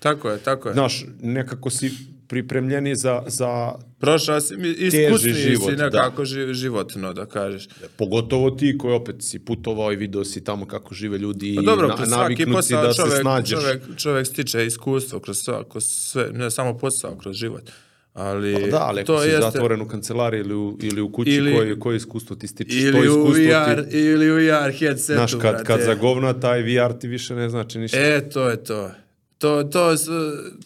[0.00, 0.72] Tako je, tako je.
[0.72, 1.90] znaš, nekako si
[2.28, 5.84] pripremljeni za, za Prošao si, iskusniji život, si da.
[5.84, 7.68] nekako ži, životno, da kažeš.
[7.96, 11.86] Pogotovo ti koji opet si putovao i video si tamo kako žive ljudi Pa dobro,
[11.86, 13.60] i na, svaki naviknuti posao da se čovek, snađeš.
[13.60, 15.38] čovek, čovek stiče iskustvo kroz,
[15.70, 17.70] kroz sve, ne samo posao, kroz život.
[18.14, 21.30] Ali, Pa da, ali to si jeste, zatvoren u kancelariji ili u, ili u kući,
[21.30, 22.80] Ili- koje, koje iskustvo ti stičeš?
[22.82, 25.64] to ili u iskustvo VR, ti, ili u VR headsetu, znaš, kad, brate.
[25.64, 27.98] kad zagovna taj VR ti više ne znači ništa.
[27.98, 28.90] E, to je to.
[29.38, 29.94] To, to,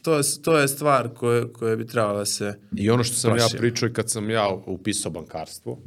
[0.02, 2.54] to, to je stvar koje, koje bi trebala da se...
[2.76, 3.58] I ono što sam ja Plašio.
[3.58, 5.78] pričao i kad sam ja upisao bankarstvo,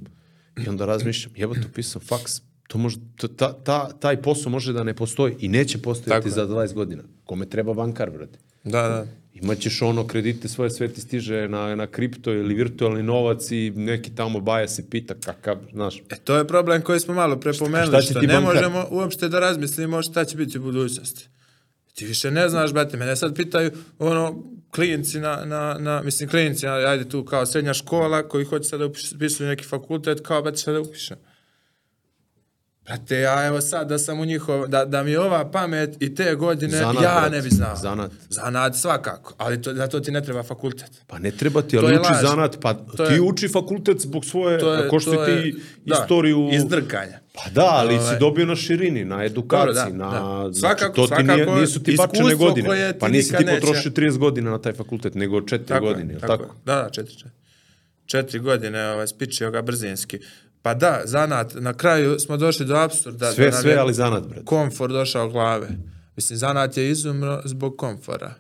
[0.66, 2.32] i onda razmišljam, jebote, upisao faks,
[2.68, 6.28] to može, to, ta, ta, taj posao može da ne postoji i neće postojati Tako
[6.28, 6.32] je.
[6.32, 7.04] za 20 godina.
[7.26, 8.40] Kome treba bankar, brate?
[8.64, 9.06] Da, da.
[9.34, 14.16] Imaćeš ono kredite svoje, sve ti stiže na, na kripto ili virtualni novac i neki
[14.16, 18.02] tamo baja se pita kakav, znaš, E, to je problem koji smo malo prepomenuli, šta
[18.02, 18.54] će što ne bankar?
[18.54, 21.30] možemo uopšte da razmislimo šta će biti u budućnosti.
[21.94, 26.68] Ti više ne znaš, brate, mene sad pitaju, ono, klinci na, na, na mislim, klinci,
[26.68, 30.72] ajde tu kao srednja škola, koji hoće sad da upisuju neki fakultet, kao, brate, šta
[30.72, 31.18] da upišem?
[32.82, 36.36] Brate, ja evo sad da sam u njihov, da, da mi ova pamet i te
[36.36, 37.76] godine, Zanat, ja brate, ne bi znao.
[37.76, 38.12] zanat.
[38.30, 40.92] Zanat svakako, ali to, za to ti ne treba fakultet.
[41.08, 42.22] Pa ne treba ti, ali uči laž.
[42.22, 45.60] zanat, pa To ti je- uči fakultet zbog svoje, je, ako što to je- ti
[45.86, 46.50] da, istoriju...
[46.54, 47.20] Izdrkanja.
[47.34, 48.08] Pa da, ali Ovaj.
[48.08, 50.12] si dobio na širini, na edukaciji, Dobro, da, na...
[50.12, 50.52] da.
[50.52, 52.94] znači, Svakako, to ti nije, nisu ti bačene godine.
[53.00, 56.14] Pa nisi ti nikad neće- potrošio 30 godina na taj fakultet, nego 4 Tako godine,
[56.14, 56.56] je, tako, tako?
[56.66, 57.30] Da, da, četiri, četiri.
[58.06, 60.20] Četiri godine ovaj, spičio ga brzinski.
[60.62, 63.32] Pa da, zanat, na kraju smo došli do apsurda.
[63.32, 64.46] Sve, da sve, je ali zanat, brate.
[64.46, 65.68] Komfor došao glave.
[66.16, 68.34] Mislim, zanat je izumro zbog komfora.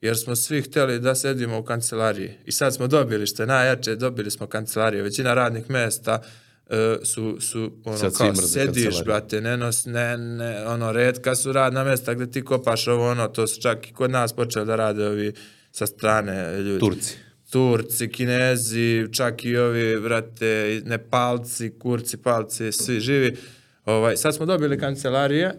[0.00, 2.30] Jer smo svi htjeli da sedimo u kancelariji.
[2.44, 5.04] I sad smo dobili, što je najjače, dobili smo kancelariju.
[5.04, 6.22] Većina radnih mesta
[6.70, 9.04] e, su, su ono, Sad kao sediš, kancelariju.
[9.04, 13.28] brate, ne nos, ne, ne, ono, redka su radna mesta gdje ti kopaš ovo, ono,
[13.28, 15.32] to su čak i kod nas počeli da rade ovi
[15.72, 16.80] sa strane ljudi.
[16.80, 17.16] Turci.
[17.50, 23.36] Turci, Kinezi, čak i ovi, brate, Nepalci, Kurci, Palci, svi živi.
[23.84, 25.54] Ovaj, sad smo dobili kancelarije,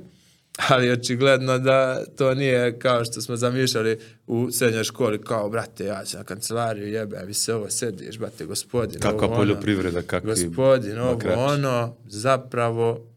[0.69, 6.05] ali očigledno da to nije kao što smo zamišljali u srednjoj školi, kao, brate, ja
[6.05, 8.99] ću na kancelariju, jebe, vi se ovo sediš, brate, gospodin.
[8.99, 9.35] Kakva ovo, ono.
[9.35, 11.39] poljoprivreda, kakvi Gospodin, ovo, bakrači.
[11.39, 13.07] ono, zapravo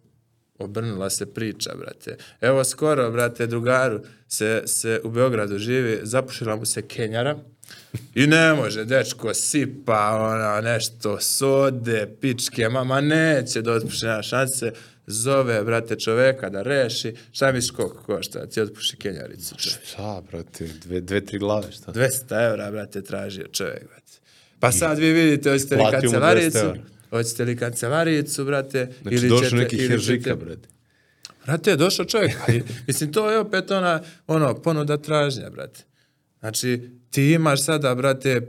[0.58, 2.16] obrnula se priča, brate.
[2.40, 7.38] Evo skoro, brate, drugaru se, se u Beogradu živi, zapušila mu se Kenjara
[8.14, 14.72] i ne može, dečko sipa, ona, nešto, sode, pičke, mama neće da otpuši, nema šanse,
[15.11, 19.55] zove, brate, čoveka da reši, šta misliš koliko košta, da ti otpuši Kenjaricu?
[19.59, 21.93] Šta, brate, dve, dve, tri glave, šta?
[21.93, 24.12] 200 evra, brate, tražio čovjek, brate.
[24.61, 29.28] Pa sad vi vidite, hoćete li Platio mu 200 kancelaricu, hoćete li kancelaricu, brate, Znači,
[29.28, 30.69] došao neki heržika, brate.
[31.45, 32.37] Brate, došao čovjek.
[32.49, 35.81] Ali, mislim, to je opet ona, ono, ponuda tražnja, brate.
[36.41, 38.41] Znači, ti imaš sada, brate,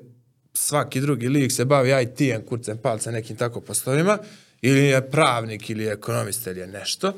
[0.54, 4.18] svaki drugi lik se bavi IT-em, kurcem palca, nekim tako poslovima,
[4.62, 7.14] ili je pravnik, ili je ekonomista, ili je nešto,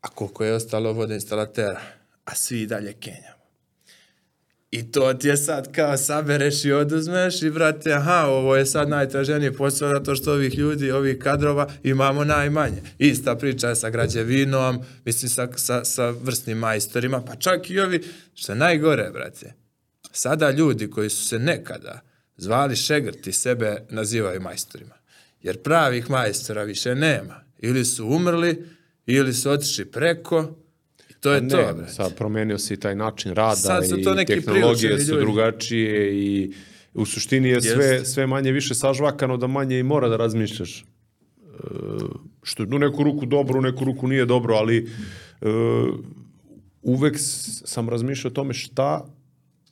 [0.00, 1.80] a koliko je ostalo vodoinstalatera,
[2.24, 3.40] a svi dalje kenjamo.
[4.70, 8.88] I to ti je sad kao sabereš i oduzmeš i brate, aha, ovo je sad
[8.88, 12.82] najtraženiji posao zato što ovih ljudi, ovih kadrova imamo najmanje.
[12.98, 18.02] Ista priča je sa građevinom, mislim sa, sa, sa vrsnim majstorima, pa čak i ovi,
[18.34, 19.54] što je najgore, brate,
[20.12, 22.00] sada ljudi koji su se nekada
[22.36, 24.99] zvali šegrti sebe nazivaju majstorima.
[25.42, 27.44] Jer pravih majstora više nema.
[27.58, 28.64] Ili su umrli,
[29.06, 30.54] ili su otišli preko,
[31.20, 31.92] to je to, Pa Ne, brate.
[31.92, 35.20] sad promenio se i taj način rada i to tehnologije su ljudi.
[35.20, 36.52] drugačije i
[36.94, 38.04] u suštini je sve, Jeste.
[38.04, 40.78] sve manje više sažvakano da manje i mora da razmišljaš.
[40.80, 40.84] E,
[42.42, 45.46] što je u neku ruku dobro, u neku ruku nije dobro, ali e,
[46.82, 47.14] uvek
[47.64, 49.06] sam razmišljao o tome šta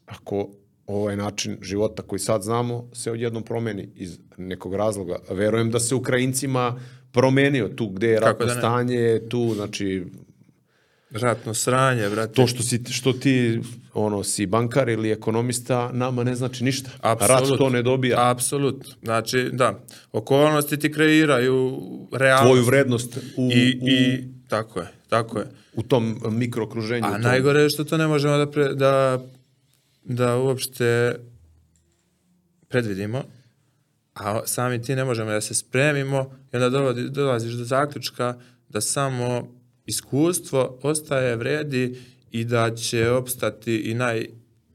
[0.07, 0.49] ako
[0.89, 5.17] ovaj način života koji sad znamo se odjednom promeni iz nekog razloga.
[5.31, 6.81] Verujem da se Ukrajincima
[7.13, 8.61] promenio tu gde je ratno da ne?
[8.61, 10.05] stanje, tu, znači,
[11.11, 12.33] Ratno sranje, brate.
[12.33, 13.61] to što si što ti
[13.95, 16.91] ono si bankar ili ekonomista nama ne znači ništa.
[17.03, 17.57] Rat Apsolutno.
[17.57, 18.31] to ne dobija.
[18.31, 18.93] Apsolutno.
[19.03, 19.81] Znači, da,
[20.13, 21.81] okolnosti ti kreiraju
[22.13, 22.47] realnost.
[22.49, 25.47] Tvoju vrednost u, I, u, i, tako je, tako je.
[25.75, 27.07] u tom mikrokruženju.
[27.07, 29.21] A tom- najgore je što to ne možemo da, pre, da,
[30.09, 31.17] da uopšte
[32.69, 33.23] predvidimo,
[34.15, 38.81] a sami ti ne možemo da se spremimo i onda dovodi, dolaziš do zaključka da
[38.81, 39.55] samo
[39.87, 44.27] iskustvo ostaje vredi i da će opstati i naj,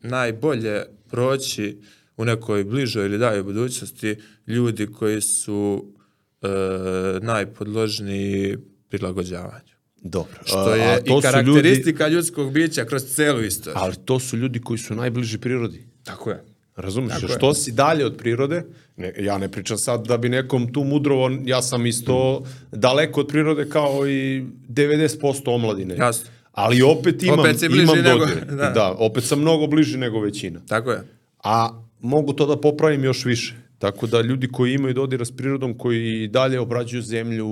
[0.02, 1.82] najbolje proći
[2.18, 4.16] u nekoj bližoj ili daljoj budućnosti
[4.48, 5.94] ljudi koji su
[6.42, 6.48] e,
[7.22, 8.58] najpodložniji
[8.90, 9.73] prilagođavanju.
[10.04, 10.40] Dobro.
[10.46, 13.80] Što je a i to su karakteristika ljudskog bića kroz celu istoriju.
[13.80, 15.84] ali to su ljudi koji su najbliži prirodi.
[16.04, 16.44] Tako je.
[16.76, 17.14] Razumiješ?
[17.14, 17.38] Tako Jer je.
[17.38, 18.64] Što si dalje od prirode,
[18.98, 23.28] ne, ja ne pričam sad da bi nekom tu mudrovo, ja sam isto daleko od
[23.28, 25.96] prirode kao i 90% omladine.
[25.96, 26.30] Jasno.
[26.52, 28.46] Ali opet imam, Opet imam nego- dodir.
[28.46, 28.70] da.
[28.70, 30.60] da, opet sam mnogo bliži nego većina.
[30.68, 31.04] Tako je.
[31.44, 31.70] a
[32.00, 33.56] mogu to da popravim još više.
[33.84, 37.50] Tako da ljudi koji imaju dodira s prirodom, koji dalje obrađuju zemlju,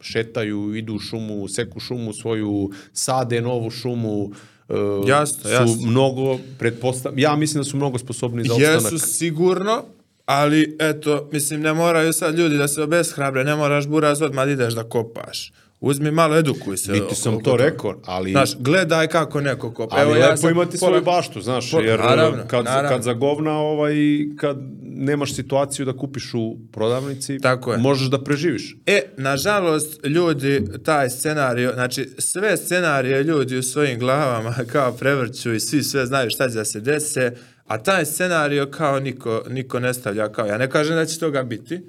[0.00, 4.30] šetaju, idu u šumu, seku šumu svoju, sade novu šumu,
[4.68, 4.74] e,
[5.08, 5.86] Jasno, su jasno.
[5.86, 7.18] mnogo, pretpostav...
[7.18, 8.92] ja mislim da su mnogo sposobni za opstanak.
[8.92, 9.84] Jesu sigurno,
[10.26, 14.50] ali eto, mislim, ne moraju sad ljudi da se obeshrabre, ne moraš buraz odmah da
[14.50, 15.52] ideš da kopaš.
[15.84, 16.92] Uzmi malo, edukuj se.
[16.92, 18.30] Niti sam to rekao, ali...
[18.30, 19.96] Znaš, gledaj kako neko kopa.
[19.96, 22.88] Ali lepo sam imati pola- svoju baštu, znaš, Pola- jer naravno, kad, naravno.
[22.88, 23.94] kad zagovna, ovaj,
[24.36, 27.78] kad nemaš situaciju da kupiš u prodavnici, Tako je.
[27.78, 28.76] možeš da preživiš.
[28.86, 35.60] E, nažalost, ljudi, taj scenario, znači, sve scenarije ljudi u svojim glavama kao prevrću i
[35.60, 37.32] svi sve znaju šta će da se dese,
[37.66, 41.42] a taj scenario kao niko, niko ne stavlja kao, ja ne kažem da će toga
[41.42, 41.80] biti,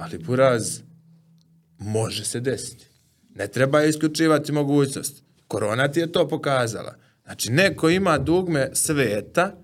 [0.00, 0.80] ali buraz,
[1.82, 2.86] može se desiti.
[3.34, 5.22] Ne treba isključivati mogućnost.
[5.48, 6.94] Korona ti je to pokazala.
[7.24, 9.54] Znači, neko ima dugme sveta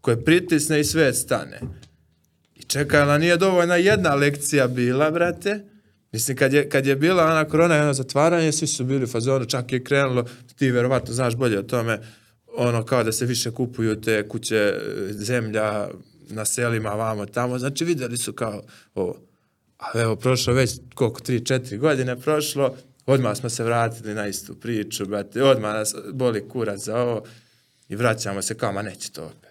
[0.00, 1.60] koje pritisne i svet stane.
[2.54, 5.64] I čekaj, ali nije dovoljna jedna lekcija bila, brate.
[6.12, 9.44] Mislim, kad je, kad je bila ona korona ono zatvaranje, svi su bili u fazonu,
[9.44, 10.24] čak je krenulo,
[10.56, 11.98] ti verovatno znaš bolje o tome,
[12.56, 14.78] ono kao da se više kupuju te kuće, e,
[15.12, 15.88] zemlja
[16.28, 18.62] na selima, vamo, tamo, znači videli su kao
[18.94, 19.29] ovo.
[19.80, 22.76] A evo, prošlo već koliko, tri, četiri godine prošlo,
[23.06, 27.22] odmah smo se vratili na istu priču, brate, odmah nas boli kurac za ovo
[27.88, 29.50] i vraćamo se kao, ma neće to opet.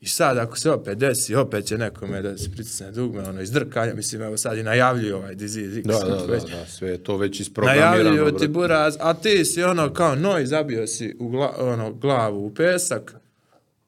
[0.00, 3.94] I sad ako se opet desi, opet će nekome da se pritisne dugme, ono izdrkanja,
[3.94, 5.86] mislim, evo sad i najavljuju ovaj disease X.
[5.88, 6.42] Da, da, da, već.
[6.42, 7.94] da, sve je to već isprogramirano.
[7.94, 12.46] Najavljuju ti buraz, a ti si ono kao noj, zabio si u gla, ono, glavu
[12.46, 13.14] u pesak,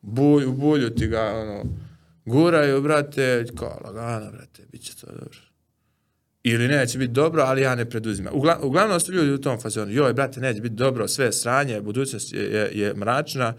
[0.01, 1.65] bulj, u bulju ti ga ono,
[2.25, 5.44] guraju, brate, kao lagano, brate, bit će to dobro.
[6.45, 8.33] Ili neće biti dobro, ali ja ne preduzimam.
[8.35, 11.81] Ugla, uglavnom su ljudi u tom fazonu, joj, brate, neće biti dobro, sve je sranje,
[11.81, 13.55] budućnost je, je, je mračna,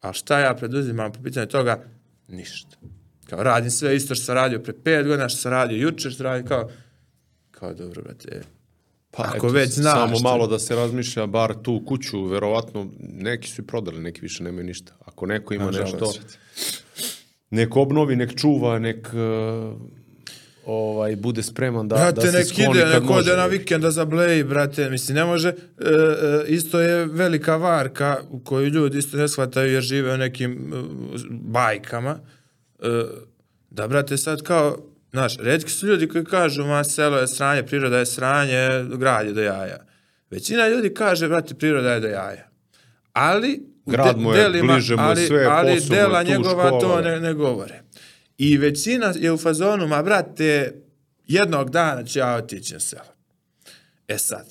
[0.00, 1.84] a šta ja preduzimam po pitanju toga?
[2.28, 2.76] Ništa.
[3.26, 6.16] Kao radim sve isto što sam radio pre pet godina, što sam radio jučer, što
[6.16, 6.70] sam radio kao,
[7.50, 8.42] kao dobro, brate,
[9.12, 12.86] Pa, Ako eto, već znaš Samo što- malo da se razmišlja, bar tu kuću, verovatno,
[13.00, 14.92] neki su i prodali, neki više nemaju ništa.
[15.00, 15.92] Ako neko ima Nažalost.
[15.92, 16.38] nešto,
[17.50, 19.80] nek obnovi, nek čuva, nek uh,
[20.66, 23.36] ovaj, bude spreman da, Brate, da se skloni ide, kad nek ode može.
[23.36, 25.54] na vikenda za Blej, brate, mislim, ne može, e,
[25.84, 30.52] e, isto je velika varka u koju ljudi isto ne shvataju jer žive u nekim
[30.52, 30.82] e,
[31.30, 32.18] bajkama,
[32.82, 32.86] e,
[33.70, 34.76] da, brate, sad kao,
[35.10, 39.32] znaš, redki su ljudi koji kažu, ma, selo je sranje, priroda je sranje, grad je
[39.32, 39.78] do jaja.
[40.30, 42.48] Većina ljudi kaže, brate, priroda je do jaja.
[43.12, 46.66] Ali, Grad mu je, delima, bliže mu je ali, sve, ali je dela tu, njegova
[46.66, 47.82] škola, to ne, ne govore.
[48.42, 50.74] I većina je u fazonu, ma brate,
[51.26, 53.14] jednog dana ću ja otići na selo.
[54.08, 54.46] E sad,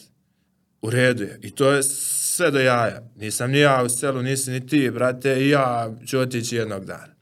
[0.82, 1.40] u redu je.
[1.42, 3.02] I to je sve do jaja.
[3.16, 7.16] Nisam ni ja u selu, nisi ni ti, brate, i ja ću otići jednog dana.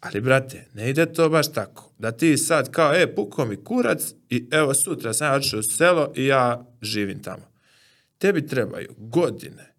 [0.00, 1.92] Ali, brate, ne ide to baš tako.
[1.98, 6.12] Da ti sad kao, e, puko mi kurac i evo sutra sam ja u selo
[6.16, 7.52] i ja živim tamo.
[8.18, 9.69] Tebi trebaju godine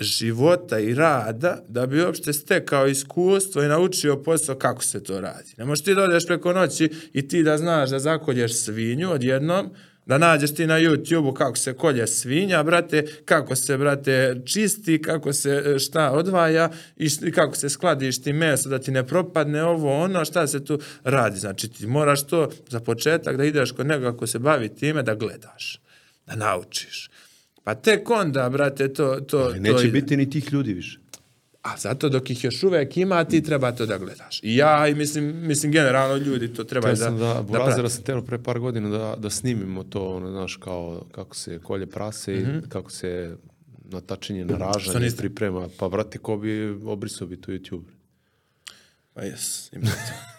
[0.00, 5.54] života i rada da bi uopšte stekao iskustvo i naučio posao kako se to radi.
[5.56, 9.70] Ne možeš ti da odeš preko noći i ti da znaš da zakolješ svinju odjednom,
[10.06, 15.32] da nađeš ti na YouTube-u kako se kolje svinja, brate, kako se, brate, čisti, kako
[15.32, 20.24] se e, šta odvaja i kako se skladišti meso da ti ne propadne ovo, ono,
[20.24, 21.38] šta se tu radi.
[21.38, 25.14] Znači, ti moraš to za početak da ideš kod nekoga ko se bavi time da
[25.14, 25.80] gledaš,
[26.26, 27.10] da naučiš.
[27.66, 30.00] Pa tek onda, brate, to, to, Ali to neće ide.
[30.00, 30.98] biti ni tih ljudi više.
[31.62, 34.40] A zato dok ih još uvek ima, ti treba to da gledaš.
[34.42, 37.42] I ja, i mislim, mislim generalno ljudi to treba da, sam da, da, da.
[37.42, 41.58] Burazera sam teo pre par godina da, da snimimo to, ono, znaš, kao kako se
[41.58, 43.36] kolje prase i kako se
[43.84, 45.68] natačenje na ražanje priprema.
[45.78, 47.84] Pa, brate, ko bi obrisao bi to YouTube.
[49.14, 50.35] Pa jes, ima to.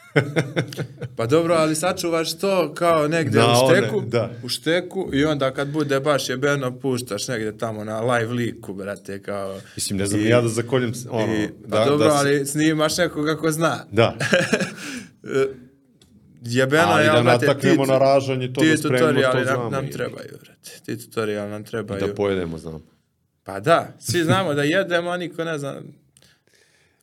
[1.15, 4.29] Pa dobro, ali sačuvaš to kao negde Da, u one, šteku, da.
[4.43, 9.21] u šteku i onda kad bude baš jebeno puštaš negde tamo na live liku, brate,
[9.21, 9.59] kao...
[9.75, 12.97] Mislim, ne znam, I- ja da zakoljem, ono, I, pa da, dobro, da, ali snimaš
[12.97, 13.85] nekoga ko zna.
[13.91, 14.15] Da,
[16.43, 19.37] Jebeno Ali je, da brate, nataknemo ti- na ražanje, to ti da spremimo, tutoriali to
[19.37, 20.71] nam, znamo nam i- trebaju, brate.
[20.85, 21.99] Ti tutoriali nam trebaju.
[22.01, 22.83] da pojedemo, znam.
[23.43, 25.75] Pa da, svi znamo da jedemo, a niko ne zna.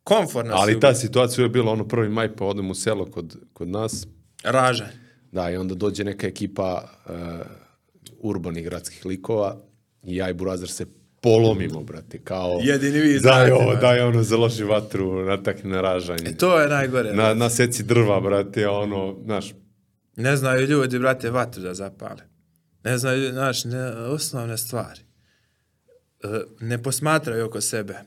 [0.04, 3.68] Komforno Ali ta situacija je bila ono prvi maj, pa odem u selo kod, kod
[3.68, 4.06] nas,
[4.42, 4.92] ražanj.
[5.32, 7.12] da, i onda dođe neka ekipa uh,
[8.18, 9.60] urbanih gradskih likova
[10.02, 10.86] i ja i Burazer se
[11.20, 12.58] polomimo, brate, kao...
[12.62, 13.86] Jedini vi Daj znate, ovo, brate.
[13.86, 16.36] daj ono, založi vatru, natakni na ražanje.
[16.36, 17.12] To je najgore.
[17.12, 19.54] Na, na seci drva, brate, ono, znaš,
[20.16, 22.22] Ne znaju ljudi, brate, vatru da zapale.
[22.84, 25.00] Ne znaju, znaš, ne, osnovne stvari.
[26.24, 26.28] E,
[26.60, 27.98] ne posmatraju oko sebe.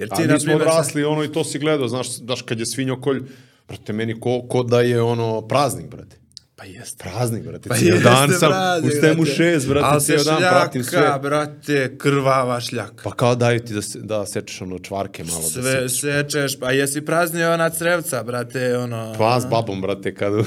[0.00, 2.58] Jer a ti, mi na smo odrasli, ono, i to si gledao, znaš, znaš, kad
[2.58, 3.22] je svinjokolj,
[3.68, 6.19] brate, meni ko, ko da je, ono, praznik, brate.
[6.60, 7.04] Pa jeste.
[7.04, 9.36] Praznik, brate, Pa cijel dan sam, praznik, ustajem u brate.
[9.36, 11.18] šest, brate, Ali cijel dan pratim šljaka, sve.
[11.18, 13.02] brate, krvava šljaka.
[13.04, 15.40] Pa kao daju ti da, se, da sečeš ono čvarke malo.
[15.40, 19.14] Da Sve se, sečeš, pa jesi praznio ona crevca, brate, ono...
[19.18, 20.32] pa s babom, brate, kad...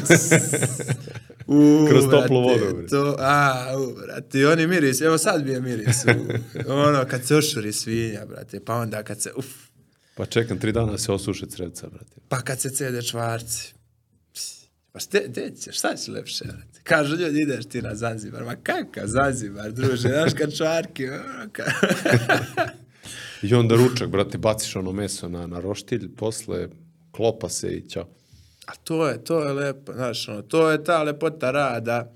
[1.48, 2.88] U, Kroz toplu brate, vodu, bre.
[2.88, 6.06] To, a, u, brate, oni miris, evo sad mi je miris.
[6.68, 9.46] U, ono, kad se ošuri svinja, brate, pa onda kad se, uf,
[10.16, 12.16] pa čekam tri dana da se osuše crevca, brate.
[12.30, 13.74] pa kad se cede čvarci.
[14.94, 16.80] Pa ste, gde ćeš, šta će lepše, brate?
[16.84, 21.08] Kažu ljudi, ideš ti na Zanzibar, ma kakav Zanzibar, druže, znaš kad čvarki,
[21.52, 21.64] ka...
[23.48, 26.68] I onda ručak, brate, baciš ono meso na, na roštilj, posle
[27.12, 28.08] klopa se i ćao.
[28.66, 32.12] A to je, to je lepo, znaš, ono, to je ta lepota rada,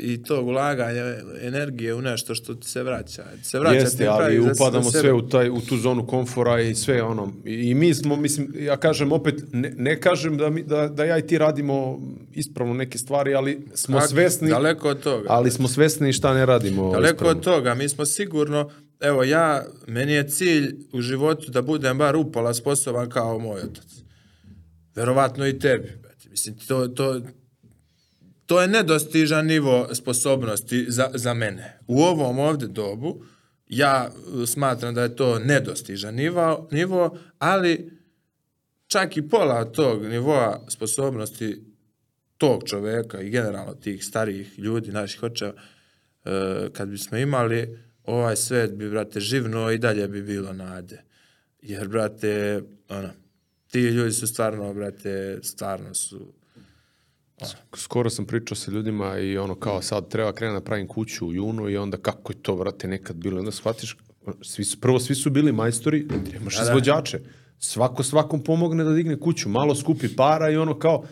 [0.00, 1.02] i tog ulaganja
[1.40, 3.24] energije u nešto što ti se vraća.
[3.42, 5.00] Ti se vraća, Jeste, ti ali upadamo sebe.
[5.00, 7.32] sve u, taj, u tu zonu komfora i sve ono.
[7.44, 11.18] I, mi smo, mislim, ja kažem opet, ne, ne kažem da, mi, da, da ja
[11.18, 12.00] i ti radimo
[12.32, 15.26] ispravno neke stvari, ali smo Tako, svesni, Daleko od toga.
[15.28, 17.38] ali smo svesni šta ne radimo Daleko ispravno.
[17.38, 18.70] od toga, mi smo sigurno,
[19.00, 23.86] evo ja, meni je cilj u životu da budem bar upola sposoban kao moj otac.
[24.94, 25.88] Verovatno i tebi.
[26.30, 27.20] Mislim, to, to,
[28.50, 31.78] to je nedostižan nivo sposobnosti za, za mene.
[31.86, 33.24] U ovom ovde dobu,
[33.68, 37.90] ja uh, smatram da je to nedostižan nivo, nivo ali
[38.86, 41.64] čak i pola tog nivoa sposobnosti
[42.36, 48.74] tog čoveka i generalno tih starijih ljudi, naših očeva, e, kad bismo imali, ovaj svet
[48.74, 51.02] bi, brate, živno i dalje bi bilo nade.
[51.62, 53.10] Jer, brate, ono,
[53.70, 56.39] ti ljudi su stvarno, brate, stvarno su...
[57.76, 61.32] Skoro sam pričao sa ljudima i ono kao sad treba krenuti da pravim kuću u
[61.32, 63.38] junu i onda kako je to, vrate, nekad bilo.
[63.38, 63.96] Onda shvatiš,
[64.42, 66.70] svi su, prvo svi su bili majstori, nemaš Da, da.
[66.70, 67.20] izvođače.
[67.58, 71.04] Svako svakom pomogne da digne kuću, malo skupi para i ono kao,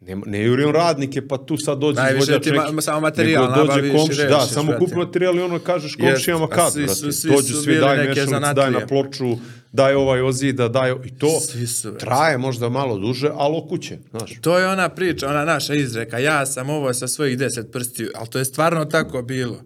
[0.00, 3.50] ne, ne juri on radnike, pa tu sad dođe Najviše izvođač ti ma- samo materijal
[3.50, 6.84] nabaviš i komši, da, rešiš, samo kupi materijal i ono kažeš komšijama a kad, svi
[6.84, 7.12] brate.
[7.12, 9.36] svi Dođu svi, daj neke mešalicu, daj na ploču,
[9.72, 14.32] daj ovaj ozida, daj, i to su, traje možda malo duže, ali okuće, znaš.
[14.40, 18.28] To je ona priča, ona naša izreka, ja sam ovo sa svojih deset prstiju, ali
[18.28, 19.60] to je stvarno tako bilo.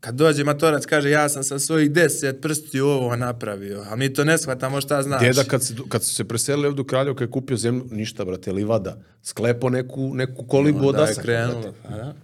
[0.00, 4.24] Kad dođe matorac, kaže, ja sam sa svojih deset prstiju ovo napravio, a mi to
[4.24, 5.24] ne shvatamo šta znači.
[5.24, 8.24] Deda kad, se, kad su se preselili ovdje u Kraljevo, kad je kupio zemlju, ništa,
[8.24, 9.02] brate, livada.
[9.22, 11.74] Sklepo neku, neku kolibu od da je asaka, krenulo.
[11.88, 12.14] da.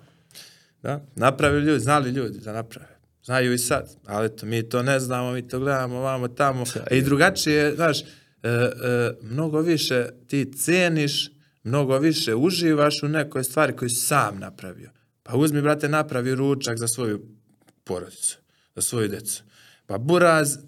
[0.83, 1.05] da.
[1.15, 2.97] Napravili ljudi, znali ljudi da naprave.
[3.25, 6.65] Znaju i sad, ali eto, mi to ne znamo, mi to gledamo vamo tamo.
[6.91, 8.05] I drugačije, znaš, e,
[8.43, 8.71] e,
[9.23, 11.31] mnogo više ti ceniš,
[11.65, 14.91] mnogo više uživaš u nekoj stvari koju sam napravio.
[15.23, 17.36] Pa uzmi, brate, napravi ručak za svoju
[17.87, 18.39] porodicu,
[18.75, 19.43] za svoju decu.
[19.87, 20.59] Pa buraz,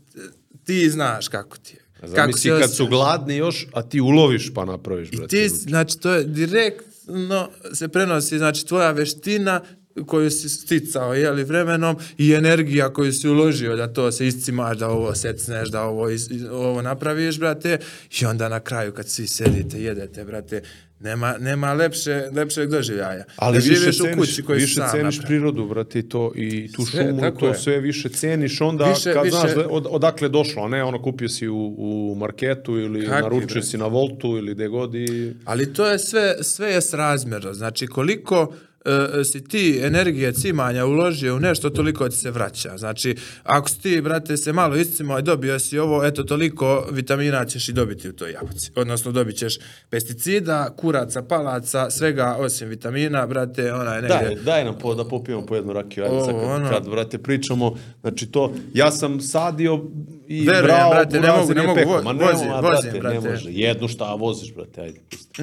[0.65, 1.85] ti znaš kako ti je.
[2.01, 5.28] Kako Zamisli se kad su gladni još, a ti uloviš pa napraviš, I brate.
[5.28, 9.61] ti, znači, to je direktno se prenosi, znači, tvoja veština
[10.07, 14.89] koju si sticao, jeli, vremenom i energija koju si uložio da to se iscimaš, da
[14.89, 17.78] ovo secneš, da ovo, is, ovo napraviš, brate,
[18.20, 20.62] i onda na kraju kad svi sedite, jedete, brate,
[21.01, 23.25] nema, nema lepše, lepšeg doživljaja.
[23.37, 26.33] Ali da više ceniš, u kući koju si više sam ceniš prirodu, brate, i to,
[26.37, 27.55] i tu Sve, šumu, i to je.
[27.55, 31.03] sve više ceniš onda Više- kad više- znaš da, od, odakle došlo, a ne ono
[31.03, 33.62] kupio si u, u marketu ili Kakvi, naručio brate?
[33.62, 35.35] si na Voltu ili gde god i...
[35.45, 37.53] Ali to je sve, sve je srazmjerno.
[37.55, 38.53] Znači, koliko
[38.85, 42.77] e, si ti energije cimanja uložio u nešto, toliko ti se vraća.
[42.77, 47.45] Znači, ako si ti, brate, se malo iscimao i dobio si ovo, eto, toliko vitamina
[47.45, 48.71] ćeš i dobiti u toj jabuci.
[48.77, 49.59] Odnosno, dobit ćeš
[49.91, 54.19] pesticida, kuraca, palaca, svega osim vitamina, brate, ona je negdje...
[54.19, 56.71] Daj, daj nam po, da popijemo po jednu rakiju, ajde sad kad, ono.
[56.71, 59.85] kad, brate, pričamo, znači to, ja sam sadio
[60.29, 63.21] i Verujem, brao, brate, ne mogu, ne mogu, vo- vozim, ma, vozim, brate, brate.
[63.21, 65.01] ne može, jednu šta voziš, brate, ajde.
[65.11, 65.43] pusti.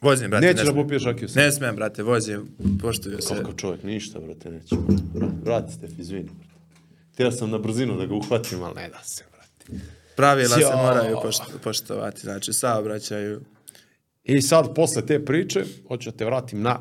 [0.00, 1.36] Vozim, brate, Nećeš ne da popiješ rakiju sad?
[1.36, 2.48] Ne smem, brate, vozim,
[2.82, 3.34] poštuju se.
[3.34, 4.50] Kakav čovjek, ništa, brate.
[5.14, 6.50] Vra- Vrati Stef, izvini, brate.
[7.14, 9.82] Htio sam na brzinu da ga uhvatim, ali ne da se, brate.
[10.16, 10.76] Pravila se Jao.
[10.76, 13.40] moraju pošto, poštovati, znači, saobraćaju.
[14.24, 16.78] I sad, posle te priče, hoću da te vratim na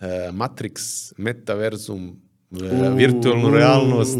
[0.00, 0.80] e, Matrix,
[1.16, 2.20] Metaverzum,
[2.52, 4.18] e, virtualnu realnost,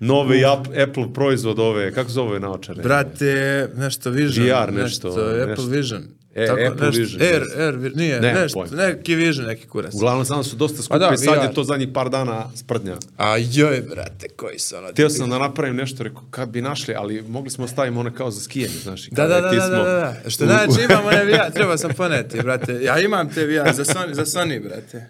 [0.00, 2.82] nove Ap- Apple proizvod ove, kako zove naočare?
[2.82, 4.46] Brate, nešto Vision.
[4.46, 5.66] VR nešto, Apple nešto.
[5.66, 6.02] Vision.
[6.34, 7.42] E, Apple nešto, Vision, Air.
[7.56, 8.76] Air, nije, Nemam nešto, pojma.
[8.86, 9.94] neki Vision, neki kurac.
[9.94, 12.96] Uglavnom, znam da su dosta skupi, da, sad je to zadnjih par dana sprdnja.
[13.16, 14.88] A joj, brate, koji su ono...
[14.88, 18.30] Htio sam da napravim nešto, rekao, kad bi našli, ali mogli smo staviti one kao
[18.30, 19.08] za skijanje, znaš.
[19.10, 20.30] Da, da, da, ti da, smo da, da, da.
[20.30, 22.80] Što znači, imamo ne VR, treba sam poneti, brate.
[22.82, 25.08] Ja imam te VR za Sony, za Sony brate.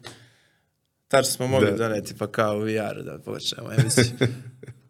[1.09, 1.77] Tačno smo mogli Da.
[1.77, 4.05] doneti, pa kao VR da počnemo emisiju.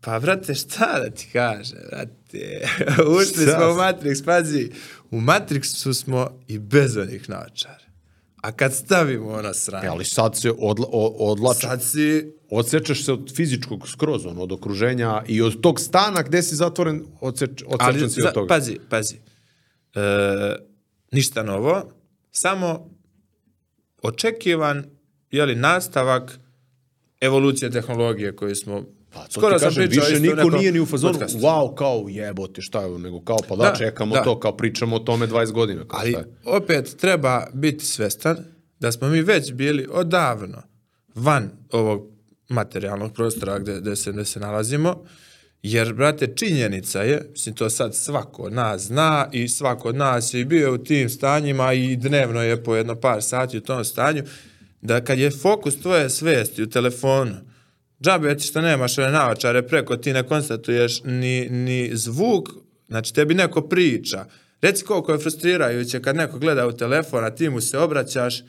[0.00, 2.60] Pa, brate, šta da ti kaže, brate?
[3.20, 3.56] Ušli Šta?
[3.56, 4.70] smo u Matrix, pazi.
[5.12, 7.78] U Matrixu smo i bez onih naočara.
[8.36, 13.04] A kad stavimo ono sranje, E, ali sad se odla, o, odlači, sad si odsečeš
[13.04, 17.62] se od fizičkog skroz, ono, od okruženja i od tog stana gde si zatvoren, odseč,
[17.66, 18.48] odsečen si za- od toga.
[18.48, 19.16] Pazi, pazi.
[19.94, 20.56] E,
[21.12, 21.92] ništa novo,
[22.30, 22.90] samo
[24.02, 24.84] očekivan
[25.30, 26.38] jeli, nastavak
[27.20, 28.84] evolucije tehnologije koju smo...
[29.12, 31.38] Pa, to ti kažem, više isto niko nije ni u fazonu, podcastu.
[31.38, 34.22] wow, kao jebote, šta je, nego kao, pa da, Da, čekamo da.
[34.22, 35.84] to, kao pričamo o tome 20 godina.
[35.88, 36.26] Kao, Ali šta je.
[36.44, 38.36] opet treba biti svestan
[38.80, 40.62] da smo mi već bili odavno
[41.14, 42.06] van ovog
[42.48, 45.04] materijalnog prostora gde, gde, se, gde se nalazimo,
[45.62, 50.34] jer, brate, činjenica je, mislim, to sad svako od nas zna i svako od nas
[50.34, 54.22] je bio u tim stanjima i dnevno je po jedno par sati u tom stanju,
[54.80, 57.34] da kad je fokus tvoje svesti u telefonu,
[58.02, 62.48] džabe ti što nemaš ove naočare preko, ti ne konstatuješ ni, ni zvuk,
[62.88, 64.24] znači tebi neko priča.
[64.62, 68.42] Reci koliko je frustrirajuće kad neko gleda u telefon, a ti mu se obraćaš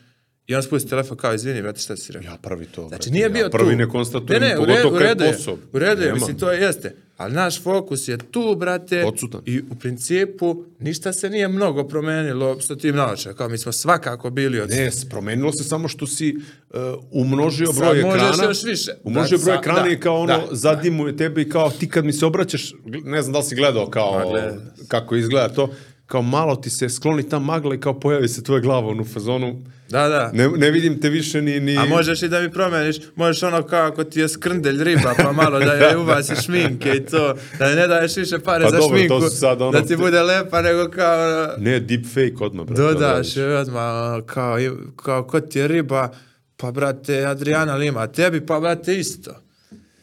[0.47, 2.31] i on spusti telefon kao, izvini, brate, šta si rekao?
[2.31, 2.87] Ja prvi to.
[2.87, 3.77] Znači nije ja bio prvi tu.
[3.77, 5.57] ne konstatujem, ne, ne, pogotovo kad je posao.
[5.73, 6.95] U redu je, mislim, to jeste.
[7.17, 9.03] Ali naš fokus je tu, brate.
[9.05, 9.41] Odsutan.
[9.45, 13.37] I u principu ništa se nije mnogo promenilo sa tim naočarima.
[13.37, 16.35] Kao mi smo svakako bili od Ne, promenilo se samo što si
[16.69, 16.79] uh,
[17.11, 18.43] umnožio Sad broj možeš ekrana.
[18.43, 18.91] još više.
[19.03, 21.89] Umnožio Da, broj sa- ekrana da, i kao ono, da, zadimuje tebe i kao ti
[21.89, 24.55] kad mi se obraćaš, ne znam da li si gledao kao, Ma, gledao
[24.87, 25.69] kako izgleda to,
[26.05, 29.63] kao malo ti se skloni ta magla i kao pojavi se tvoja glava u fazonu.
[29.93, 30.31] Da, da.
[30.33, 31.59] Ne, ne vidim te više ni...
[31.59, 31.77] ni...
[31.77, 35.31] A možeš i da mi promeniš, možeš ono kao ako ti je skrndelj riba, pa
[35.31, 38.97] malo da je ubaciš šminke i to, da ne daješ više pare Pa za dobro,
[38.97, 41.47] to šminku, su sad ono- da ti bude lepa, nego kao...
[41.57, 42.81] Ne, deepfake odmah, brate.
[42.81, 44.57] Dodaš i odmah kao,
[44.95, 46.09] kao ko ti je riba,
[46.57, 49.31] pa brate Adriana Lima, tebi pa brate isto.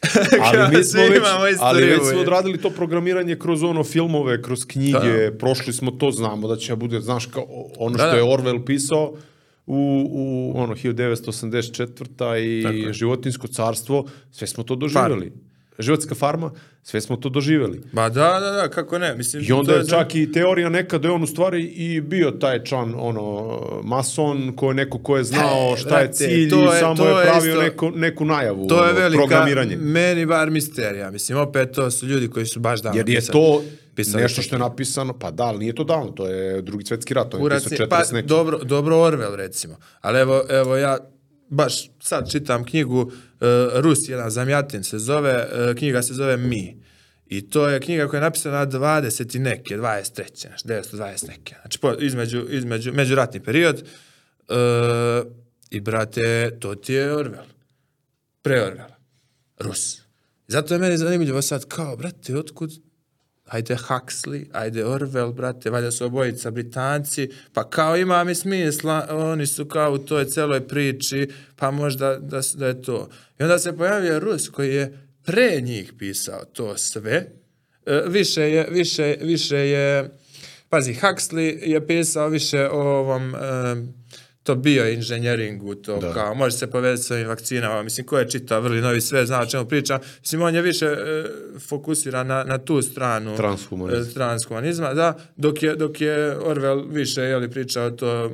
[0.43, 1.01] ali mi smo
[1.43, 6.11] već, ali već smo odradili to programiranje kroz ono filmove, kroz knjige, prošli smo to,
[6.11, 7.45] znamo da će bude, znaš, kao
[7.77, 8.17] ono Da, što da.
[8.17, 9.13] je Orwell pisao
[9.65, 12.89] u, u ono 1984.
[12.89, 15.31] i životinsko carstvo, sve smo to doživjeli.
[15.81, 16.51] Životska farma,
[16.83, 17.81] sve smo to doživjeli.
[17.91, 19.43] Ma da, da, da, kako ne, mislim...
[19.43, 22.63] I onda je čak i teorija neka da je on u stvari i bio taj
[22.63, 23.51] član, ono,
[23.83, 26.95] mason, ko je neko ko je znao E, šta je cilj to i je- samo
[26.95, 29.75] to je pravio isto- neko, neku najavu, To je ono, velika, programiranje.
[29.77, 33.33] meni bar misterija, mislim, opet to su ljudi koji su baš davno Jer je pisali-
[33.33, 33.63] to
[33.95, 34.41] pisali nešto to.
[34.41, 37.37] što je napisano, pa da, ali nije to davno, to je drugi svetski rat, to
[37.37, 38.27] je Kurac napisao je, pa 40 neki.
[38.27, 40.97] dobro, dobro Orwell recimo, ali evo, evo ja
[41.51, 43.11] baš sad čitam knjigu uh,
[43.75, 46.81] Rus, jedan zamjatin se zove, uh, knjiga se zove Mi.
[47.25, 50.47] I to je knjiga koja je napisana 20 i neke, 23.
[50.47, 51.55] Znači 920 neke.
[51.61, 53.83] Znači po, između, između, međuratni period.
[54.49, 54.55] Uh,
[55.69, 57.47] I brate, to ti je Orwell.
[58.41, 58.95] Pre Orwella.
[59.59, 60.01] Rus.
[60.47, 62.71] Zato je meni zanimljivo sad kao, brate, otkud
[63.51, 69.45] ajde Huxley, ajde Orwell, brate, valjda su obojica Britanci, pa kao ima mi smisla, oni
[69.45, 73.09] su kao u toj celoj priči, pa možda da, da je to.
[73.39, 77.41] I onda se pojavio Rus koji je pre njih pisao to sve,
[77.85, 80.09] E, više je, više, više je,
[80.69, 83.93] pazi, Huxley je pisao više o ovom, em,
[84.43, 86.13] to bioinženjeringu, to da.
[86.13, 89.41] kao, može se povezati s ovim vakcinama, mislim, ko je čitao Vrli Novi Sve, zna
[89.41, 91.23] o čemu priča, mislim, on je više e,
[91.59, 94.01] fokusiran na, na tu stranu Transhumanizam.
[94.01, 98.29] e, transhumanizma, da, dok je, dok je Orwell više, je li, pričao to, e,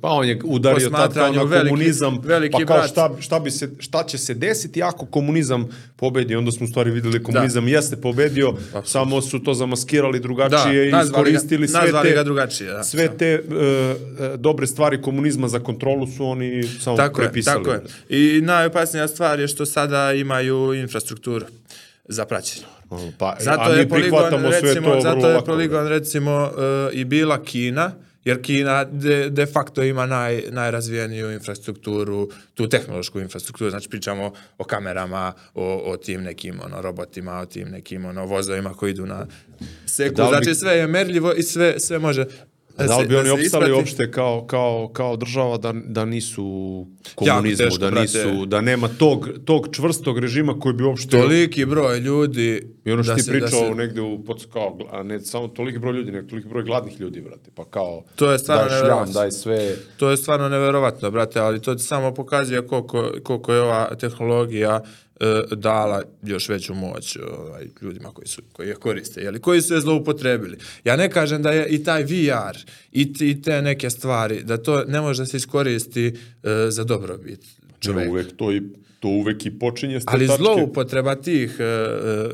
[0.00, 2.90] Pa on je udario tad kao na veliki- komunizam, veliki pa kao brat.
[2.90, 6.90] šta, šta, bi se, šta će se desiti ako komunizam pobedi, onda smo u stvari
[6.90, 8.54] videli komunizam jeste pobedio,
[8.84, 12.82] samo su to zamaskirali drugačije i nazvali ga- iskoristili sve te, ga drugačije, da.
[12.84, 13.38] sve te e,
[14.24, 17.64] e, dobre stvari komunizma za kontrolu su oni samo Tako je, prepisali.
[17.64, 17.76] tako
[18.08, 18.36] je.
[18.36, 21.46] I najopasnija stvar je što sada imaju infrastrukturu
[22.04, 22.66] za praćenje.
[23.18, 25.44] Pa, Zato je poligon, recimo, to zato je lako.
[25.46, 26.50] poligon recimo
[26.90, 27.92] e, i bila Kina,
[28.24, 34.64] jer Kina de, de facto ima naj, najrazvijeniju infrastrukturu, tu tehnološku infrastrukturu, znači pričamo o
[34.64, 39.26] kamerama, o, o tim nekim ono, robotima, o tim nekim ono, vozovima koji idu na
[39.86, 42.24] seku, Da bi- znači sve je merljivo i sve, sve može
[42.78, 46.86] Da li se- bi oni se opstali uopšte kao, kao, kao država da, da nisu
[47.14, 48.00] komunizmu, teško, da, brate.
[48.02, 51.20] nisu, da nema tog, tog čvrstog režima koji bi uopšte...
[51.20, 52.62] Toliki broj ljudi...
[52.84, 54.22] I ono što da ti se- pričao da se- negde u
[54.52, 57.50] kao, a ne samo toliki broj ljudi, nego toliki broj gladnih ljudi, brate.
[57.54, 59.76] Pa kao, To je stvarno daj šljam, daj sve.
[59.96, 64.80] To je stvarno neverovatno, brate, ali to ti samo pokazuje koliko, koliko je ova tehnologija
[64.80, 65.07] e,
[65.50, 69.80] dala još veću moć ovaj, ljudima koji, su, koji je koriste, jeli, koji su je
[69.80, 70.58] zloupotrebili.
[70.84, 72.56] Ja ne kažem da je i taj VR
[72.92, 76.14] i, i te neke stvari, da to ne može da se iskoristi e,
[76.70, 78.10] za dobrobit Ne, čoveka.
[78.10, 78.62] uvek to, i,
[79.00, 80.42] to uvek i počinje s te Ali tačke.
[80.42, 82.28] zloupotreba tih e, e,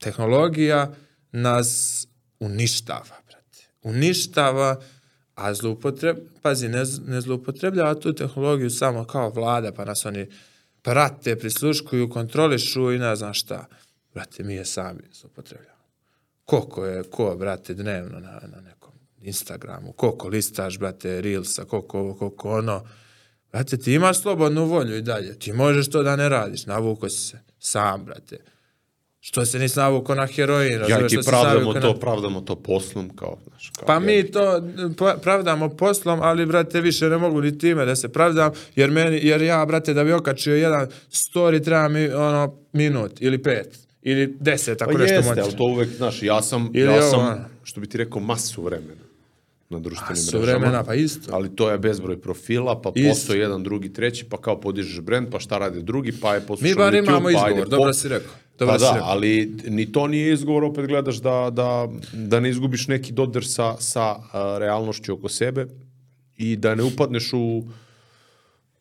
[0.00, 0.94] tehnologija
[1.32, 2.06] nas
[2.40, 3.64] uništava, brate.
[3.82, 4.80] Uništava,
[5.34, 10.26] a zloupotreb, pazi, ne, ne zloupotrebljava tu tehnologiju samo kao vlada, pa nas oni
[10.82, 13.66] prate, prisluškuju, kontrolišu i ne znam šta.
[14.14, 15.82] Brate, mi je sami zloupotrebljavamo.
[16.44, 22.14] Koliko je, ko, brate, dnevno na, na nekom Instagramu, koliko listaš, brate, Reelsa, koliko ovo,
[22.14, 22.86] koliko ono.
[23.52, 25.38] Brate, ti imaš slobodnu volju i dalje.
[25.38, 26.66] Ti možeš to da ne radiš.
[26.66, 27.38] Navuko si se.
[27.58, 28.38] Sam, brate.
[29.24, 30.72] Što se nisi navuko na heroin?
[30.72, 33.86] Ja razumeš, ti što si pravdamo to, na- pravdamo to poslom, kao, znaš, kao...
[33.86, 34.62] Pa mi to
[34.98, 39.20] pa- pravdamo poslom, ali, brate, više ne mogu ni time da se pravdam, jer, meni,
[39.22, 44.36] jer ja, brate, da bi okačio jedan story, treba mi, ono, minut, ili pet, ili
[44.40, 45.48] deset, ako Pa nešto jeste, montiram.
[45.48, 48.62] ali to uvek, znaš, ja sam, Ili ja ovo, sam, što bi ti rekao, masu
[48.62, 49.01] vremena.
[49.72, 50.44] Na društvenim mrežama.
[50.44, 51.34] vremena, pa isto.
[51.34, 53.08] Ali to je bezbroj profila, pa Isto.
[53.08, 56.68] postoji jedan, drugi, treći, pa kao podižeš brand, pa šta rade drugi, pa je poslušao
[56.70, 57.94] Mi bar YouTube, imamo pa izgovor, ajde dobro pop.
[57.96, 58.32] si rekao.
[58.58, 59.08] Dobro Pa si da, rekao.
[59.08, 63.76] ali ni to nije izgovor, opet gledaš da, da, da ne izgubiš neki dodir sa,
[63.78, 65.66] sa a, realnošću oko sebe
[66.36, 67.62] i da ne upadneš u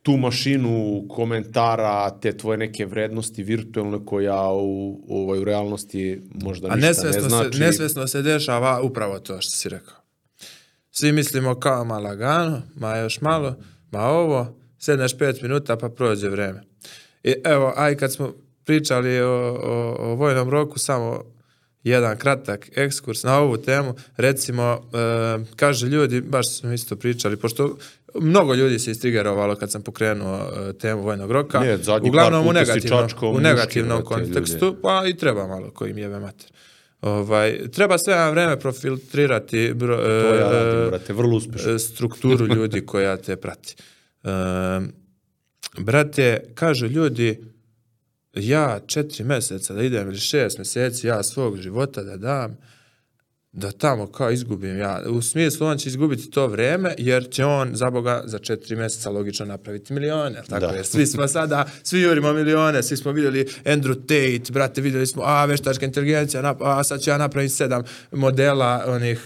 [0.03, 6.75] tu mašinu komentara, te tvoje neke vrednosti virtualne koja u, ovaj, u realnosti možda A
[6.75, 7.57] ništa ne znači.
[7.57, 10.00] se, nesvesno se dešava upravo to što si rekao.
[10.91, 13.55] Svi mislimo kao ma lagano, ma još malo,
[13.91, 16.63] ma ovo, sedneš pet minuta pa prođe vreme.
[17.23, 18.33] I evo, aj kad smo
[18.65, 21.23] pričali o, o, o vojnom roku, samo
[21.83, 27.77] jedan kratak ekskurs na ovu temu, recimo, e, kaže ljudi, baš smo isto pričali, pošto
[28.15, 33.09] mnogo ljudi se istrigerovalo kad sam pokrenuo e, temu vojnog roka, zadnji uglavnom u negativnom,
[33.21, 36.51] u negativnom kontekstu, pa i treba malo ko im jebe mater.
[37.01, 41.71] Ovaj, treba sve na vreme profiltrirati bro, To ja e, radim, brate, vrlo uspešno.
[41.71, 43.75] e, strukturu ljudi koja te prati.
[44.23, 44.29] E,
[45.77, 47.43] brate, kažu ljudi,
[48.33, 52.57] ja četiri meseca da idem ili šest meseci ja svog života da dam,
[53.53, 55.01] da tamo kao izgubim ja.
[55.09, 59.09] U smislu on će izgubiti to vreme jer će on za Boga za četiri mjeseca
[59.09, 60.35] logično napraviti milione.
[60.35, 60.67] jel Tako Da.
[60.67, 65.23] jer svi smo sada, svi jurimo milione, svi smo vidjeli Andrew Tate, brate, vidjeli smo,
[65.25, 69.25] a veštačka inteligencija, nap- a sad ću ja napraviti sedam modela, onih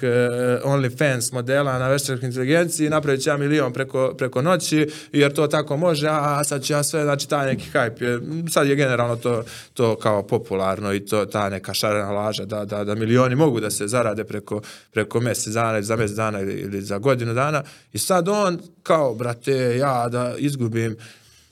[0.64, 5.48] uh, OnlyFans modela na veštačkoj inteligenciji, napravit ću ja milion preko, preko noći, jer to
[5.48, 8.20] tako može, a sad ću ja sve, znači taj neki hype je,
[8.50, 9.44] sad je generalno to,
[9.74, 13.70] to kao popularno i to ta neka šarena laža da, da, da milioni mogu da
[13.72, 14.62] se zarade preko,
[14.92, 17.64] preko mjesec dana ili za mjesec dana ili, ili za godinu dana
[17.94, 20.96] i sad on kao, brate, ja da izgubim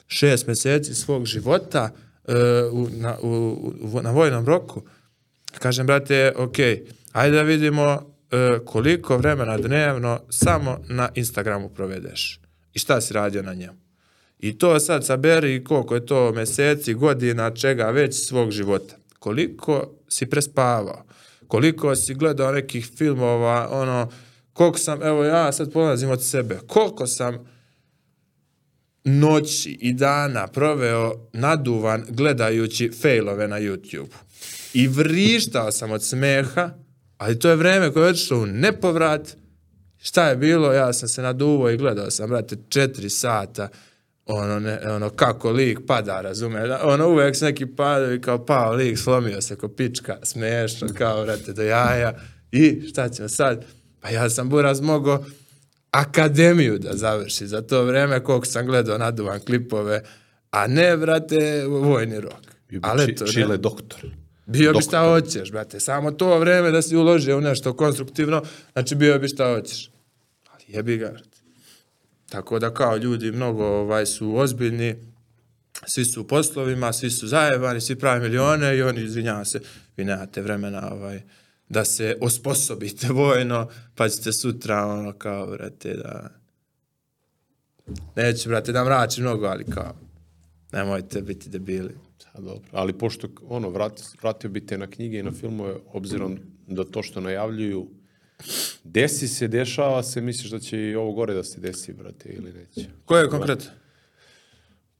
[0.08, 1.90] šest mjeseci svog života
[2.24, 2.34] uh,
[2.72, 3.30] u, na, u,
[3.82, 4.82] u, na vojnom roku,
[5.60, 6.56] kažem, brate, ok,
[7.12, 12.40] ajde da vidimo uh, koliko vremena dnevno samo na Instagramu provedeš
[12.74, 13.84] i šta si radio na njemu.
[14.40, 18.96] I to sad saberi koliko je to meseci, godina, čega već svog života.
[19.20, 21.06] Koliko si prespavao,
[21.54, 24.10] koliko si gledao nekih filmova, ono,
[24.54, 27.46] koliko sam, evo ja sad polazim od sebe, koliko sam
[29.04, 34.14] noći i dana proveo naduvan gledajući failove na YouTube.
[34.74, 36.70] I vrištao sam od smeha,
[37.18, 39.38] ali to je vreme koje je otišlo u nepovrat.
[39.98, 40.74] Šta je bilo?
[40.74, 43.70] Ja sam se naduvao i gledao sam, brate, četiri sata
[44.26, 48.74] ono, ne, ono kako lik pada, razume, da, ono uvek su neki padovi kao pao
[48.74, 52.14] lik, slomio se ko pička, smešno, kao vrate do jaja
[52.52, 53.66] i šta ćemo sad?
[54.00, 55.26] Pa ja sam buraz mogo
[55.92, 60.04] akademiju da završi za to vreme koliko sam gledao naduvan klipove,
[60.52, 62.42] a ne, brate, vojni rok.
[62.82, 63.28] Ali ne.
[63.34, 64.00] Čile doktor.
[64.46, 65.80] Bio bi šta hoćeš, brate.
[65.80, 68.42] Samo to vreme da si uložio u nešto konstruktivno,
[68.74, 69.92] znači bio bi šta hoćeš.
[70.52, 71.33] Ali jebi ga, brate.
[72.34, 74.96] Tako da kao ljudi mnogo ovaj, su ozbiljni,
[75.86, 79.60] svi su u poslovima, svi su zajebani, svi pravi milione i oni, izvinjava se,
[79.98, 81.22] vi nemate vremena ovaj,
[81.70, 86.30] da se osposobite vojno, pa ćete sutra ono kao, brate, da...
[88.16, 89.96] Neću, brate, da mrači mnogo, ali kao,
[90.72, 91.96] nemojte biti debili.
[92.34, 92.70] A, dobro.
[92.72, 97.04] Ali pošto, ono, vrat, vratio bi te na knjige i na filmove, obzirom da to
[97.04, 97.90] što najavljuju
[98.84, 102.54] desi se, dešava se, misliš da će i ovo gore da se desi, brate, ili
[102.54, 102.90] neće?
[103.06, 103.72] Ko je konkretno?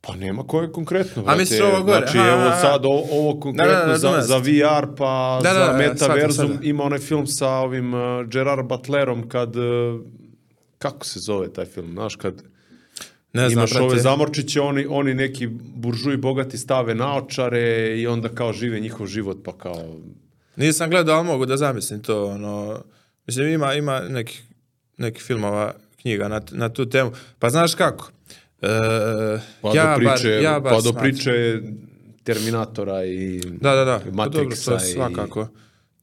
[0.02, 1.40] Pa nema koje konkretno, brate.
[1.40, 2.00] misliš ovo gore?
[2.00, 5.54] Znači, Aha, evo sad o, ovo konkretno Da, da, da, za, za VR, pa Da,
[5.54, 6.32] da, za da, metaverzum.
[6.32, 6.70] shvatam, shvatam.
[6.70, 9.56] Ima onaj film sa ovim uh, Gerard Butlerom kad...
[9.56, 10.02] Uh,
[10.78, 12.44] kako se zove taj film, znaš, kad
[13.34, 13.86] Ne znam, imaš brate.
[13.86, 19.38] ove zamorčiće, oni, oni neki buržuji bogati stave naočare i onda kao žive njihov život,
[19.44, 19.96] pa kao...
[20.56, 22.84] Nisam gledao, ali mogu da zamislim to, ono,
[23.28, 24.44] mislim, ima, ima nekih,
[24.98, 27.12] nekih filmova, knjiga na, na tu temu.
[27.40, 28.12] Pa znaš kako?
[28.62, 28.68] E,
[29.62, 31.62] Pa ja do priče, bar, ja bar pa do priče
[32.24, 34.80] Terminatora i Da, da, da, pa dobro, to i...
[34.80, 35.48] svakako.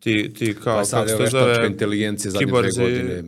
[0.01, 3.23] Ti, ti kao, Pa sad kako je se zove, inteligencija zadnje dve godine.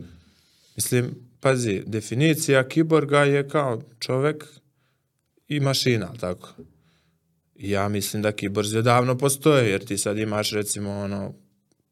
[0.75, 4.45] Mislim, pazi, definicija kiborga je kao čovek
[5.47, 6.49] i mašina, tako?
[7.55, 11.33] Ja mislim da kiborzi odavno postoje, jer ti sad imaš recimo ono,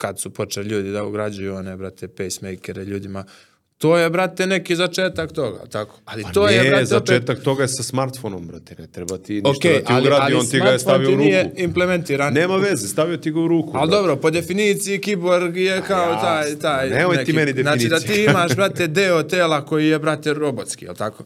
[0.01, 3.25] kad su počeli ljudi da ugrađuju one, brate, pacemakere ljudima,
[3.77, 5.99] to je, brate, neki začetak toga, tako?
[6.05, 9.33] Ali Pa to ne, je, brate, začetak toga je sa smartfonom, brate, ne treba ti
[9.33, 11.23] ništa Okej, da ti ali, ugradi, ali on ti ga je stavio u ruku.
[11.23, 12.33] nije implementiran.
[12.33, 13.71] Nema veze, stavio ti ga u ruku.
[13.77, 14.01] Ali brate.
[14.01, 18.23] dobro, po definiciji kiborg je kao jasno, taj, taj nemoj ti meni Znači da ti
[18.23, 21.23] imaš, brate, deo tela koji je, brate, robotski, jel tako?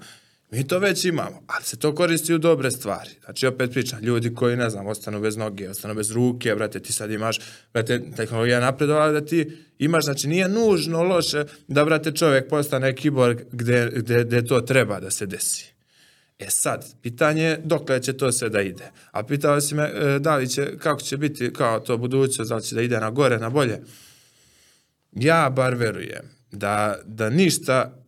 [0.52, 3.10] Mi to već imamo, ali se to koristi u dobre stvari.
[3.26, 6.94] Znači, opet pričam, ljudi koji, ne znam, ostanu bez noge, ostanu bez ruke, brate, ti
[6.94, 7.40] sad imaš,
[7.74, 13.42] brate, tehnologija napredovala da ti imaš, znači, nije nužno loše da, brate, čovjek postane kiborg
[13.52, 15.76] gde, gde, gde to treba da se desi.
[16.40, 18.92] E sad, pitanje je dokle će to sve da ide.
[19.12, 22.56] A pitao si me e, da li će, kako će biti kao to budućnost, da
[22.56, 23.82] li će da ide na gore, na bolje.
[25.12, 28.05] Ja bar verujem da, da ništa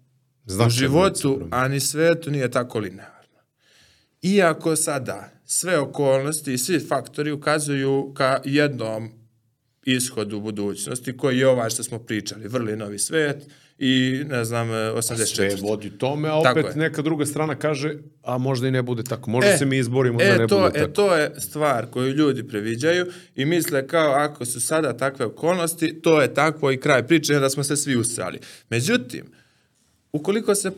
[0.48, 3.40] u Značajno životu, a ni svetu nije tako linearno.
[4.22, 9.10] Iako sada sve okolnosti i svi faktori ukazuju ka jednom
[9.86, 13.48] ishodu budućnosti, koji je ovaj što smo pričali, vrli novi svet
[13.78, 15.26] i, ne znam, 84.
[15.26, 17.94] Sve vodi tome, a Tako opet neka druga strana kaže,
[18.24, 19.30] a možda i ne bude tako.
[19.30, 20.94] Možda E, se mi izborimo e, da ne to, bude e, tako.
[20.94, 23.06] to je stvar koju ljudi previđaju
[23.36, 27.49] i misle kao ako su sada takve okolnosti, to je takvo i kraj priče da
[27.49, 28.40] smo se svi usrali.
[28.69, 29.26] Međutim,
[30.12, 30.72] ukoliko se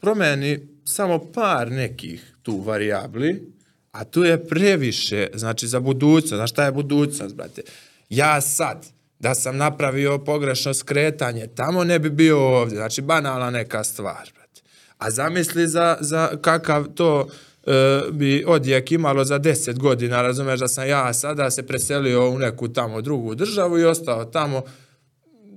[0.00, 3.52] promeni samo par nekih tu varijabli,
[3.92, 7.62] a tu je previše, znači za budućnost, znaš šta je budućnost, brate?
[8.08, 8.86] Ja sad,
[9.18, 14.60] da sam napravio pogrešno skretanje, tamo ne bi bio ovdje, znači banalna neka stvar, brate.
[14.98, 17.28] A zamisli za, za kakav to
[17.66, 22.38] e, bi odjek imalo za 10 godina, razumeš da sam ja sada se preselio u
[22.38, 24.62] neku tamo drugu državu i ostao tamo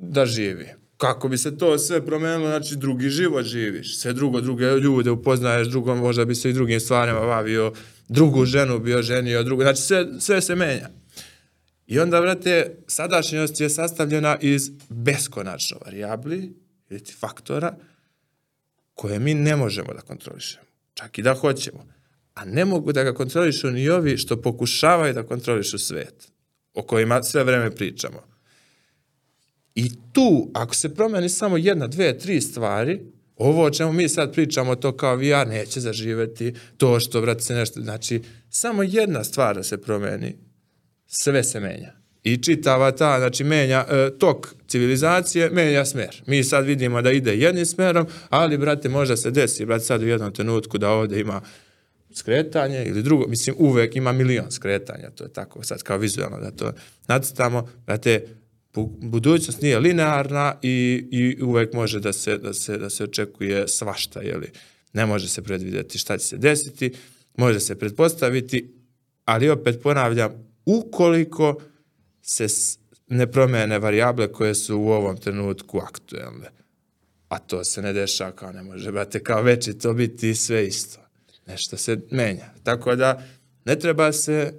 [0.02, 0.83] da živi.
[0.98, 5.68] Kako bi se to sve promenilo, znači drugi život živiš, sve drugo, druge ljude upoznaješ,
[5.68, 7.74] drugo možda bi se i drugim stvarima bavio,
[8.08, 10.90] drugu ženu bio ženio, drugu, znači sve, sve se menja.
[11.88, 16.54] I onda, brate, sadašnjost je sastavljena iz beskonačno varijabli,
[16.90, 17.76] ili faktora,
[18.94, 20.66] koje mi ne možemo da kontrolišemo.
[20.94, 21.86] Čak i da hoćemo.
[22.34, 26.32] A ne mogu da ga kontrolišu ni ovi što pokušavaju da kontrolišu svet,
[26.74, 28.33] o kojima sve vreme pričamo.
[29.76, 33.00] I tu, ako se promeni samo jedna, dve, tri stvari,
[33.36, 37.54] ovo o čemu mi sad pričamo, to kao VR neće zaživeti, to što, brate, se
[37.54, 40.36] nešto, znači, samo jedna stvar da se promeni,
[41.08, 41.94] sve se menja.
[42.24, 46.24] I čitava ta, znači, menja e, tok civilizacije, menja smer.
[46.28, 50.08] Mi sad vidimo da ide jednim smerom, ali, brate, možda se desi, brate, sad u
[50.08, 51.42] jednom trenutku da ovde ima
[52.14, 56.52] skretanje ili drugo, mislim, uvek ima milion skretanja, to je tako, sad kao vizualno da
[56.52, 56.72] to
[57.08, 58.28] nacrtamo, brate,
[58.82, 64.22] budućnost nije linearna i, i uvek može da se, da, se, da se očekuje svašta,
[64.22, 64.52] jeli?
[64.94, 66.94] Ne može se predvideti šta će se desiti,
[67.38, 68.74] može se pretpostaviti,
[69.26, 70.32] ali opet ponavljam,
[70.66, 71.62] ukoliko
[72.22, 72.48] se
[73.08, 76.50] ne promene varijable koje su u ovom trenutku aktuelne,
[77.28, 80.68] a to se ne dešava kao ne može, brate, kao već će to biti sve
[80.68, 81.00] isto.
[81.48, 82.46] Nešto se menja.
[82.64, 83.28] Tako da
[83.66, 84.54] ne treba se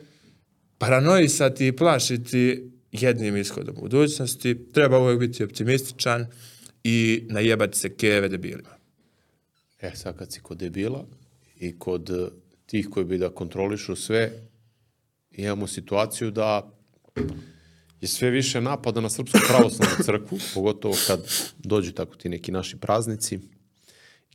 [0.78, 2.70] paranoisati i plašiti
[3.02, 4.72] jednim ishodom budućnosti.
[4.72, 6.26] Treba uvijek biti optimističan
[6.84, 8.70] i najebati se keve debilima.
[9.80, 11.04] E, sad kad si kod debila
[11.56, 12.28] i kod eh,
[12.66, 14.32] tih koji bi da kontrolišu sve,
[15.30, 16.70] imamo situaciju da
[18.00, 21.20] je sve više napada na Srpsku pravoslavnu crkvu, pogotovo kad
[21.58, 23.38] dođu tako ti neki naši praznici,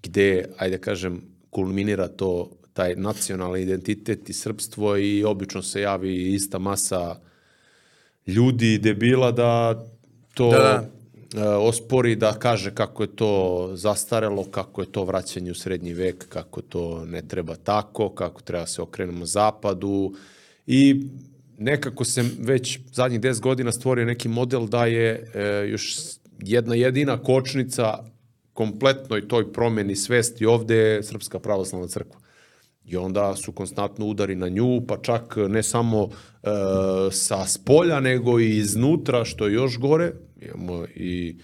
[0.03, 6.59] gde, ajde kažem, kulminira to taj nacionalni identitet i srpstvo i obično se javi ista
[6.59, 7.19] masa
[8.29, 9.83] ljudi i debila da
[10.33, 10.87] to Da,
[11.33, 11.41] da.
[11.41, 16.29] e, ospori da kaže kako je to zastarelo, kako je to vraćanje u srednji vek,
[16.29, 20.13] kako to ne treba tako, kako treba se okrenemo zapadu
[20.67, 21.07] i
[21.57, 25.97] nekako se već zadnjih 10 godina stvorio neki model da je e, još
[26.39, 28.03] jedna jedina kočnica
[28.53, 32.19] kompletnoj toj promeni svesti ovde je Srpska pravoslavna crkva.
[32.89, 36.09] I onda su konstantno udari na nju, pa čak ne samo
[36.43, 36.47] e,
[37.11, 40.11] sa spolja, nego i iznutra, što je još gore.
[40.41, 41.35] Imamo i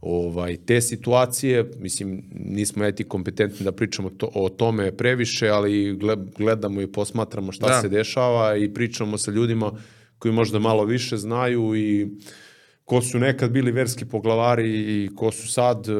[0.00, 6.26] ovaj, te situacije, mislim, nismo eti kompetentni da pričamo to, o tome previše, ali gle-
[6.38, 7.80] gledamo i posmatramo šta Da.
[7.80, 9.72] se dešava i pričamo sa ljudima
[10.18, 12.08] koji možda malo više znaju i
[12.84, 15.92] ko su nekad bili verski poglavari i ko su sad, e,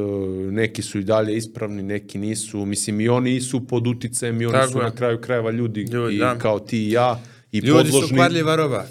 [0.50, 4.52] neki su i dalje ispravni, neki nisu, mislim i oni su pod uticajem i oni
[4.52, 4.84] Tako su je.
[4.84, 6.38] na kraju krajeva ljudi, Ljudi, i da.
[6.38, 7.20] kao ti i ja
[7.52, 8.84] i Ljudi su podložni, kvarljiva roba.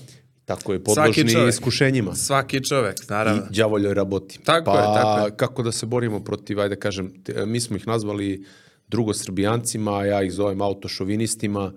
[0.45, 1.49] tako je, Svaki podložni čovek.
[1.49, 3.43] iskušenjima Svaki čovek, naravno.
[3.43, 4.39] i đavoljoj raboti.
[4.39, 5.35] Tako pa, je, tako je.
[5.37, 8.45] kako da se borimo protiv, ajde kažem, te- mi smo ih nazvali
[8.87, 11.73] drugosrbijancima, ja ih zovem autošovinistima,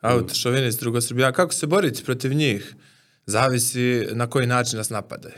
[0.00, 1.32] Autošovinist, drugosrbija.
[1.32, 2.74] Kako se boriti protiv njih?
[3.28, 5.34] Zavisi na koji način nas napadaju.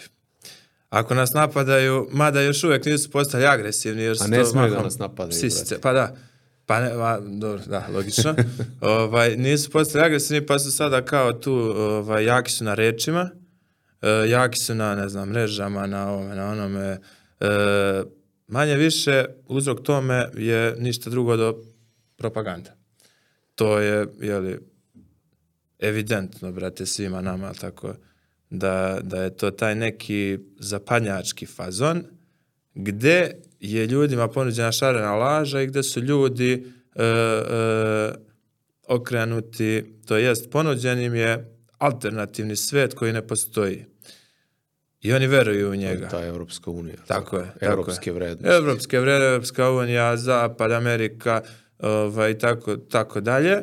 [0.90, 4.70] Ako nas napadaju, mada još uvijek nisu postali agresivni, jer su A ne to smeju
[4.70, 5.80] da nas napadaju, brate.
[5.80, 6.16] Pa da.
[6.66, 8.34] Pa ne, ma, dobro, da, logično.
[8.80, 13.30] ovaj, nisu postali agresivni, pa su sada kao tu, ovaj, jaki su na rečima,
[14.02, 16.98] e, jaki su na, ne znam, mrežama, na ovome, na onome.
[17.40, 17.48] E,
[18.46, 21.62] manje više, uzrok tome je ništa drugo do
[22.16, 22.70] propaganda.
[23.54, 24.69] To je, jeli,
[25.80, 27.94] evidentno, brate, svima nama, tako,
[28.50, 32.04] da, da je to taj neki zapadnjački fazon,
[32.74, 38.12] gde je ljudima ponuđena šarena laža i gde su ljudi e, e,
[38.88, 43.84] okrenuti, to jest ponuđen im je alternativni svet koji ne postoji.
[45.00, 46.08] I oni veruju u njega.
[46.08, 46.96] Ta Evropska unija.
[47.06, 47.46] Tako je.
[47.60, 48.14] Tako Evropske je.
[48.14, 48.56] vrednosti.
[48.56, 51.42] Evropske vrednosti, Evropska unija, Zapad, Amerika,
[51.78, 53.62] ovaj, tako, tako dalje.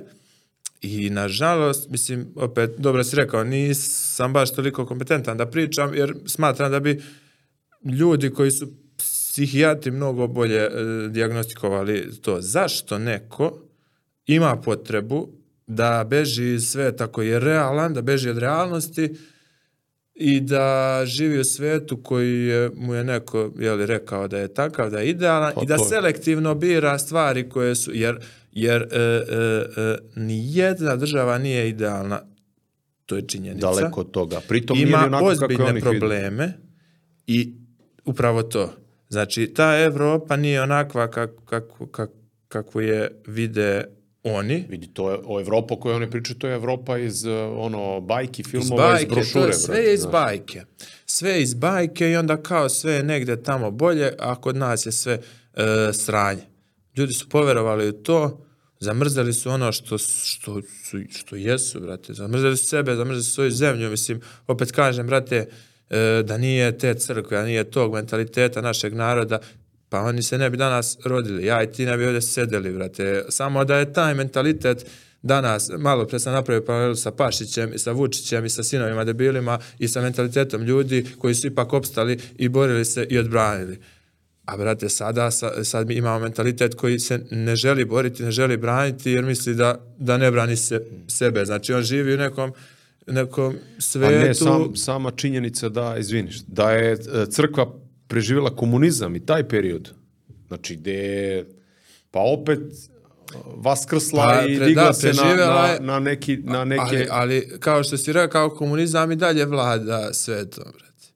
[0.82, 6.72] I nažalost, mislim, opet, dobro si rekao, nisam baš toliko kompetentan da pričam, jer smatram
[6.72, 7.02] da bi
[7.84, 8.68] ljudi koji su
[8.98, 10.70] psihijatri mnogo bolje e,
[11.10, 12.42] diagnostikovali to.
[12.42, 13.60] Zašto neko
[14.26, 15.30] ima potrebu
[15.68, 19.16] da beži iz sveta koji je realan, da beži od realnosti
[20.16, 24.90] i da živi u svetu koji je, mu je neko jeli, rekao da je takav,
[24.90, 28.20] da je idealan Pa i da selektivno bira stvari koje su, jer,
[28.58, 29.02] jer e, e,
[29.82, 32.22] e, nijedna država nije idealna,
[33.06, 34.42] to je činjenica Daleko od toga.
[34.48, 36.54] Pritom nije ima onako kako je ozbiljne probleme
[37.28, 37.54] i
[38.06, 38.74] upravo to.
[39.10, 42.10] Znači, ta Evropa nije onakva kak, kako, kak,
[42.48, 43.86] kako je vide
[44.24, 44.66] oni.
[44.70, 48.02] Vidi, to je o Evropa o kojoj oni pričaju, to je Evropa iz uh, ono,
[48.02, 49.44] bajki, Iz filmova, iz, bajke, brošure.
[49.44, 50.64] to je sve je iz bajke.
[51.06, 54.92] Sve iz bajke i onda kao sve je negde tamo bolje, a kod nas je
[54.92, 55.14] sve
[55.54, 56.42] e, sranje.
[56.98, 58.47] Ljudi su poverovali u to,
[58.80, 62.14] zamrzeli su ono što, što, su, što jesu, brate.
[62.14, 63.90] Zamrzeli su sebe, zamrzeli su svoju zemlju.
[63.90, 65.50] Mislim, opet kažem, brate,
[65.90, 69.40] e, da nije te crkve, da nije tog mentaliteta našeg naroda,
[69.90, 71.46] pa oni se ne bi danas rodili.
[71.46, 73.26] Ja i ti ne bi ovdje sedeli, brate.
[73.30, 74.86] Samo da je taj mentalitet
[75.22, 79.60] danas, malo pre sam napravio paralelu sa Pašićem i sa Vučićem i sa sinovima debilima
[79.80, 83.80] i sa mentalitetom ljudi koji su ipak opstali i borili se i odbranili.
[84.48, 88.58] A brate, sada, sa- sad mi imamo mentalitet koji se ne želi boriti, ne želi
[88.58, 91.46] braniti jer misli da, da ne brani se, sebe.
[91.46, 92.54] Znači on živi u nekom,
[93.08, 94.20] nekom A svetu.
[94.20, 96.98] Pa ne, sam, sama činjenica da, izviniš, da je e,
[97.30, 97.74] crkva
[98.08, 99.94] preživjela komunizam i taj period.
[100.48, 101.46] Znači, gde je,
[102.12, 102.60] pa opet
[103.56, 106.82] vaskrsla Pa, i digla da, se na, na, na, neki, na neke...
[106.82, 111.08] Ali, ali, kao što si rekao, komunizam i dalje vlada svetom, brate.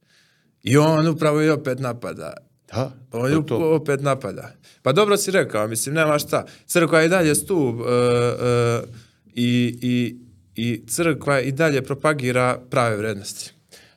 [0.63, 2.33] I on upravo i opet napada.
[2.73, 3.75] Da, On to ju je to.
[3.75, 4.51] opet napada.
[4.81, 6.45] Pa dobro si rekao, mislim, nema šta.
[6.65, 8.89] Crkva je i dalje stup uh, uh,
[9.27, 10.15] i, i,
[10.55, 13.51] i crkva i dalje propagira prave vrednosti.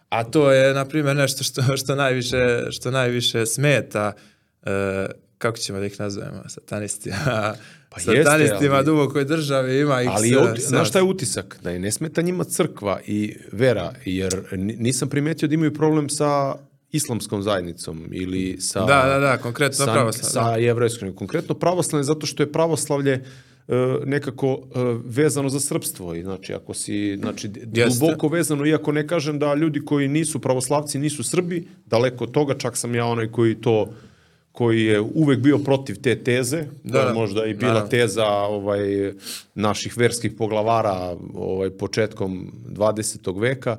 [0.09, 2.37] A to je, na primjer, nešto što, što, najviše,
[2.71, 4.13] što najviše smeta,
[4.63, 4.69] uh,
[5.39, 7.17] kako ćemo da ih nazovemo, satanistima.
[7.91, 11.59] Pa jeste, Satanistima ali- dubokoj državi ima ih Ali znaš šta je utisak?
[11.63, 16.09] Da je ne smeta njima crkva i vera, jer ni- nisam primetio da imaju problem
[16.09, 16.55] sa
[16.95, 18.81] islamskom zajednicom ili sa...
[18.81, 20.31] Da, da, da, konkretno sa, pravoslavlje.
[20.31, 21.13] Sa jevrejskom.
[21.15, 23.23] Konkretno pravoslavlje, zato što je pravoslavlje e,
[24.05, 27.99] nekako e, vezano za srpstvo i znači ako si znači Jeste.
[28.01, 32.55] duboko vezano iako ne kažem da ljudi koji nisu pravoslavci nisu Srbi daleko od toga
[32.59, 33.89] čak sam ja onaj koji to
[34.53, 37.15] koji je uvek bio protiv te teze da, Da, je da.
[37.15, 37.89] možda i bila Naravno.
[37.91, 39.13] teza ovaj
[39.55, 43.41] naših verskih poglavara ovaj početkom 20.
[43.41, 43.77] veka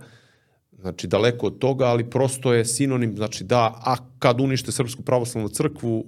[0.85, 5.49] znači daleko od toga, ali prosto je sinonim, znači da, a kad unište Srpsku pravoslavnu
[5.49, 6.05] crkvu,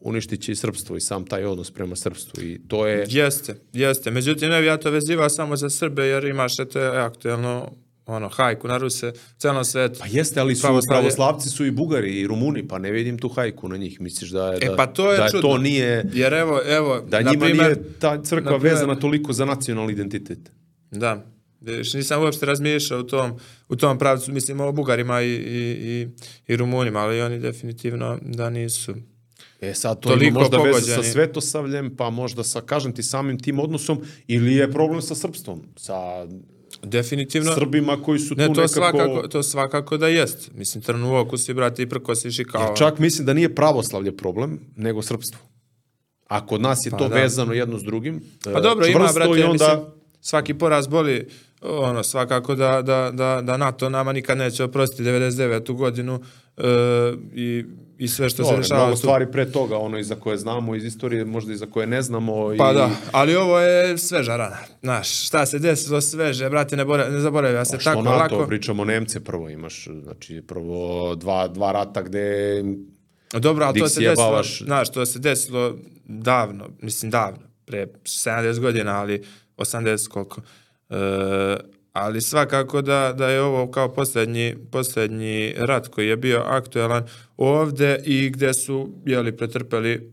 [0.00, 3.06] uništit će i srpstvo i sam taj odnos prema srpstvu i to je...
[3.08, 4.10] Jeste, jeste.
[4.10, 7.72] Međutim, ne bi ja to vezivao samo za Srbe, jer imaš eto aktuelno
[8.06, 9.98] ono, hajku na Ruse celom svetu.
[10.00, 13.28] Pa jeste, ali su Pravoslavlje- pravoslavci su i Bugari i Rumuni, pa ne vidim tu
[13.28, 14.00] hajku na njih.
[14.00, 15.42] Misliš da, je, da, E, pa to je da čudno.
[15.42, 16.04] to nije...
[16.12, 19.92] Jer evo, evo, Da njima primer, nije ta crkva na primer- vezana toliko za nacionalni
[19.92, 20.38] identitet.
[20.90, 21.24] Da.
[21.60, 26.08] Vidiš, nisam uopšte razmišljao u tom, u tom pravcu, mislim o Bugarima i, i, i,
[26.52, 28.94] i Rumunima, ali oni definitivno da nisu.
[29.60, 31.12] E sad to Toliko ima možda veze sa pogođeni.
[31.12, 36.26] svetosavljem, pa možda sa, kažem ti, samim tim odnosom, ili je problem sa srpstvom, sa
[36.82, 38.68] Definitivno, Srbima koji su tu ne, to, nekako...
[38.68, 40.50] svakako, to svakako da jest.
[40.54, 42.62] Mislim, trn u oku si, brate, i prkosiš i kao...
[42.62, 45.40] Jer čak mislim da nije pravoslavlje problem, nego srpstvo.
[46.26, 47.14] A kod nas je to da.
[47.14, 48.22] vezano jedno s drugim.
[48.44, 49.52] Pa dobro, ima, čvrsto brate, i onda...
[49.52, 51.28] mislim, svaki poraz boli,
[51.62, 55.72] ono, svakako da, da, da, da NATO nama nikad neće oprostiti 99.
[55.72, 56.20] godinu
[56.56, 56.62] e,
[57.34, 57.64] i,
[57.98, 58.80] i sve što se Dobro, dešava.
[58.80, 58.98] mnogo tu.
[58.98, 62.02] stvari pre toga, ono i za koje znamo iz istorije, možda i za koje ne
[62.02, 62.54] znamo.
[62.58, 62.74] Pa i...
[62.74, 64.56] da, ali ovo je sveža rana.
[64.82, 68.46] Znaš, šta se desilo sveže, brate, ne, bora, ne zaboravlja se Pa tako NATO, lako.
[68.46, 72.64] pričamo Nemce prvo imaš, znači prvo dva, dva rata gde
[73.32, 75.74] Dobro, ali to se desilo, znaš, to se desilo
[76.04, 79.24] davno, mislim davno, pre 70 godina, ali
[79.56, 80.40] 80 koliko.
[81.92, 87.04] Ali svakako da, da je ovo kao posljednji, posljednji rat koji je bio aktuelan
[87.36, 90.12] ovde i gde su, jeli, pretrpeli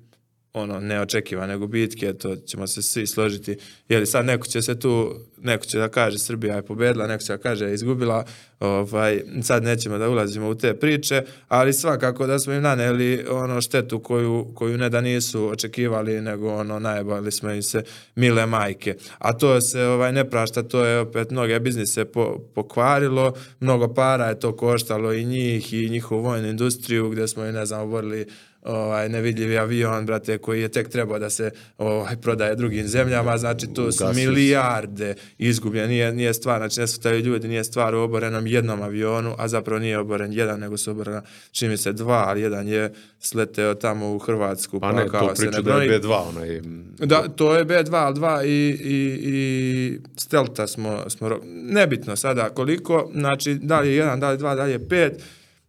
[0.55, 3.57] ono neočekivane gubitke, to ćemo se svi složiti.
[3.89, 7.33] Jer sad neko će se tu, neko će da kaže Srbija je pobedila, neko će
[7.33, 8.25] da kaže je izgubila,
[8.59, 13.61] ovaj, sad nećemo da ulazimo u te priče, ali svakako da smo im naneli ono
[13.61, 17.83] štetu koju, koju ne da nisu očekivali, nego ono najbali smo im se
[18.15, 18.95] mile majke.
[19.17, 24.25] A to se ovaj ne prašta, to je opet mnoge biznise po, pokvarilo, mnogo para
[24.25, 28.25] je to koštalo i njih i njihovu vojnu industriju gdje smo i ne znam, borili
[28.65, 33.67] ovaj nevidljivi avion, brate, koji je tek trebao da se ovaj prodaje drugim zemljama, znači
[33.67, 38.47] to su milijarde izgubljene, nije, nije stvar, znači ne su ljudi, nije stvar u oborenom
[38.47, 41.21] jednom avionu, a zapravo nije oboren jedan, nego su oborena,
[41.51, 44.79] čini se dva, ali jedan je sleteo tamo u Hrvatsku.
[44.79, 46.61] Pa, pa ne, to priča da je B2, onaj...
[46.99, 53.11] Da, to je B2, ali dva i, i, i Stelta smo, smo, nebitno sada koliko,
[53.13, 55.23] znači da li je jedan, da li dva, da li je pet,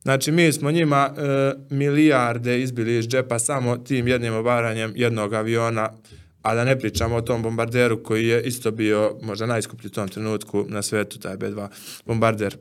[0.06, 5.90] Znači, mi smo njima e, milijarde izbili iz džepa samo tim jednim obaranjem jednog aviona,
[6.42, 10.08] a da ne pričamo o tom bombarderu koji je isto bio možda najskuplji u tom
[10.08, 11.68] trenutku na svetu, taj B-2
[12.04, 12.56] bombarder.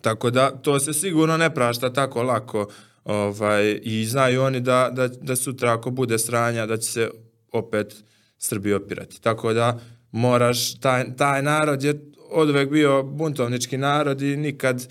[0.00, 2.68] Tako da, to se sigurno ne prašta tako lako
[3.04, 7.10] ovaj, i znaju oni da, da, da sutra ako bude sranja, da će se
[7.52, 8.04] opet
[8.38, 9.22] Srbi opirati.
[9.22, 9.80] Tako da,
[10.12, 14.88] moraš, taj, taj narod je od uvek bio buntovnički narod i nikad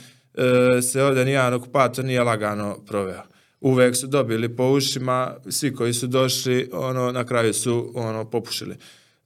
[0.81, 3.21] se ovdje nijedan okupator nije lagano proveo.
[3.61, 8.75] Uvek su dobili po ušima, svi koji su došli, ono, na kraju su ono popušili.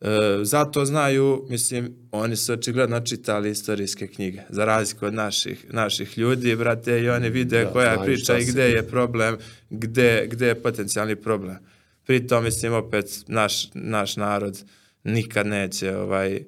[0.01, 6.17] E, zato znaju, mislim, oni su očigledno čitali istorijske knjige, za razliku od naših, naših
[6.17, 9.37] ljudi, brate, i oni vide da, koja je priča i gde je problem,
[9.69, 11.57] gde, gde je potencijalni problem.
[12.05, 14.63] Pritom, mislim, opet, naš, naš narod
[15.03, 16.43] nikad neće ovaj, e,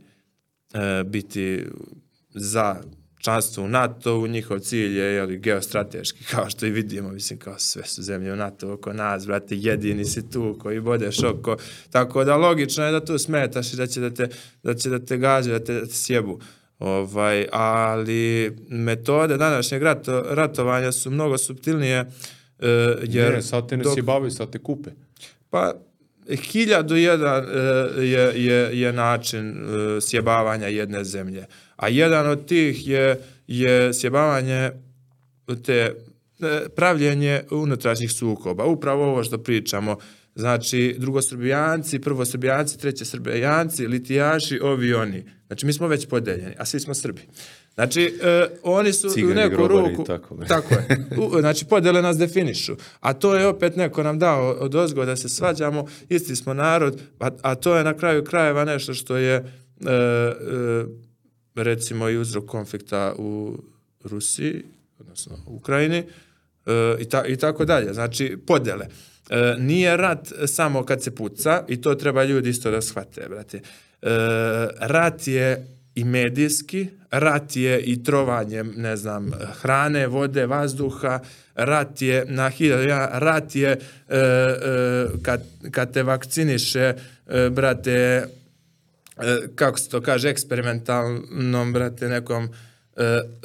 [1.06, 1.66] biti
[2.30, 2.76] za
[3.20, 7.84] članstvo u NATO, njihov cilj je jeli, geostrateški, kao što i vidimo, mislim, kao sve
[7.84, 11.58] su zemlje u NATO oko nas, brate, jedini si tu koji bodeš oko,
[11.90, 14.30] tako da logično je da tu smetaš i da će da te,
[14.64, 16.40] da će da te gađe, da te, da te sjebu.
[16.80, 22.66] Ovaj, ali metode današnjeg rato, ratovanja su mnogo subtilnije, uh,
[23.04, 23.34] jer...
[23.34, 24.90] Ne, sad te ne dok, sjebavaju, sad te kupe.
[25.50, 25.74] Pa,
[26.36, 27.52] hiljadu jedan uh,
[28.04, 31.46] je, je, je način uh, sjebavanja jedne zemlje.
[31.76, 34.72] A jedan od tih je, je sjebavanje
[35.56, 35.94] te
[36.42, 38.66] e, pravljenje unutrašnjih sukoba.
[38.66, 39.98] Upravo ovo što pričamo,
[40.38, 45.24] znači drugosrbijanci, prvosrbijanci, trećesrbijanci, litijaši, ovi oni.
[45.48, 47.22] Znači mi smo već podeljeni, a svi smo Srbi.
[47.74, 50.04] Znači, uh, oni su Cigani, u neku ruku...
[50.04, 51.06] Tako, tako je.
[51.18, 52.76] U, znači, podele nas definišu.
[53.00, 57.02] A to je opet neko nam dao od ozgo da se svađamo, isti smo narod,
[57.20, 60.90] a, a to je na kraju krajeva nešto što je uh, uh,
[61.56, 63.58] recimo i uzrok konflikta u
[64.04, 64.64] Rusiji,
[65.00, 65.98] odnosno u Ukrajini,
[66.66, 67.94] e, i, ta, i tako dalje.
[67.94, 68.88] Znači, podele.
[69.30, 73.58] E, nije rat samo kad se puca i to treba ljudi isto da shvate, brate.
[73.58, 73.62] E,
[74.80, 79.32] rat je i medijski, rat je i trovanjem, ne znam,
[79.62, 81.20] hrane, vode, vazduha,
[81.56, 83.80] rat je na hiljadu, rat je e,
[84.10, 86.94] e, kad, kad te vakciniše,
[87.28, 88.28] e, brate,
[89.22, 92.50] E, kako se to kaže, eksperimentalnom, brate, nekom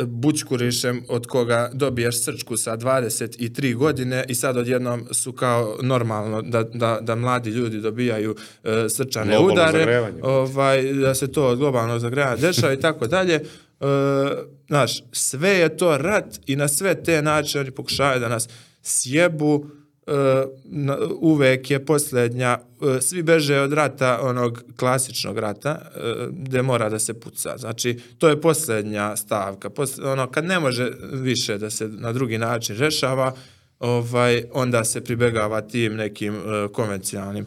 [0.07, 6.63] bućkurišem od koga dobiješ srčku sa 23 godine i sad odjednom su kao normalno da,
[6.63, 12.41] da, da mladi ljudi dobijaju e, srčane globalno udare, ovaj, da se to globalno zagrejanje
[12.41, 13.35] dešava i tako dalje.
[13.35, 13.43] E,
[14.69, 18.49] znaš, sve je to rat i na sve te načine oni pokušaju da nas
[18.83, 19.82] sjebu, uh,
[21.21, 26.99] uvek je posljednja, uh, svi beže od rata, onog klasičnog rata, uh, gde mora da
[26.99, 27.57] se puca.
[27.59, 29.71] Znači, to je posljednja stavka.
[29.71, 33.35] Posle, ono, kad ne može više da se na drugi način rešava,
[33.81, 36.43] ovaj, onda se pribegava tim nekim
[36.73, 37.47] konvencionalnim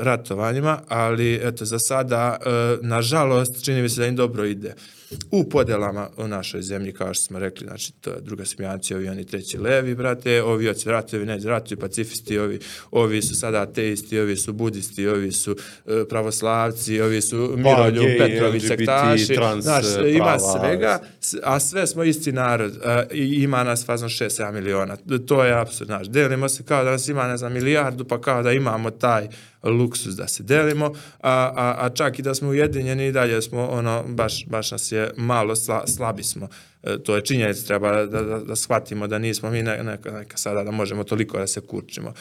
[0.00, 2.38] ratovanjima, ali eto, za sada,
[2.80, 4.68] nažalost, čini mi se da im dobro ide.
[4.68, 8.94] Uh, u podelama u našoj zemlji, kao što smo rekli, znači, to je druga smijanci,
[8.94, 12.60] ovi oni treći levi, brate, ovi oci ratovi, neđe ratovi, pacifisti, ovi,
[12.90, 18.02] ovi su sada ateisti, ovi su budisti, ovi su uh, pravoslavci, ovi su pa, Mirolju,
[18.02, 21.00] gej, Petrovi, LGBT, sektaši, trans, znaš, prava, ima svega,
[21.42, 25.86] a sve smo isti narod, uh, i ima nas fazno 6-7 miliona, to je apsurd,
[25.86, 29.28] znaš, delimo se kao da nas ima, ne znam, milijardu, pa kao da imamo taj
[29.62, 30.86] luksus da se delimo,
[31.20, 34.92] a, a, a čak i da smo ujedinjeni i dalje smo, ono, baš, baš nas
[34.92, 36.48] je malo sla, slabi smo.
[36.82, 40.36] E, to je činjenica, treba da, da, da shvatimo da nismo mi neka, neka, neka
[40.36, 42.12] sada da možemo toliko da se kurčimo.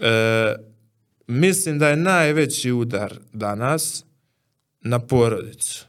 [0.00, 0.54] E,
[1.26, 4.04] mislim da je najveći udar danas
[4.80, 5.86] na porodicu.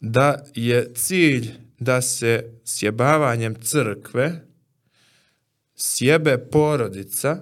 [0.00, 4.48] Da je cilj da se sjebavanjem crkve
[5.78, 7.40] sjebe porodica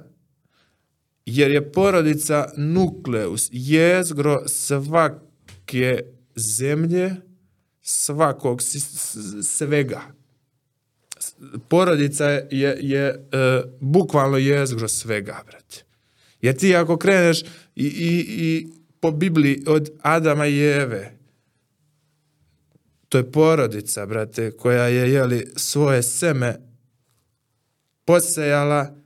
[1.27, 6.03] jer je porodica nukleus, jezgro svake
[6.36, 7.16] zemlje,
[7.82, 8.62] svakog
[9.43, 10.03] svega.
[11.69, 15.85] Porodica je, je e, bukvalno jezgro svega, brate.
[16.40, 17.47] Jer ti ako kreneš i,
[17.77, 18.69] i, i
[19.01, 21.19] po Bibliji od Adama i Eve,
[23.09, 26.57] to je porodica, brate, koja je jeli, svoje seme
[28.05, 28.97] posejala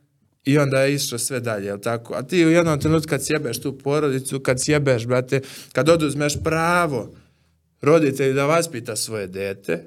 [0.50, 2.14] i onda je išlo sve dalje, jel tako?
[2.14, 5.40] A ti u jednom trenutku kad sjebeš tu porodicu, kad sjebeš, brate,
[5.72, 7.14] kad oduzmeš pravo
[7.80, 9.84] roditelju da vaspita svoje dete,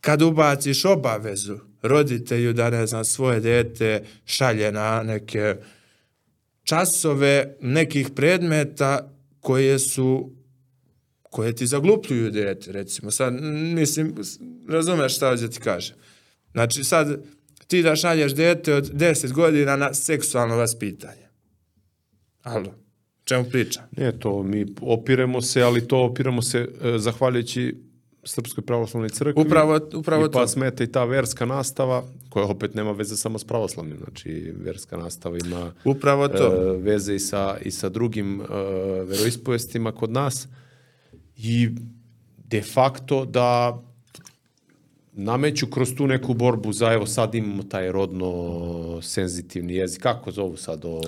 [0.00, 5.56] kad ubaciš obavezu roditelju da, ne znam, svoje dete šalje na neke
[6.62, 10.30] časove nekih predmeta koje su
[11.22, 13.10] koje ti zaglupljuju dete, recimo.
[13.10, 13.34] Sad,
[13.74, 14.14] mislim,
[14.68, 15.94] razumeš šta hoće ti kaže.
[16.52, 17.22] Znači, sad,
[17.68, 21.28] ti da šalješ dete od 10 godina na seksualno vaspitanje.
[22.42, 22.74] Alo,
[23.24, 23.84] čemu pričam?
[23.96, 27.74] Ne, to mi opiremo se, ali to opiramo se e, zahvaljujući
[28.24, 29.42] Srpskoj pravoslavnoj crkvi.
[29.42, 30.48] Upravo, upravo I pa to.
[30.48, 35.38] smeta i ta verska nastava, koja opet nema veze samo s pravoslavnim, znači verska nastava
[35.46, 36.72] ima Upravo to.
[36.74, 38.44] e, veze i sa, i sa drugim e,
[39.04, 40.48] veroispovestima kod nas
[41.36, 41.68] i
[42.36, 43.82] de facto da
[45.18, 50.56] nameću kroz tu neku borbu za, evo sad imamo taj rodno senzitivni jezik, kako zovu
[50.56, 51.00] sad o...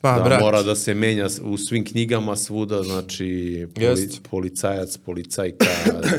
[0.00, 0.40] Pa, da brat.
[0.40, 4.20] mora da se menja u svim knjigama svuda, znači poli, Jest.
[4.30, 5.66] policajac, policajka,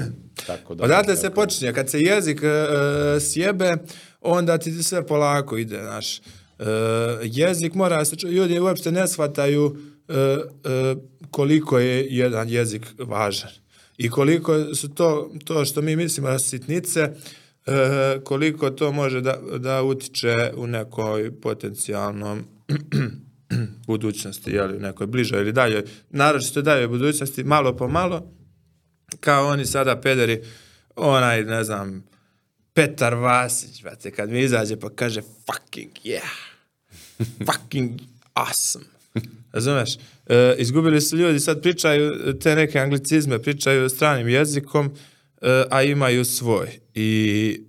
[0.48, 0.84] tako da.
[0.84, 3.74] Odatle se počinje, kad se jezik e, sjebe,
[4.22, 6.20] onda ti sve polako ide, znaš.
[6.20, 6.24] E,
[7.24, 9.78] jezik mora se, ču- ljudi uopšte ne shvataju
[10.08, 10.96] e, e,
[11.32, 13.50] koliko je jedan jezik važan.
[13.98, 19.38] I koliko su to, to što mi mislimo na sitnice, e, koliko to može da,
[19.58, 22.44] da utiče u nekoj potencijalnom
[23.88, 28.32] budućnosti, jeli, u nekoj bližoj ili daljoj, naročito daljoj budućnosti, malo po malo,
[29.20, 30.44] kao oni sada pederi,
[30.96, 32.04] onaj, ne znam,
[32.74, 36.30] Petar Vasić, brate, kad mi izađe pa kaže fucking yeah,
[37.52, 38.00] fucking
[38.36, 38.86] awesome.
[39.54, 39.96] Razumeš?
[40.28, 44.92] E, izgubili su ljudi, sad pričaju te neke anglicizme, pričaju stranim jezikom,
[45.42, 46.68] e, a imaju svoj.
[46.94, 47.60] I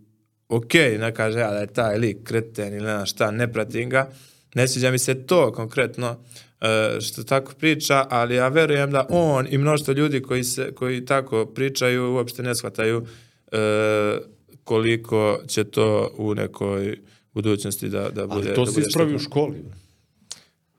[0.49, 4.11] ok, ne kaže ja da je taj lik kreten ili ne šta, ne pratim ga,
[4.55, 6.17] ne sviđa mi se to konkretno
[6.61, 11.05] e, što tako priča, ali ja verujem da on i mnoštvo ljudi koji, se, koji
[11.05, 13.07] tako pričaju uopšte ne shvataju
[13.53, 14.19] e,
[14.65, 16.99] koliko će to u nekoj
[17.33, 18.49] budućnosti da, da bude.
[18.49, 19.65] Ali to da se ispravi u školi.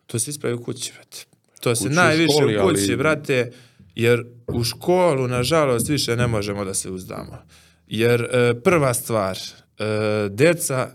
[0.08, 1.26] To se ispravi u kući, brate.
[1.62, 3.52] To se Kući u najviše školi, u kući, ali- brate,
[3.96, 7.38] jer u školu, nažalost, više ne možemo da se uzdamo.
[7.88, 9.84] Jer e, prva stvar, e,
[10.30, 10.90] deca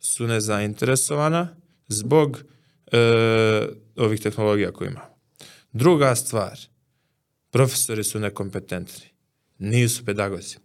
[0.00, 1.56] su nezainteresovana
[1.88, 2.42] zbog
[2.92, 2.98] e,
[3.96, 5.06] ovih tehnologija koje imamo.
[5.72, 6.58] Druga stvar,
[7.50, 9.06] profesori su nekompetentni.
[9.58, 10.56] Nisu pedagozi.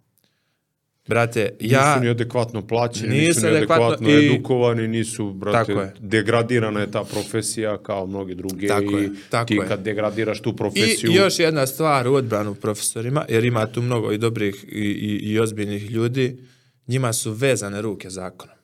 [1.07, 1.89] Brate, ja...
[1.89, 5.93] nisu ni adekvatno plaćeni, Nisu nisu, ni adekvatno adekvatno i- edukovani, nisu, brate, Tako je.
[5.99, 9.67] degradirana je ta profesija kao mnoge druge Tako i je, tako ti je.
[9.67, 14.11] kad degradiraš tu I profesiju, još jedna stvar u odbranu profesorima, jer ima tu mnogo
[14.11, 16.37] i dobrih i, i, i ozbiljnih ljudi,
[16.87, 18.56] njima su vezane ruke zakonom.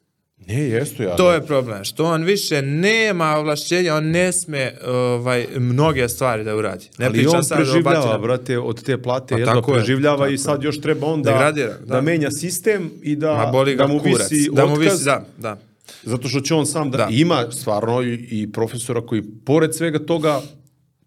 [0.48, 1.16] Ne, jesu ja.
[1.16, 6.56] To je problem, što on više nema ovlašćenja, on ne sme ovaj, mnoge stvari da
[6.56, 6.90] uradi.
[6.98, 8.18] Ne Ali on sad preživljava, batinama.
[8.18, 10.38] brate, od te plate, Pa jedno je, preživljava tako i je.
[10.38, 11.86] sad još treba onda Degradira, da.
[11.86, 12.02] da.
[12.02, 14.32] menja sistem i da, da mu kurac.
[14.32, 15.58] visi da mu visi, da, da.
[16.04, 17.08] zato što će on sam da, Da.
[17.12, 20.42] ima stvarno i profesora koji pored svega toga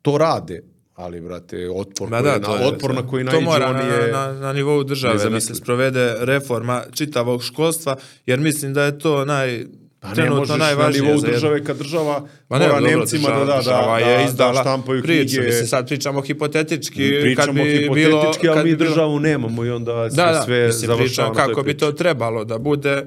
[0.02, 0.62] to rade,
[0.96, 3.76] ali, brate, otpor, Ma koji, da, na, je, otpor na koji to naiđe, mora on
[3.76, 4.12] na, je...
[4.12, 7.96] na, na nivou države da se sprovede reforma čitavog školstva,
[8.26, 9.64] jer mislim da je to naj,
[10.00, 13.28] Pa ne možeš na najvažnije nivou za države kad država Ma ne, mora dobro, Nemcima
[13.28, 15.46] država- da, da, da, država da, je da izdala štampaju priču, knjige.
[15.46, 20.10] mislim, sad pričamo hipotetički, Pričamo kad bi hipotetički, bilo, ali mi državu nemamo i onda
[20.10, 23.06] sve, da, da, sve mislim, završava pričam na toj kako bi to trebalo da bude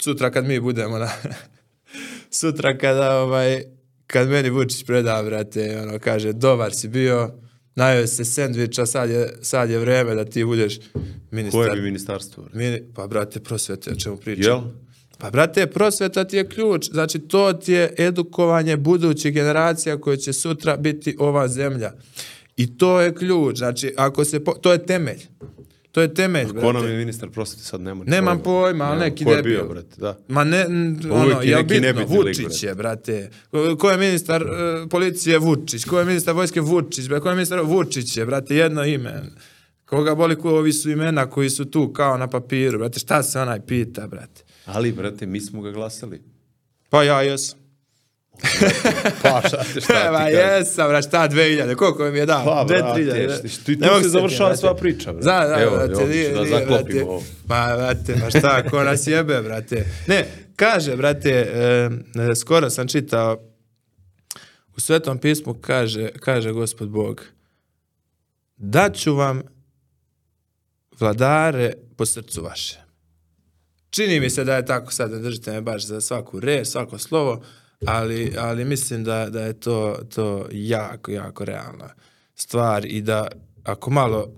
[0.00, 1.08] sutra kad mi budemo na...
[2.40, 3.75] sutra kada ovaj,
[4.06, 7.30] kad meni Vučić preda, brate, ono, kaže, dobar si bio,
[7.74, 10.78] najeo se sendviča, sad je, sad je vreme da ti budeš
[11.30, 11.60] ministar.
[11.60, 12.48] Koje bi ministarstvo?
[12.52, 14.44] Mini, pa, brate, prosvete, o čemu pričam?
[14.44, 14.60] Jel?
[15.18, 16.90] Pa, brate, prosveta ti je ključ.
[16.90, 21.92] Znači, to ti je edukovanje budućih generacija koje će sutra biti ova zemlja.
[22.56, 23.58] I to je ključ.
[23.58, 24.44] Znači, ako se...
[24.44, 24.52] Po...
[24.52, 25.26] To je temelj.
[25.96, 26.72] To je temelj, Ko brate.
[26.72, 29.52] nam je ministar prosvete sad nema Nemam pojma, ali neki Ko je debil.
[29.52, 30.18] bio, brate, da.
[30.28, 30.66] Ma ne,
[31.10, 33.30] ono, je bitno, Vučić je, brate.
[33.50, 34.46] Ko- Ko je ministar e,
[34.88, 39.22] policije Vučić, ko je ministar vojske Vučić, ko je ministar Vučić je, brate, jedno ime.
[39.84, 43.40] Koga boli ko ovi su imena koji su tu kao na papiru, brate, šta se
[43.40, 44.42] onaj pita, brate.
[44.66, 46.22] Ali, brate, mi smo ga glasali.
[46.90, 47.58] Pa ja jesam.
[49.22, 50.34] Pa šta te šta ti Ma kažem?
[50.34, 52.44] jesam, bra, šta 2000, koliko mi je dao?
[52.44, 55.26] Pa, Dve, brate, tri hiljade, šti- ti- tu se završava sva priča, brate.
[55.26, 57.02] Da, da, Evo, brate, nije, da nije, zaklopimo brate.
[57.04, 57.22] ovo.
[57.46, 59.84] Ma, brate, ma šta, ko nas jebe, brate.
[60.06, 60.26] Ne,
[60.56, 61.90] kaže, brate, e,
[62.36, 63.40] skoro sam čitao,
[64.76, 67.24] u Svetom pismu kaže, kaže Gospod Bog,
[68.56, 69.42] daću vam
[70.92, 72.78] vladare po srcu vaše.
[73.90, 76.98] Čini mi se da je tako sad, ne držite me baš za svaku reč, svako
[76.98, 77.42] slovo,
[77.86, 81.88] ali, ali mislim da, da je to, to jako, jako realna
[82.34, 83.28] stvar i da
[83.64, 84.28] ako malo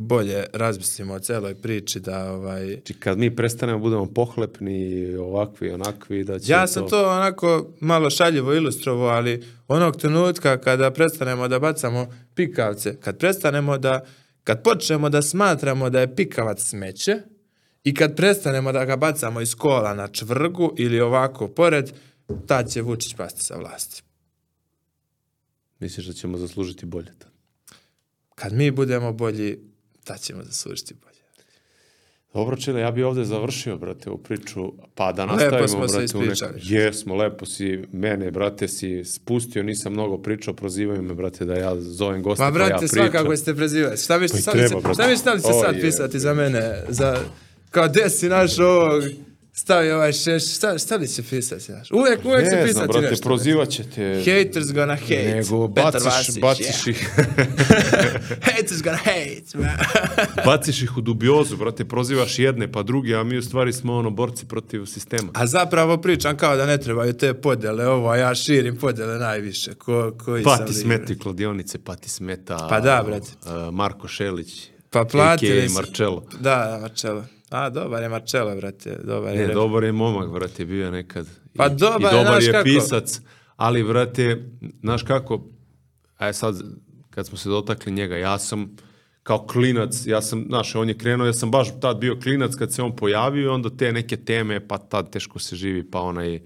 [0.00, 6.24] bolje razmislimo o celoj priči da ovaj Znači, kad mi prestanemo budemo pohlepni, ovakvi, onakvi,
[6.24, 11.58] da će Ja sam to onako malo šaljivo ilustrovao, ali onog trenutka kada prestanemo da
[11.58, 14.04] bacamo pikavce, kad prestanemo da,
[14.44, 17.16] kad počnemo da smatramo da je pikavac smeće
[17.84, 21.90] i kad prestanemo da ga bacamo iz kola na čvrgu ili ovako pored,
[22.46, 24.02] tad će Vučić pasti sa vlasti.
[25.80, 27.30] Misliš da ćemo zaslužiti bolje tad?
[28.34, 29.58] Kad mi budemo bolji,
[30.04, 31.08] tad ćemo zaslužiti bolje.
[32.34, 36.16] Dobro, Čile, ja bi ovde završio, brate, ovu priču, pa da nastavimo, smo se brate,
[36.16, 36.32] u neku...
[36.32, 36.60] ispričali.
[36.64, 41.80] Jesmo, lepo si mene, brate, si spustio, nisam mnogo pričao, prozivaju me, brate, da ja
[41.80, 42.88] zovem goste, Ma pa ja brate, pričam.
[43.10, 43.96] svakako ste prezivali.
[43.96, 45.16] Šta bi Pa šta treba, brate.
[45.16, 45.80] šta bi se O, sad je.
[45.80, 46.84] pisati za mene?
[46.88, 47.18] Za,
[47.70, 49.02] kao gde si naš ovog,
[49.58, 51.90] stavi ovaj šeš, šta li će pisati, znaš?
[51.90, 53.28] Uvijek, uvijek se Ne pisati znam, brate, nešto.
[53.28, 54.18] prozivat će te...
[54.18, 55.34] Haters gonna hate.
[55.34, 56.90] Nego baciš, Vasić, baciš yeah.
[56.90, 57.10] ih,
[58.46, 59.76] Haters gonna hate, man.
[60.46, 64.10] baciš ih u dubiozu, brate, prozivaš jedne pa druge, a mi u stvari smo ono
[64.10, 65.28] borci protiv sistema.
[65.34, 69.74] A zapravo pričam kao da ne trebaju te podele, ovo, a ja širim podele najviše.
[69.74, 72.66] Ko, koji Pa ti smeti kladionice, pa ti smeta...
[72.70, 73.30] Pa da, brate.
[73.44, 74.68] uh, Marko Šelić.
[74.90, 76.24] Pa platili Marcello.
[76.40, 77.24] Da, da, Marcello.
[77.50, 78.98] A, dobar je Marcello, brate.
[79.04, 79.46] Dobar je.
[79.46, 81.26] Ne, dobar je momak, brate, bio je nekad.
[81.26, 82.64] I, Pa dobar I je, dobar znaš je kako.
[82.64, 83.20] pisac,
[83.56, 84.44] ali, brate,
[84.80, 85.44] znaš kako,
[86.16, 86.54] aj sad,
[87.10, 88.76] kad smo se dotakli njega, ja sam
[89.22, 92.72] kao klinac, ja sam, znaš, on je krenuo, ja sam baš tad bio klinac kad
[92.72, 96.34] se on pojavio i onda te neke teme, pa tad teško se živi, pa onaj,
[96.34, 96.40] e,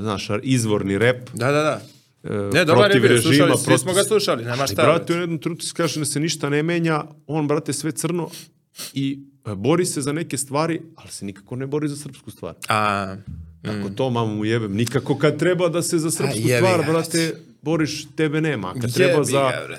[0.00, 1.80] znaš, izvorni rep, Da, da, da.
[2.24, 4.82] e, Ne, dobar je bio, režima, slušali, svi protiv- smo ga slušali, nema Ali, šta.
[4.82, 8.28] brate, u jednom trenutku se kaže da se ništa ne menja, on, brate, sve crno
[8.94, 12.54] i e, bori se za neke stvari, ali se nikako ne bori za srpsku stvar.
[12.68, 13.16] A,
[13.64, 17.32] Ako to mamu mu jebem, nikako kad treba da se za srpsku jebi stvar, brate,
[17.62, 18.74] boriš, tebe nema.
[18.74, 19.76] Kad treba jebi za, ga,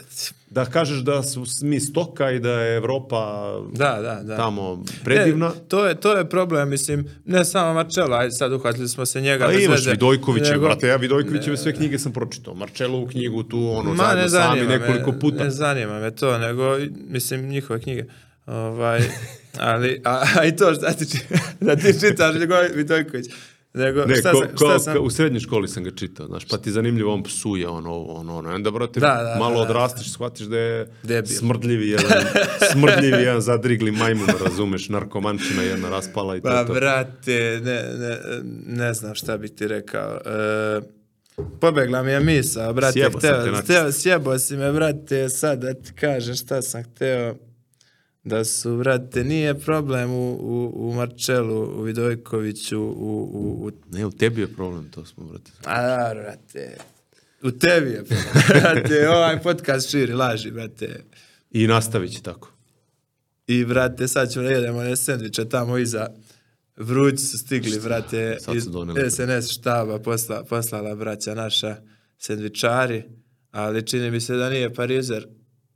[0.49, 3.44] da kažeš da su mi stoka i da je Evropa
[3.74, 4.38] Da, da, da.
[4.38, 8.88] tamo predivna, Ne, to, je, to je problem, mislim, ne samo Marcello, ajde sad uhvatili
[8.88, 9.45] smo se njega.
[9.45, 12.53] a bez imaš Vidojkovića, nego- brate, ja Vidojkovićeve sve knjige sam pročitao.
[12.53, 15.44] Marčelovu knjigu tu, ono, Ma, zajedno ne sami zanima nekoliko me, puta.
[15.44, 16.78] Ne zanima me to, nego,
[17.10, 18.06] mislim, njihove knjige.
[18.48, 19.02] Ovaj,
[19.60, 21.19] ali, a, a i to šta ti,
[21.61, 23.26] da ti čitaš njegov Vidojković.
[23.74, 26.28] Nego, Ne, šta, ko, sam, ko, šta sam, ko- u srednjoj školi sam ga čitao,
[26.28, 29.52] znaš, pa ti zanimljivo, on psuje, ono, ovo, ono, ono, onda, brate, Da, da, malo
[29.52, 29.61] da, da.
[29.64, 31.28] odrasteš, shvatiš da je Debil.
[31.30, 32.24] smrdljivi jedan,
[32.72, 36.74] smrdljivi jedan zadrigli majmun, razumeš, narkomančina jedna raspala i to Pa, to.
[36.74, 38.18] brate, ne, ne,
[38.78, 40.18] ne znam šta bi ti rekao.
[40.18, 40.82] E,
[41.60, 42.94] pobegla mi je misa, brate.
[42.94, 43.61] Sjebo hteo, načisto.
[43.64, 47.36] hteo, sjebo si me, brate, sad da ti kažem šta sam hteo.
[48.28, 54.06] Da su, brate, nije problem u, u, u Marčelu, u Vidojkoviću, u, u, u Ne,
[54.06, 55.52] u tebi je problem, to smo, brate.
[55.66, 56.78] A da, brate.
[57.44, 58.04] U tebi je,
[58.49, 61.04] brate, ovaj podcast širi laži, brate.
[61.52, 62.52] I nastavit će tako.
[63.48, 66.08] I, brate, sad ćemo da jedemo one sendviče tamo iza.
[66.78, 69.12] Vrući su stigli, brate, Sad iz doneli.
[69.12, 71.76] SNS štaba posla, poslala braća naša
[72.18, 73.04] sendvičari,
[73.52, 75.28] ali čini mi se da nije parizer,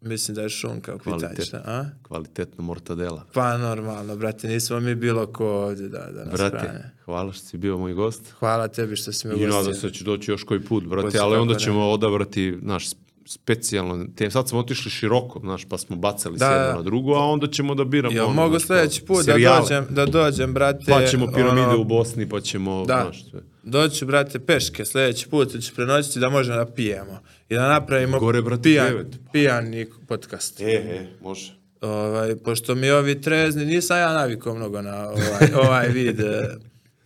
[0.02, 1.54] mislim da je šunka u pitanju, Kvalitet.
[1.56, 1.86] a?
[2.04, 3.26] Kvalitetno mortadela.
[3.34, 6.92] Pa normalno, brate, nismo mi bilo ko ovdje da, da nas Brate, hrane.
[7.06, 8.32] hvala što si bio moj gost.
[8.32, 11.06] Hvala tebi što si me I nadam se da će doći još koji put, brate,
[11.08, 11.60] Hoće ali onda ne.
[11.60, 12.86] ćemo odabrati, naš
[13.26, 16.76] specijalno, te, sad smo otišli široko, znaš, pa smo bacali Da, se jedno da.
[16.76, 19.60] na drugo, a onda ćemo da biramo Jo, ono, mogu sljedeći put da serijale.
[19.62, 20.86] dođem, da dođem, brate.
[20.88, 23.40] Pa ćemo piramide ono, u Bosni, pa ćemo, Da, znaš, sve.
[23.64, 27.20] doću, brate, peške, sljedeći put ću prenoćiti da možemo da pijemo.
[27.52, 30.62] I da napravimo Gore, brate, pijan, pijani podcast.
[30.62, 31.54] E, e, može.
[31.82, 36.58] Ovaj, pošto mi ovi trezni, nisam ja navikao mnogo na ovaj, ovaj vid e,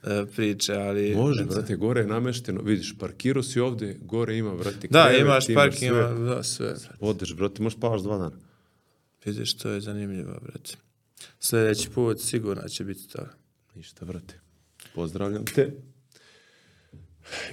[0.04, 1.16] e, priče, ali...
[1.16, 5.46] Može, brate, gore je namešteno, vidiš, parkirao si ovde, gore ima, brate, Da, krevet, imaš
[5.56, 6.02] parking, sve.
[6.02, 6.68] ima, da, sve.
[6.68, 6.90] brate.
[7.00, 8.38] Odeš, brate, možeš spavaš dva dana.
[9.26, 10.76] Vidiš, to je zanimljivo, brate.
[11.40, 13.26] Sljedeći put sigurno će biti to.
[13.76, 14.40] Ništa, brate.
[14.96, 15.72] Pozdravljam te.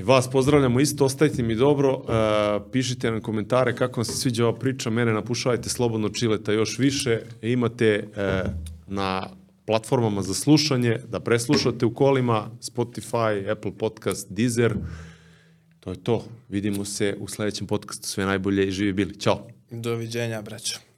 [0.03, 4.59] Vas pozdravljamo isto, ostajte mi dobro, uh, pišite nam komentare kako vam se sviđa ova
[4.59, 8.51] priča, mene napušavajte slobodno čileta još više, imate uh,
[8.87, 9.27] na
[9.67, 14.75] platformama za slušanje, da preslušate u kolima, Spotify, Apple Podcast, Deezer,
[15.83, 16.25] To je to.
[16.49, 18.09] Vidimo se u sledećem podcastu.
[18.09, 19.21] Sve najbolje i živi bili.
[19.21, 19.47] Ćao.
[19.71, 20.92] Doviđenja, braćo.